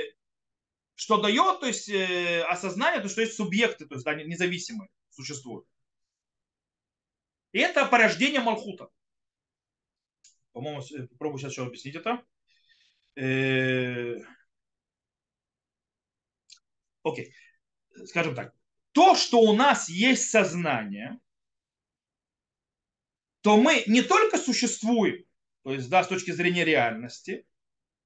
что 0.96 1.20
дает, 1.20 1.60
то 1.60 1.66
есть 1.66 1.88
э, 1.88 2.42
осознание, 2.42 3.00
то, 3.00 3.08
что 3.08 3.20
есть 3.20 3.36
субъекты, 3.36 3.86
то 3.86 3.94
есть 3.94 4.04
да, 4.04 4.14
независимые 4.14 4.88
существуют. 5.10 5.66
И 7.52 7.58
это 7.58 7.86
порождение 7.86 8.40
Малхута. 8.40 8.88
По-моему, 10.52 10.82
попробую 11.10 11.38
сейчас 11.38 11.52
еще 11.52 11.66
объяснить 11.66 11.96
это. 11.96 12.24
Э, 13.14 14.16
окей. 17.02 17.34
Скажем 18.06 18.34
так. 18.34 18.54
То, 18.92 19.14
что 19.14 19.40
у 19.40 19.54
нас 19.54 19.90
есть 19.90 20.30
сознание, 20.30 21.20
то 23.42 23.58
мы 23.58 23.84
не 23.86 24.02
только 24.02 24.38
существуем, 24.38 25.24
то 25.62 25.72
есть 25.72 25.90
да, 25.90 26.02
с 26.04 26.08
точки 26.08 26.30
зрения 26.30 26.64
реальности, 26.64 27.46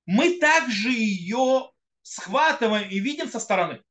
мы 0.07 0.39
также 0.39 0.91
ее 0.91 1.71
схватываем 2.11 2.91
и 2.91 2.99
видим 2.99 3.29
со 3.29 3.39
стороны. 3.39 3.85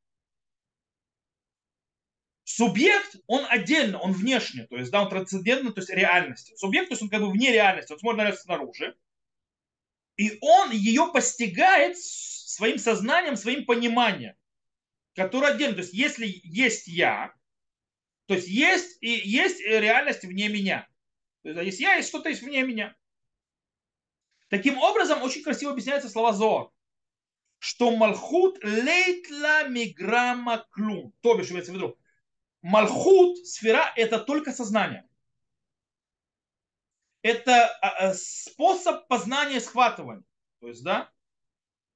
Субъект, 2.44 3.16
он 3.28 3.46
отдельно, 3.48 3.98
он 4.00 4.12
внешне, 4.12 4.68
то 4.68 4.76
есть, 4.76 4.92
да, 4.92 5.04
он 5.04 5.10
трансцендентный, 5.10 5.72
то 5.72 5.80
есть 5.80 5.90
реальности. 5.90 6.54
Субъект, 6.58 6.90
то 6.90 6.94
есть 6.94 7.02
он 7.02 7.10
как 7.10 7.22
бы 7.22 7.32
вне 7.32 7.54
реальности, 7.54 7.94
он 7.94 8.00
смотрит 8.00 8.26
на 8.26 8.34
снаружи. 8.34 8.98
И 10.18 10.38
он 10.42 10.72
ее 10.72 11.10
постигает 11.14 11.98
своим 11.98 12.78
сознанием, 12.78 13.38
своим 13.38 13.66
пониманием, 13.66 14.36
которое 15.16 15.54
отдельно. 15.54 15.76
То 15.76 15.82
есть, 15.84 15.94
если 15.94 16.28
есть 16.44 16.88
я, 16.88 17.34
то 18.26 18.34
есть 18.34 18.50
есть 18.50 18.98
и 19.00 19.12
есть 19.12 19.62
реальность 19.62 20.26
вне 20.26 20.50
меня. 20.50 20.90
То 21.44 21.52
есть, 21.52 21.64
если 21.64 21.84
я, 21.84 21.94
есть 21.96 22.10
что-то 22.10 22.28
есть 22.28 22.42
вне 22.42 22.64
меня. 22.64 22.98
Таким 24.50 24.78
образом, 24.78 25.22
очень 25.22 25.42
красиво 25.42 25.72
объясняются 25.72 26.10
слова 26.10 26.34
Зоар 26.34 26.70
что 27.60 27.96
Малхут 27.96 28.58
лейтла 28.64 29.68
миграмма 29.68 30.66
клум. 30.72 31.14
То 31.22 31.36
бишь, 31.36 31.52
имеется 31.52 31.72
в 31.72 31.76
виду, 31.76 31.98
Малхут, 32.62 33.38
сфера, 33.46 33.94
это 33.96 34.20
только 34.20 34.52
сознание. 34.52 35.06
Это 37.22 37.68
а, 37.82 38.10
а, 38.10 38.14
способ 38.14 39.08
познания 39.08 39.58
и 39.58 39.62
схватывания. 39.62 40.24
То 40.62 40.68
есть, 40.68 40.84
да, 40.84 41.12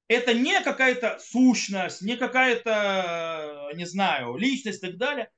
это 0.08 0.34
не 0.34 0.62
какая-то 0.62 1.20
сущность, 1.20 2.02
не 2.02 2.18
какая-то, 2.18 3.72
не 3.74 3.86
знаю, 3.86 4.36
личность 4.36 4.84
и 4.84 4.88
так 4.88 4.98
далее. 4.98 5.32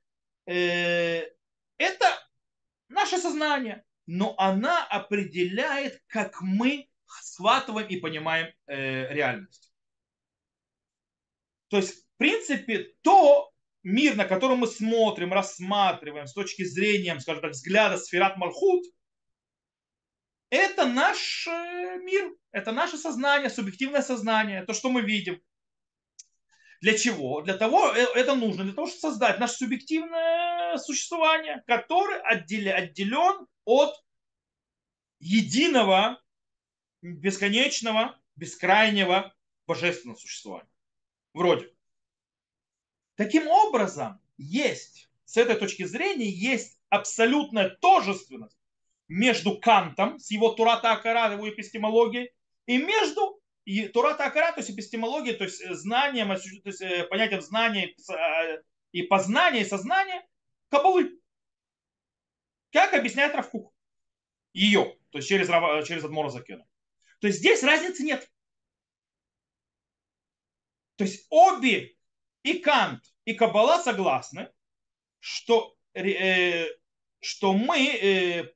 Э, 0.46 1.22
это 1.78 2.06
наше 2.88 3.18
сознание, 3.18 3.84
но 4.06 4.34
она 4.38 4.84
определяет, 4.86 6.02
как 6.08 6.40
мы 6.40 6.88
схватываем 7.06 7.88
и 7.88 8.00
понимаем 8.00 8.52
э, 8.66 9.12
реальность. 9.12 9.65
То 11.76 11.82
есть, 11.82 11.94
в 11.94 12.16
принципе, 12.16 12.94
то 13.02 13.52
мир, 13.82 14.16
на 14.16 14.24
который 14.24 14.56
мы 14.56 14.66
смотрим, 14.66 15.34
рассматриваем 15.34 16.26
с 16.26 16.32
точки 16.32 16.64
зрения, 16.64 17.20
скажем 17.20 17.42
так, 17.42 17.50
взгляда 17.50 17.98
сферат 17.98 18.38
Малхут, 18.38 18.82
это 20.48 20.86
наш 20.86 21.46
э, 21.46 21.98
мир, 22.02 22.32
это 22.50 22.72
наше 22.72 22.96
сознание, 22.96 23.50
субъективное 23.50 24.00
сознание, 24.00 24.64
то, 24.64 24.72
что 24.72 24.88
мы 24.88 25.02
видим. 25.02 25.38
Для 26.80 26.96
чего? 26.96 27.42
Для 27.42 27.58
того, 27.58 27.92
э, 27.92 28.06
это 28.14 28.34
нужно, 28.34 28.64
для 28.64 28.72
того, 28.72 28.86
чтобы 28.86 29.00
создать 29.00 29.38
наше 29.38 29.56
субъективное 29.56 30.78
существование, 30.78 31.62
которое 31.66 32.22
отделен 32.22 33.46
от 33.66 33.94
единого, 35.18 36.22
бесконечного, 37.02 38.18
бескрайнего 38.34 39.36
божественного 39.66 40.16
существования 40.16 40.70
вроде. 41.36 41.70
Таким 43.14 43.46
образом, 43.46 44.20
есть, 44.38 45.10
с 45.24 45.36
этой 45.36 45.56
точки 45.56 45.84
зрения, 45.84 46.28
есть 46.28 46.80
абсолютная 46.88 47.70
тожественность 47.70 48.58
между 49.08 49.58
Кантом 49.58 50.18
с 50.18 50.30
его 50.30 50.52
Турата 50.52 50.92
Акара, 50.92 51.32
его 51.32 51.48
эпистемологией, 51.48 52.32
и 52.66 52.78
между 52.78 53.40
и 53.64 53.88
Турата 53.88 54.24
Акара, 54.24 54.52
то 54.52 54.60
есть 54.60 54.70
эпистемологией, 54.70 55.36
то 55.36 55.44
есть 55.44 55.62
знанием, 55.74 56.28
то 56.28 56.68
есть 56.68 56.80
э, 56.80 57.04
понятием 57.04 57.40
знания 57.42 57.94
э, 58.10 58.62
и 58.92 59.02
познания, 59.02 59.62
и 59.62 59.64
сознания 59.64 60.26
Кабалы. 60.68 61.18
Как 62.72 62.94
объясняет 62.94 63.34
Равкух? 63.34 63.72
Ее, 64.52 64.96
то 65.10 65.18
есть 65.18 65.28
через, 65.28 65.48
через 65.86 66.04
Адмора 66.04 66.28
Закена. 66.28 66.64
То 67.20 67.26
есть 67.26 67.40
здесь 67.40 67.62
разницы 67.62 68.04
нет. 68.04 68.30
То 70.96 71.04
есть 71.04 71.26
обе 71.30 71.94
и 72.42 72.58
Кант, 72.58 73.02
и 73.24 73.34
Каббала 73.34 73.82
согласны, 73.82 74.50
что, 75.18 75.76
э, 75.94 76.66
что 77.20 77.52
мы 77.52 77.86
э, 77.86 78.54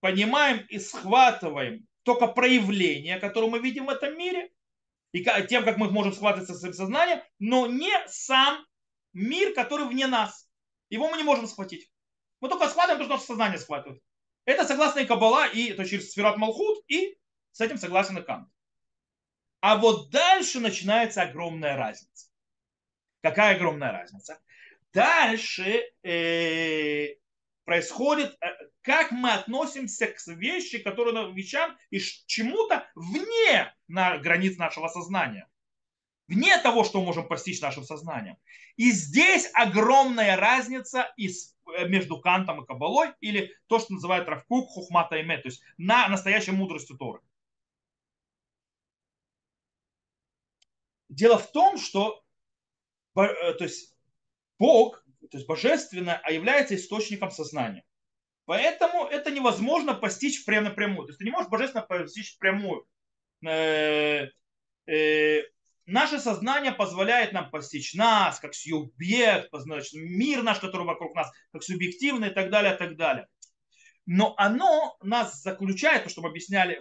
понимаем 0.00 0.66
и 0.68 0.78
схватываем 0.78 1.86
только 2.02 2.26
проявление, 2.28 3.18
которое 3.18 3.50
мы 3.50 3.58
видим 3.58 3.86
в 3.86 3.90
этом 3.90 4.16
мире, 4.16 4.50
и 5.12 5.24
тем, 5.48 5.64
как 5.64 5.78
мы 5.78 5.90
можем 5.90 6.12
схватываться 6.12 6.54
своим 6.54 6.74
сознанием, 6.74 7.22
но 7.38 7.66
не 7.66 7.92
сам 8.08 8.64
мир, 9.12 9.54
который 9.54 9.86
вне 9.86 10.06
нас. 10.06 10.48
Его 10.90 11.08
мы 11.08 11.16
не 11.16 11.22
можем 11.22 11.46
схватить. 11.46 11.90
Мы 12.40 12.48
только 12.48 12.68
схватываем 12.68 12.98
то, 12.98 13.04
что 13.04 13.14
наше 13.14 13.26
сознание 13.26 13.58
схватывает. 13.58 14.02
Это 14.44 14.66
согласно 14.66 15.00
и 15.00 15.06
Каббала, 15.06 15.46
и 15.46 15.72
то 15.72 15.84
через 15.84 16.10
Сферат 16.10 16.36
Малхут, 16.36 16.82
и 16.88 17.18
с 17.52 17.60
этим 17.60 17.78
согласен 17.78 18.18
и 18.18 18.22
Кант. 18.22 18.48
А 19.60 19.76
вот 19.76 20.10
дальше 20.10 20.60
начинается 20.60 21.22
огромная 21.22 21.76
разница. 21.76 22.28
Какая 23.22 23.56
огромная 23.56 23.92
разница? 23.92 24.40
Дальше 24.92 25.82
э, 26.02 27.08
происходит, 27.64 28.36
э, 28.40 28.46
как 28.82 29.10
мы 29.10 29.32
относимся 29.32 30.06
к 30.06 30.26
вещи, 30.28 30.78
которые 30.78 31.32
вещам 31.32 31.76
и 31.90 31.98
чему-то 31.98 32.88
вне 32.94 33.74
на 33.88 34.18
границ 34.18 34.56
нашего 34.56 34.88
сознания. 34.88 35.48
Вне 36.28 36.56
того, 36.58 36.84
что 36.84 37.00
мы 37.00 37.06
можем 37.06 37.26
постичь 37.26 37.60
нашим 37.60 37.84
сознанием. 37.84 38.36
И 38.76 38.92
здесь 38.92 39.50
огромная 39.54 40.36
разница 40.36 41.12
из, 41.16 41.56
э, 41.76 41.88
между 41.88 42.20
Кантом 42.20 42.62
и 42.62 42.66
Кабалой, 42.66 43.12
или 43.20 43.52
то, 43.66 43.80
что 43.80 43.94
называют 43.94 44.28
Равкук, 44.28 44.68
Хухмата 44.68 45.16
и 45.16 45.24
Мет, 45.24 45.42
то 45.42 45.48
есть 45.48 45.62
на 45.78 46.08
настоящей 46.08 46.52
мудростью 46.52 46.96
Торы. 46.96 47.20
Дело 51.08 51.38
в 51.38 51.50
том, 51.52 51.78
что 51.78 52.22
э, 53.16 53.54
то 53.54 53.64
есть 53.64 53.94
Бог, 54.58 55.02
то 55.30 55.36
есть 55.36 55.46
божественное, 55.46 56.20
а 56.22 56.32
является 56.32 56.74
источником 56.74 57.30
сознания. 57.30 57.84
Поэтому 58.44 59.04
это 59.06 59.30
невозможно 59.30 59.94
постичь 59.94 60.44
прямо 60.44 60.70
напрямую. 60.70 61.06
То 61.06 61.10
есть 61.10 61.18
ты 61.18 61.24
не 61.24 61.30
можешь 61.30 61.50
божественно 61.50 61.82
постичь 61.82 62.38
прямую. 62.38 62.86
Э, 63.46 64.28
э, 64.86 65.42
наше 65.86 66.18
сознание 66.18 66.72
позволяет 66.72 67.32
нам 67.32 67.50
постичь 67.50 67.94
нас, 67.94 68.40
как 68.40 68.54
субъект, 68.54 69.48
значит, 69.52 69.92
мир 69.94 70.42
наш, 70.42 70.60
который 70.60 70.86
вокруг 70.86 71.14
нас, 71.14 71.30
как 71.52 71.62
субъективный 71.62 72.28
и 72.28 72.34
так 72.34 72.50
далее, 72.50 72.74
и 72.74 72.78
так 72.78 72.96
далее. 72.96 73.26
Но 74.06 74.34
оно 74.38 74.96
нас 75.02 75.42
заключает, 75.42 76.04
то, 76.04 76.10
что 76.10 76.22
мы 76.22 76.30
объясняли, 76.30 76.80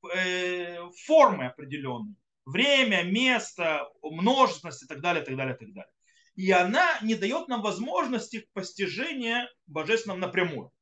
в 0.00 0.92
формы 1.06 1.46
определенные. 1.46 2.16
Время, 2.44 3.04
место, 3.04 3.88
множественность 4.02 4.82
и 4.82 4.86
так 4.86 5.00
далее, 5.00 5.22
и 5.22 5.26
так 5.26 5.36
далее, 5.36 5.54
и 5.54 5.58
так 5.58 5.72
далее. 5.72 5.92
И 6.34 6.50
она 6.50 6.98
не 7.02 7.14
дает 7.14 7.48
нам 7.48 7.62
возможности 7.62 8.48
постижения 8.52 9.48
божественного 9.66 10.18
напрямую. 10.18 10.72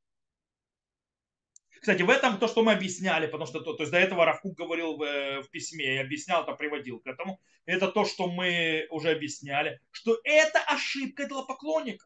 Кстати, 1.81 2.03
в 2.03 2.09
этом 2.11 2.37
то, 2.37 2.47
что 2.47 2.61
мы 2.61 2.73
объясняли, 2.73 3.25
потому 3.25 3.47
что 3.47 3.59
то, 3.59 3.73
то 3.73 3.81
есть 3.81 3.91
до 3.91 3.97
этого 3.97 4.23
Равкук 4.23 4.55
говорил 4.55 4.97
в, 4.97 5.01
э, 5.01 5.41
в 5.41 5.49
письме, 5.49 5.95
я 5.95 6.01
объяснял, 6.01 6.43
это 6.43 6.53
приводил 6.53 6.99
к 6.99 7.07
этому, 7.07 7.41
это 7.65 7.87
то, 7.87 8.05
что 8.05 8.27
мы 8.27 8.85
уже 8.91 9.09
объясняли, 9.09 9.81
что 9.89 10.19
это 10.23 10.59
ошибка 10.59 11.23
идолопоклонника 11.23 12.05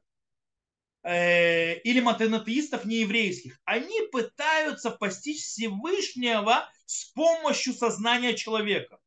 э, 1.03 1.77
или 1.79 1.99
монотеистов 1.99 2.85
нееврейских. 2.85 3.59
Они 3.65 4.07
пытаются 4.13 4.91
постичь 4.91 5.41
Всевышнего 5.41 6.69
с 6.85 7.11
помощью 7.11 7.73
сознания 7.73 8.33
человека 8.33 8.97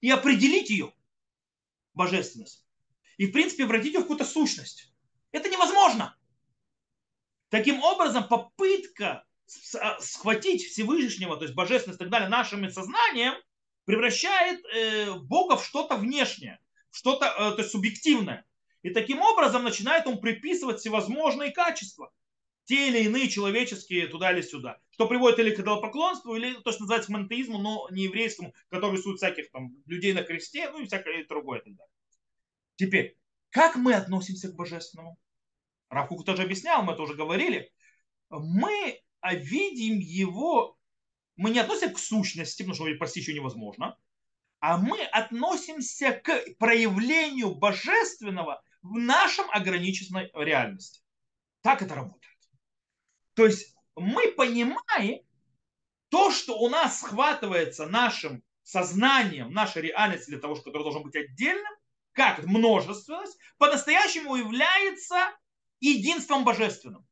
и 0.00 0.10
определить 0.10 0.70
ее 0.70 0.92
божественность. 1.94 2.66
И, 3.16 3.26
в 3.26 3.32
принципе, 3.32 3.66
вратить 3.66 3.94
ее 3.94 4.00
в 4.00 4.02
какую-то 4.02 4.24
сущность. 4.24 4.92
Это 5.32 5.48
невозможно. 5.48 6.16
Таким 7.48 7.82
образом, 7.82 8.28
попытка 8.28 9.24
а, 9.80 10.00
схватить 10.00 10.64
Всевышнего, 10.64 11.36
то 11.36 11.44
есть 11.44 11.54
божественность 11.54 12.00
и 12.00 12.04
так 12.04 12.10
далее, 12.10 12.28
нашим 12.28 12.70
сознанием, 12.70 13.34
превращает 13.84 14.62
э, 14.66 15.14
Бога 15.14 15.56
в 15.56 15.64
что-то 15.64 15.96
внешнее, 15.96 16.60
в 16.90 16.98
что-то 16.98 17.26
э, 17.26 17.52
то 17.52 17.58
есть 17.58 17.70
субъективное. 17.70 18.44
И 18.82 18.90
таким 18.90 19.20
образом 19.20 19.64
начинает 19.64 20.06
он 20.06 20.20
приписывать 20.20 20.80
всевозможные 20.80 21.52
качества, 21.52 22.12
те 22.68 22.88
или 22.88 23.04
иные 23.04 23.30
человеческие 23.30 24.08
туда 24.08 24.30
или 24.30 24.42
сюда, 24.42 24.78
что 24.90 25.08
приводит 25.08 25.38
или 25.38 25.54
к 25.54 25.60
идолопоклонству, 25.60 26.36
или 26.36 26.52
то, 26.52 26.70
что 26.70 26.82
называется 26.82 27.10
монотеизму, 27.10 27.56
но 27.56 27.88
не 27.90 28.04
еврейскому, 28.04 28.54
который 28.68 28.98
рисует 28.98 29.16
всяких 29.16 29.50
там 29.50 29.74
людей 29.86 30.12
на 30.12 30.22
кресте, 30.22 30.70
ну 30.70 30.82
и 30.82 30.86
всякое 30.86 31.26
другое. 31.26 31.60
И 31.60 31.74
Теперь, 32.76 33.16
как 33.48 33.76
мы 33.76 33.94
относимся 33.94 34.50
к 34.50 34.54
божественному? 34.54 35.18
Равкук 35.88 36.26
тоже 36.26 36.42
объяснял, 36.42 36.82
мы 36.82 36.92
это 36.92 37.02
уже 37.02 37.14
говорили. 37.14 37.72
Мы 38.28 39.00
видим 39.22 39.98
его, 39.98 40.78
мы 41.36 41.50
не 41.50 41.60
относимся 41.60 41.94
к 41.94 41.98
сущности, 41.98 42.64
потому 42.64 42.74
что 42.74 42.98
постичь 42.98 43.22
еще 43.22 43.34
невозможно, 43.34 43.96
а 44.60 44.76
мы 44.76 45.02
относимся 45.04 46.12
к 46.12 46.44
проявлению 46.58 47.54
божественного 47.54 48.62
в 48.82 48.98
нашем 48.98 49.50
ограниченной 49.52 50.30
реальности. 50.34 51.00
Так 51.62 51.80
это 51.80 51.94
работает. 51.94 52.27
То 53.38 53.46
есть 53.46 53.72
мы 53.94 54.32
понимаем 54.32 55.20
то, 56.08 56.32
что 56.32 56.58
у 56.58 56.68
нас 56.68 56.98
схватывается 56.98 57.86
нашим 57.86 58.42
сознанием, 58.64 59.52
нашей 59.52 59.82
реальности 59.82 60.30
для 60.30 60.40
того, 60.40 60.56
который 60.56 60.82
должен 60.82 61.04
быть 61.04 61.14
отдельным, 61.14 61.72
как 62.10 62.42
множественность, 62.42 63.38
по-настоящему 63.56 64.34
является 64.34 65.38
единством 65.78 66.44
божественным. 66.44 67.06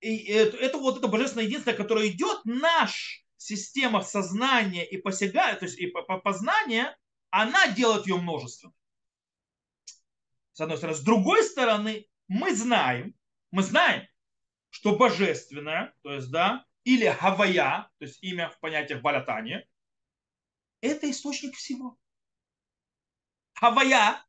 и 0.00 0.26
это, 0.28 0.56
это 0.56 0.78
вот 0.78 0.98
это 0.98 1.08
божественное 1.08 1.46
единство, 1.46 1.72
которое 1.72 2.10
идет, 2.10 2.42
наш 2.44 3.26
система 3.38 4.02
сознания 4.02 4.88
и 4.88 4.98
посягает, 4.98 5.58
то 5.58 5.64
есть 5.64 5.80
и 5.80 5.92
познания, 6.22 6.96
она 7.30 7.66
делает 7.72 8.06
ее 8.06 8.18
множеством. 8.18 8.72
С 10.52 10.60
одной 10.60 10.76
стороны. 10.76 10.96
С 10.96 11.02
другой 11.02 11.42
стороны, 11.42 12.09
мы 12.30 12.54
знаем, 12.54 13.18
мы 13.50 13.64
знаем, 13.64 14.06
что 14.68 14.96
божественное, 14.96 15.92
то 16.02 16.12
есть, 16.12 16.30
да, 16.30 16.64
или 16.84 17.12
Гавая, 17.20 17.90
то 17.98 18.04
есть 18.04 18.22
имя 18.22 18.48
в 18.50 18.60
понятиях 18.60 19.02
Балятани, 19.02 19.68
это 20.80 21.10
источник 21.10 21.56
всего. 21.56 21.98
Хавая, 23.54 24.24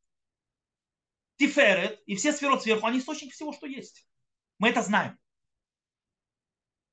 Тиферет 1.36 2.02
и 2.06 2.16
все 2.16 2.32
сферот 2.32 2.64
сверху, 2.64 2.86
они 2.86 2.98
источник 2.98 3.32
всего, 3.32 3.52
что 3.52 3.68
есть. 3.68 4.04
Мы 4.58 4.70
это 4.70 4.82
знаем. 4.82 5.16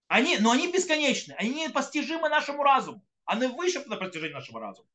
Они, 0.07 0.37
но 0.37 0.51
они 0.51 0.71
бесконечны, 0.71 1.33
они 1.33 1.55
не 1.55 1.69
постижимы 1.69 2.29
нашему 2.29 2.61
разуму. 2.61 3.03
Они 3.25 3.47
выше 3.47 3.83
на 3.85 3.97
постижение 3.97 4.35
нашего 4.35 4.59
разума. 4.59 4.87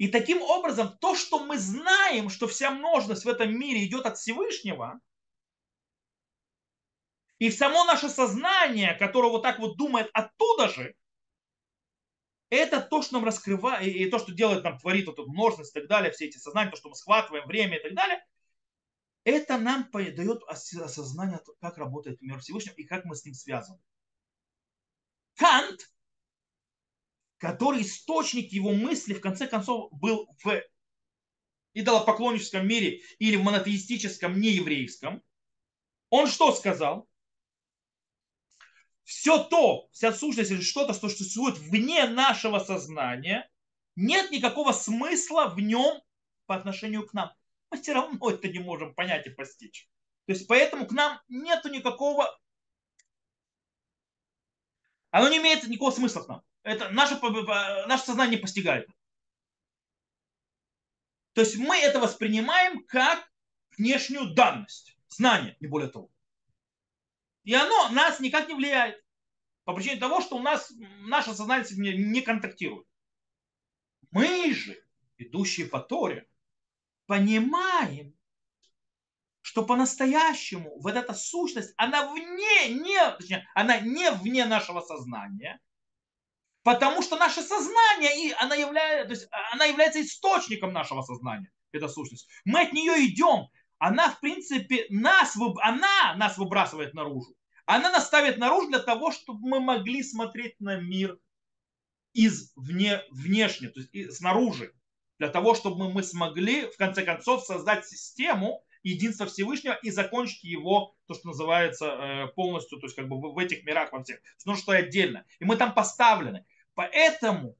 И 0.00 0.08
таким 0.08 0.40
образом, 0.40 0.96
то, 0.98 1.14
что 1.14 1.44
мы 1.44 1.58
знаем, 1.58 2.30
что 2.30 2.48
вся 2.48 2.70
множность 2.70 3.26
в 3.26 3.28
этом 3.28 3.54
мире 3.54 3.84
идет 3.84 4.06
от 4.06 4.16
Всевышнего, 4.16 4.98
и 7.38 7.50
само 7.50 7.84
наше 7.84 8.08
сознание, 8.08 8.94
которое 8.94 9.30
вот 9.30 9.42
так 9.42 9.58
вот 9.58 9.76
думает 9.76 10.08
оттуда 10.14 10.70
же, 10.70 10.94
это 12.48 12.80
то, 12.80 13.02
что 13.02 13.16
нам 13.16 13.26
раскрывает, 13.26 13.86
и 13.86 14.06
то, 14.08 14.18
что 14.18 14.32
делает 14.32 14.64
нам, 14.64 14.78
творит 14.78 15.06
вот 15.06 15.18
эту 15.18 15.30
множественность 15.30 15.76
и 15.76 15.80
так 15.80 15.88
далее, 15.90 16.12
все 16.12 16.28
эти 16.28 16.38
сознания, 16.38 16.70
то, 16.70 16.78
что 16.78 16.88
мы 16.88 16.94
схватываем 16.94 17.46
время 17.46 17.76
и 17.76 17.82
так 17.82 17.94
далее, 17.94 18.26
это 19.24 19.58
нам 19.58 19.86
дает 19.92 20.42
осознание, 20.46 21.40
как 21.60 21.76
работает 21.76 22.22
мир 22.22 22.40
Всевышнего 22.40 22.74
и 22.76 22.84
как 22.84 23.04
мы 23.04 23.14
с 23.14 23.26
ним 23.26 23.34
связаны. 23.34 23.82
Кант, 25.36 25.92
который 27.40 27.82
источник 27.82 28.52
его 28.52 28.72
мысли, 28.72 29.14
в 29.14 29.20
конце 29.20 29.48
концов, 29.48 29.90
был 29.90 30.28
в 30.44 30.62
идолопоклонническом 31.74 32.66
мире 32.66 33.00
или 33.18 33.34
в 33.34 33.42
монотеистическом 33.42 34.40
нееврейском, 34.40 35.22
он 36.08 36.28
что 36.28 36.52
сказал? 36.52 37.08
Все 39.02 39.42
то, 39.42 39.88
вся 39.90 40.12
сущность 40.12 40.52
или 40.52 40.60
что-то, 40.60 40.94
что 40.94 41.08
существует 41.08 41.58
вне 41.58 42.06
нашего 42.06 42.60
сознания, 42.60 43.50
нет 43.96 44.30
никакого 44.30 44.70
смысла 44.70 45.46
в 45.48 45.58
нем 45.58 46.00
по 46.46 46.54
отношению 46.54 47.04
к 47.06 47.12
нам 47.12 47.34
мы 47.70 47.80
все 47.80 47.92
равно 47.92 48.30
это 48.30 48.48
не 48.48 48.58
можем 48.58 48.94
понять 48.94 49.26
и 49.26 49.30
постичь. 49.30 49.88
То 50.26 50.32
есть 50.32 50.46
поэтому 50.46 50.86
к 50.86 50.92
нам 50.92 51.20
нету 51.28 51.68
никакого... 51.68 52.38
Оно 55.10 55.28
не 55.28 55.38
имеет 55.38 55.66
никакого 55.66 55.90
смысла 55.90 56.22
к 56.22 56.28
нам. 56.28 56.42
Это 56.62 56.90
наше, 56.90 57.18
наше 57.86 58.04
сознание 58.04 58.36
не 58.36 58.42
постигает. 58.42 58.88
То 61.32 61.42
есть 61.42 61.56
мы 61.56 61.76
это 61.78 62.00
воспринимаем 62.00 62.84
как 62.84 63.30
внешнюю 63.78 64.34
данность, 64.34 64.96
знание, 65.08 65.56
не 65.60 65.68
более 65.68 65.88
того. 65.88 66.10
И 67.44 67.54
оно 67.54 67.88
нас 67.90 68.20
никак 68.20 68.48
не 68.48 68.54
влияет. 68.54 69.02
По 69.64 69.74
причине 69.74 69.96
того, 69.96 70.20
что 70.20 70.36
у 70.36 70.42
нас 70.42 70.70
наше 71.02 71.34
сознание 71.34 71.66
не, 71.76 71.96
не 71.96 72.20
контактирует. 72.20 72.86
Мы 74.10 74.52
же, 74.52 74.82
идущие 75.16 75.66
по 75.66 75.80
Торе, 75.80 76.28
понимаем, 77.06 78.14
что 79.40 79.64
по-настоящему 79.64 80.78
вот 80.80 80.94
эта 80.94 81.14
сущность, 81.14 81.72
она 81.76 82.12
вне, 82.12 82.68
не, 82.68 83.16
точнее, 83.16 83.48
она 83.54 83.80
не 83.80 84.10
вне 84.10 84.44
нашего 84.44 84.80
сознания, 84.80 85.60
потому 86.62 87.02
что 87.02 87.16
наше 87.16 87.42
сознание, 87.42 88.28
и 88.28 88.32
она, 88.38 88.54
является, 88.54 89.06
то 89.06 89.12
есть 89.12 89.28
она 89.52 89.64
является 89.64 90.02
источником 90.02 90.72
нашего 90.72 91.02
сознания, 91.02 91.50
эта 91.72 91.88
сущность. 91.88 92.28
Мы 92.44 92.62
от 92.62 92.72
нее 92.72 93.06
идем, 93.06 93.48
она, 93.78 94.10
в 94.10 94.20
принципе, 94.20 94.86
нас, 94.90 95.36
она 95.62 96.14
нас 96.16 96.36
выбрасывает 96.36 96.94
наружу. 96.94 97.34
Она 97.66 97.90
нас 97.90 98.06
ставит 98.06 98.38
наружу 98.38 98.68
для 98.68 98.80
того, 98.80 99.12
чтобы 99.12 99.48
мы 99.48 99.60
могли 99.60 100.02
смотреть 100.02 100.58
на 100.60 100.76
мир 100.76 101.18
из 102.12 102.52
вне, 102.56 103.02
внешне, 103.10 103.68
то 103.68 103.80
есть 103.80 104.16
снаружи 104.16 104.74
для 105.20 105.28
того, 105.28 105.54
чтобы 105.54 105.92
мы 105.92 106.02
смогли, 106.02 106.66
в 106.66 106.76
конце 106.76 107.02
концов, 107.02 107.44
создать 107.44 107.86
систему 107.86 108.64
единства 108.82 109.26
Всевышнего 109.26 109.74
и 109.82 109.90
закончить 109.90 110.42
его, 110.42 110.94
то, 111.06 111.14
что 111.14 111.28
называется, 111.28 111.86
э, 111.86 112.26
полностью, 112.34 112.78
то 112.78 112.86
есть 112.86 112.96
как 112.96 113.06
бы 113.08 113.20
в 113.20 113.38
этих 113.38 113.64
мирах 113.64 113.92
во 113.92 114.02
всех. 114.02 114.20
Ну, 114.46 114.56
что 114.56 114.72
отдельно. 114.72 115.26
И 115.38 115.44
мы 115.44 115.56
там 115.56 115.74
поставлены. 115.74 116.46
Поэтому 116.80 117.58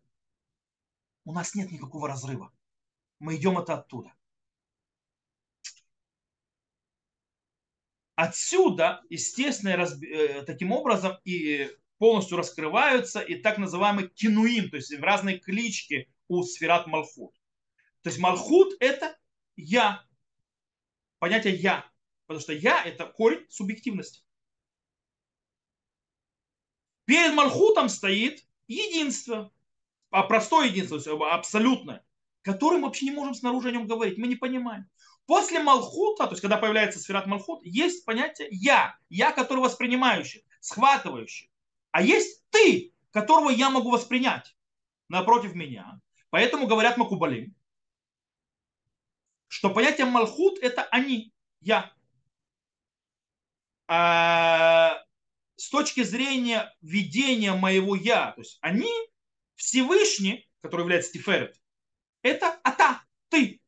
у 1.26 1.32
нас 1.34 1.54
нет 1.54 1.70
никакого 1.70 2.08
разрыва. 2.08 2.50
Мы 3.18 3.36
идем 3.36 3.58
это 3.58 3.74
оттуда. 3.74 4.14
Отсюда, 8.14 9.02
естественно, 9.10 9.68
э, 9.72 10.42
таким 10.46 10.72
образом 10.72 11.18
и 11.24 11.70
полностью 11.98 12.38
раскрываются 12.38 13.20
и 13.20 13.34
так 13.34 13.58
называемый 13.58 14.08
кинуим, 14.08 14.70
то 14.70 14.76
есть 14.76 14.90
разные 14.98 15.38
клички 15.38 16.10
у 16.28 16.42
сферат 16.42 16.86
Малфут. 16.86 17.34
То 18.00 18.08
есть 18.08 18.18
Малхут 18.18 18.72
это 18.80 19.18
я. 19.54 20.02
Понятие 21.18 21.56
я. 21.56 21.92
Потому 22.24 22.40
что 22.40 22.54
я 22.54 22.82
это 22.82 23.04
корень 23.04 23.44
субъективности. 23.50 24.24
Перед 27.04 27.34
Малхутом 27.34 27.90
стоит 27.90 28.46
единство, 28.70 29.52
а 30.10 30.22
простое 30.22 30.68
единство, 30.68 31.34
абсолютное, 31.34 32.04
которое 32.42 32.76
мы 32.78 32.86
вообще 32.86 33.06
не 33.06 33.10
можем 33.12 33.34
снаружи 33.34 33.68
о 33.68 33.72
нем 33.72 33.86
говорить, 33.86 34.18
мы 34.18 34.26
не 34.26 34.36
понимаем. 34.36 34.88
После 35.26 35.60
Малхута, 35.60 36.24
то 36.24 36.32
есть 36.32 36.40
когда 36.40 36.56
появляется 36.56 36.98
сферат 36.98 37.26
Малхут, 37.26 37.64
есть 37.64 38.04
понятие 38.04 38.48
«я», 38.50 38.96
«я», 39.08 39.32
который 39.32 39.60
воспринимающий, 39.60 40.44
схватывающий. 40.60 41.50
А 41.90 42.02
есть 42.02 42.44
«ты», 42.50 42.92
которого 43.10 43.50
я 43.50 43.70
могу 43.70 43.90
воспринять 43.90 44.56
напротив 45.08 45.54
меня. 45.54 46.00
Поэтому 46.30 46.66
говорят 46.66 46.96
Макубалим, 46.96 47.54
что 49.48 49.70
понятие 49.70 50.06
Малхут– 50.06 50.58
это 50.62 50.84
они, 50.84 51.32
я. 51.60 51.92
А 53.88 55.02
с 55.60 55.68
точки 55.68 56.02
зрения 56.02 56.74
видения 56.80 57.52
моего 57.52 57.94
я, 57.94 58.32
то 58.32 58.40
есть 58.40 58.56
они, 58.62 58.90
Всевышний, 59.56 60.48
который 60.62 60.82
является 60.82 61.12
Тиферет, 61.12 61.60
это 62.22 62.58
ата, 62.64 63.02
ты. 63.28 63.60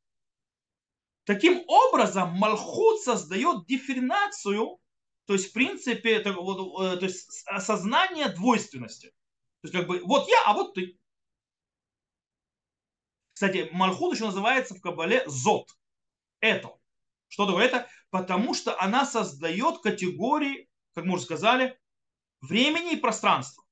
Таким 1.24 1.62
образом, 1.66 2.30
Малхут 2.30 3.02
создает 3.02 3.66
дифференцию, 3.66 4.80
то 5.26 5.34
есть, 5.34 5.50
в 5.50 5.52
принципе, 5.52 6.14
это, 6.14 6.30
э, 6.30 6.96
то 6.96 7.04
есть 7.04 7.44
осознание 7.46 8.30
двойственности. 8.30 9.08
То 9.60 9.68
есть, 9.68 9.74
как 9.74 9.86
бы, 9.86 10.00
вот 10.02 10.26
я, 10.28 10.42
а 10.46 10.54
вот 10.54 10.72
ты. 10.72 10.98
Кстати, 13.34 13.68
Малхут 13.72 14.14
еще 14.14 14.24
называется 14.24 14.74
в 14.74 14.80
Кабале 14.80 15.24
Зот. 15.26 15.68
Это. 16.40 16.70
Что 17.28 17.44
такое 17.46 17.66
это? 17.66 17.86
Потому 18.08 18.54
что 18.54 18.80
она 18.80 19.04
создает 19.04 19.82
категории, 19.82 20.70
как 20.94 21.04
мы 21.04 21.14
уже 21.14 21.24
сказали, 21.24 21.78
времени 22.42 22.92
и 22.92 22.96
пространства. 22.96 23.64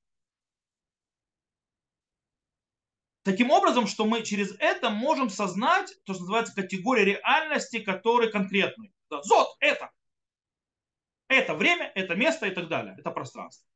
Таким 3.23 3.51
образом, 3.51 3.87
что 3.87 4.07
мы 4.07 4.23
через 4.23 4.55
это 4.59 4.89
можем 4.89 5.29
сознать 5.29 5.95
то, 6.05 6.15
что 6.15 6.23
называется 6.23 6.55
категория 6.55 7.05
реальности, 7.05 7.81
которые 7.81 8.31
конкретны. 8.31 8.93
Зод– 9.11 9.57
это. 9.61 9.91
Это 11.29 11.55
время, 11.55 11.93
это 11.95 12.15
место 12.15 12.47
и 12.47 12.51
так 12.51 12.69
далее. 12.69 12.97
Это 12.99 13.11
пространство. 13.11 13.67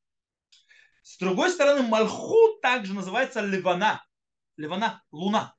С 1.03 1.19
другой 1.19 1.51
стороны, 1.51 1.83
Малхут 1.83 2.63
также 2.63 2.95
называется 2.95 3.43
Ливана. 3.43 4.05
Ливана– 4.57 5.05
луна. 5.11 5.55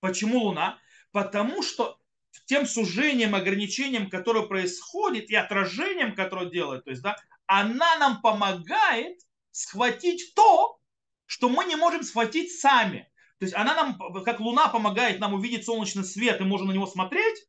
Почему 0.00 0.40
луна? 0.40 0.78
Потому 1.12 1.62
что 1.62 1.98
тем 2.44 2.66
сужением, 2.66 3.34
ограничением, 3.34 4.10
которое 4.10 4.46
происходит, 4.46 5.30
и 5.30 5.34
отражением, 5.34 6.14
которое 6.14 6.50
делает, 6.50 6.84
то 6.84 6.90
есть, 6.90 7.02
да, 7.02 7.16
она 7.60 7.96
нам 7.98 8.22
помогает 8.22 9.20
схватить 9.50 10.34
то, 10.34 10.80
что 11.26 11.50
мы 11.50 11.66
не 11.66 11.76
можем 11.76 12.02
схватить 12.02 12.58
сами. 12.58 13.10
То 13.38 13.44
есть 13.44 13.54
она 13.54 13.74
нам, 13.74 13.98
как 14.24 14.40
луна, 14.40 14.68
помогает 14.68 15.20
нам 15.20 15.34
увидеть 15.34 15.66
солнечный 15.66 16.04
свет, 16.04 16.40
и 16.40 16.44
можем 16.44 16.68
на 16.68 16.72
него 16.72 16.86
смотреть, 16.86 17.46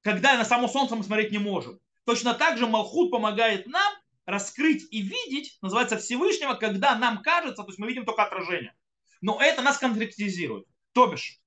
когда 0.00 0.36
на 0.36 0.44
само 0.44 0.66
солнце 0.66 0.96
мы 0.96 1.04
смотреть 1.04 1.30
не 1.30 1.38
можем. 1.38 1.78
Точно 2.04 2.34
так 2.34 2.58
же 2.58 2.66
Малхут 2.66 3.12
помогает 3.12 3.66
нам 3.66 3.94
раскрыть 4.26 4.84
и 4.90 5.02
видеть, 5.02 5.58
называется 5.62 5.98
Всевышнего, 5.98 6.54
когда 6.54 6.96
нам 6.96 7.22
кажется, 7.22 7.62
то 7.62 7.68
есть 7.68 7.78
мы 7.78 7.86
видим 7.86 8.04
только 8.04 8.24
отражение. 8.24 8.74
Но 9.20 9.40
это 9.40 9.62
нас 9.62 9.78
конкретизирует. 9.78 10.66
То 10.92 11.06
бишь, 11.06 11.40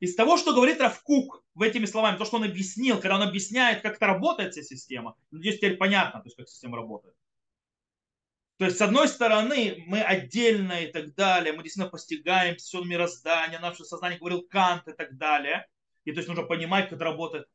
из 0.00 0.16
того, 0.16 0.36
что 0.36 0.52
говорит 0.52 0.80
Равкук 0.80 1.44
в 1.60 1.62
этими 1.62 1.84
словами, 1.84 2.16
то, 2.16 2.24
что 2.24 2.38
он 2.38 2.44
объяснил, 2.44 2.98
когда 2.98 3.16
он 3.16 3.22
объясняет, 3.22 3.82
как 3.82 3.96
это 3.96 4.06
работает 4.06 4.54
вся 4.54 4.62
система, 4.62 5.14
надеюсь, 5.30 5.58
теперь 5.58 5.76
понятно, 5.76 6.20
то 6.20 6.26
есть, 6.26 6.36
как 6.38 6.48
система 6.48 6.78
работает. 6.78 7.14
То 8.56 8.64
есть, 8.64 8.78
с 8.78 8.80
одной 8.80 9.08
стороны, 9.08 9.84
мы 9.86 10.00
отдельно 10.00 10.80
и 10.80 10.90
так 10.90 11.14
далее, 11.14 11.52
мы 11.52 11.62
действительно 11.62 11.90
постигаем 11.90 12.56
все 12.56 12.82
мироздание, 12.82 13.58
наше 13.58 13.84
сознание 13.84 14.18
говорил 14.18 14.40
Кант 14.48 14.88
и 14.88 14.92
так 14.92 15.18
далее. 15.18 15.68
И 16.04 16.12
то 16.12 16.20
есть 16.20 16.28
нужно 16.28 16.44
понимать, 16.44 16.84
как 16.84 16.94
это 16.94 17.04
работает. 17.04 17.46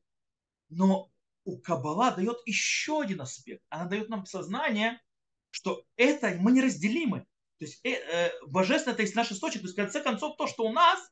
Но 0.70 1.10
у 1.44 1.58
Каббала 1.58 2.12
дает 2.12 2.38
еще 2.46 3.02
один 3.02 3.22
аспект. 3.22 3.64
Она 3.70 3.86
дает 3.86 4.10
нам 4.10 4.28
сознание, 4.28 5.02
что 5.50 5.84
это 5.96 6.36
мы 6.40 6.52
неразделимы. 6.52 7.22
То 7.58 7.66
есть 7.66 7.80
э, 7.84 7.94
э, 7.94 8.32
божественно 8.46 8.94
это 8.94 9.02
есть 9.02 9.16
наш 9.16 9.32
источник. 9.32 9.62
То 9.62 9.66
есть 9.66 9.76
в 9.76 9.82
конце 9.82 10.00
концов 10.00 10.38
то, 10.38 10.46
что 10.46 10.64
у 10.64 10.72
нас 10.72 11.12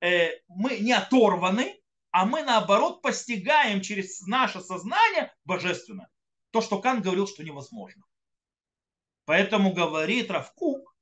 Э, 0.00 0.30
мы 0.48 0.78
не 0.78 0.92
оторваны, 0.92 1.80
а 2.16 2.24
мы 2.24 2.42
наоборот 2.42 3.02
постигаем 3.02 3.82
через 3.82 4.22
наше 4.22 4.62
сознание 4.62 5.34
божественное. 5.44 6.08
То, 6.50 6.62
что 6.62 6.80
Кан 6.80 7.02
говорил, 7.02 7.26
что 7.26 7.44
невозможно. 7.44 8.04
Поэтому 9.26 9.74
говорит 9.74 10.30
Равкук, 10.30 10.96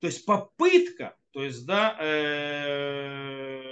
то 0.00 0.08
есть 0.08 0.26
попытка, 0.26 1.16
то 1.30 1.42
есть, 1.42 1.64
да, 1.64 1.96
э, 1.98 3.62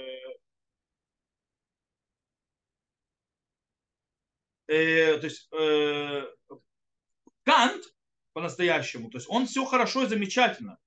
э, 4.69 5.17
то 5.19 5.25
есть 5.27 5.53
э, 5.53 6.25
Кант 7.43 7.85
по-настоящему, 8.33 9.11
то 9.11 9.19
есть 9.19 9.29
он 9.29 9.45
все 9.45 9.63
хорошо 9.65 10.01
и 10.01 10.07
замечательно, 10.07 10.79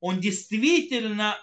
он 0.00 0.20
действительно 0.20 1.38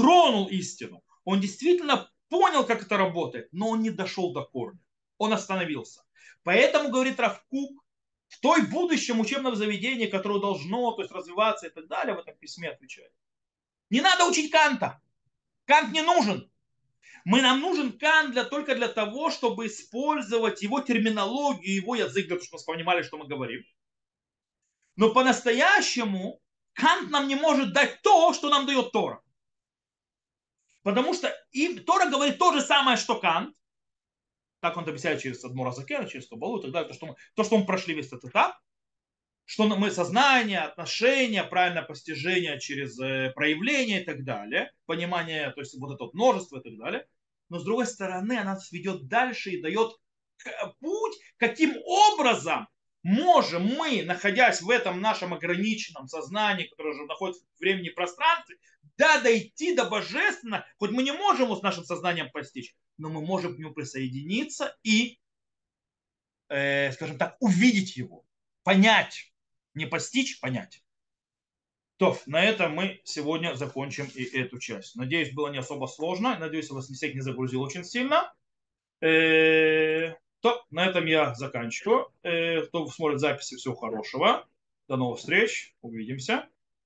тронул 0.00 0.48
истину, 0.48 1.02
он 1.24 1.40
действительно 1.40 2.10
понял, 2.28 2.64
как 2.64 2.82
это 2.82 2.96
работает, 2.96 3.48
но 3.52 3.68
он 3.68 3.82
не 3.82 3.90
дошел 3.90 4.32
до 4.32 4.44
корня, 4.44 4.80
он 5.18 5.32
остановился. 5.32 6.02
Поэтому, 6.42 6.90
говорит 6.90 7.20
Равкук, 7.20 7.84
в 8.28 8.40
той 8.40 8.62
будущем 8.66 9.20
учебном 9.20 9.56
заведении, 9.56 10.06
которое 10.06 10.40
должно 10.40 10.92
то 10.92 11.02
есть, 11.02 11.12
развиваться 11.12 11.66
и 11.66 11.70
так 11.70 11.88
далее, 11.88 12.14
в 12.14 12.20
этом 12.20 12.36
письме 12.38 12.70
отвечает. 12.70 13.12
Не 13.90 14.00
надо 14.00 14.24
учить 14.26 14.50
Канта. 14.50 15.02
Кант 15.66 15.92
не 15.92 16.02
нужен. 16.02 16.50
Мы, 17.24 17.42
нам 17.42 17.60
нужен 17.60 17.98
Кант 17.98 18.32
для, 18.32 18.44
только 18.44 18.76
для 18.76 18.88
того, 18.88 19.30
чтобы 19.30 19.66
использовать 19.66 20.62
его 20.62 20.80
терминологию, 20.80 21.74
его 21.74 21.96
язык, 21.96 22.28
для 22.28 22.36
того, 22.36 22.44
чтобы 22.44 22.62
мы 22.66 22.74
понимали, 22.74 23.02
что 23.02 23.18
мы 23.18 23.26
говорим. 23.26 23.62
Но 24.96 25.12
по-настоящему 25.12 26.40
Кант 26.72 27.10
нам 27.10 27.26
не 27.26 27.34
может 27.34 27.72
дать 27.72 28.00
то, 28.02 28.32
что 28.32 28.48
нам 28.48 28.64
дает 28.64 28.92
Тора. 28.92 29.22
Потому 30.82 31.14
что 31.14 31.34
и 31.52 31.78
Тора 31.78 32.10
говорит 32.10 32.38
то 32.38 32.52
же 32.52 32.60
самое, 32.60 32.96
что 32.96 33.18
Кант. 33.18 33.54
Так 34.60 34.76
он 34.76 34.88
объясняет 34.88 35.22
через 35.22 35.44
Адмура 35.44 35.72
Закена, 35.72 36.06
через 36.06 36.28
Кабалу 36.28 36.58
и 36.58 36.62
так 36.62 36.72
далее. 36.72 36.88
То, 36.88 36.94
что 36.94 37.06
мы, 37.06 37.16
то, 37.34 37.44
что 37.44 37.58
мы 37.58 37.66
прошли 37.66 37.94
весь 37.94 38.08
этот 38.08 38.26
этап. 38.26 38.56
Что 39.44 39.66
мы 39.66 39.90
сознание, 39.90 40.60
отношения, 40.60 41.42
правильное 41.42 41.82
постижение 41.82 42.60
через 42.60 42.98
э, 43.00 43.32
проявление 43.34 44.02
и 44.02 44.04
так 44.04 44.24
далее. 44.24 44.70
Понимание, 44.86 45.50
то 45.50 45.60
есть 45.60 45.76
вот 45.78 45.94
это 45.94 46.04
вот 46.04 46.14
множество 46.14 46.58
и 46.58 46.62
так 46.62 46.78
далее. 46.78 47.06
Но 47.48 47.58
с 47.58 47.64
другой 47.64 47.86
стороны, 47.86 48.34
она 48.34 48.54
нас 48.54 48.70
ведет 48.70 49.08
дальше 49.08 49.50
и 49.50 49.62
дает 49.62 49.92
путь, 50.78 51.18
каким 51.36 51.76
образом 51.84 52.68
можем 53.02 53.64
мы, 53.64 54.02
находясь 54.02 54.62
в 54.62 54.70
этом 54.70 55.00
нашем 55.00 55.34
ограниченном 55.34 56.06
сознании, 56.06 56.66
которое 56.66 56.90
уже 56.94 57.06
находится 57.06 57.44
в 57.44 57.60
времени 57.60 57.88
и 57.88 57.94
пространстве, 57.94 58.56
да, 59.00 59.18
дойти 59.18 59.74
до 59.74 59.86
божественного, 59.86 60.66
хоть 60.78 60.90
мы 60.90 61.02
не 61.02 61.12
можем 61.12 61.46
его 61.46 61.56
с 61.56 61.62
нашим 61.62 61.84
сознанием 61.84 62.30
постичь, 62.30 62.76
но 62.98 63.08
мы 63.08 63.22
можем 63.22 63.56
к 63.56 63.58
нему 63.58 63.72
присоединиться 63.72 64.76
и, 64.82 65.18
э, 66.50 66.92
скажем 66.92 67.16
так, 67.16 67.38
увидеть 67.40 67.96
его, 67.96 68.26
понять, 68.62 69.32
не 69.72 69.86
постичь, 69.86 70.38
понять. 70.38 70.84
То, 71.96 72.18
на 72.26 72.44
этом 72.44 72.74
мы 72.74 73.00
сегодня 73.04 73.54
закончим 73.54 74.06
и 74.14 74.22
эту 74.22 74.58
часть. 74.58 74.96
Надеюсь, 74.96 75.32
было 75.32 75.48
не 75.48 75.58
особо 75.58 75.86
сложно. 75.86 76.38
Надеюсь, 76.38 76.68
я 76.68 76.74
вас 76.74 76.88
всех 76.88 77.14
не 77.14 77.20
загрузил 77.20 77.62
очень 77.62 77.84
сильно. 77.84 78.32
Э, 79.00 80.14
то, 80.40 80.64
на 80.70 80.86
этом 80.86 81.06
я 81.06 81.34
заканчиваю. 81.34 82.12
Э, 82.22 82.62
кто 82.66 82.86
смотрит 82.86 83.20
записи, 83.20 83.56
всего 83.56 83.74
хорошего. 83.74 84.46
До 84.88 84.96
новых 84.96 85.20
встреч. 85.20 85.74
Увидимся. 85.80 86.48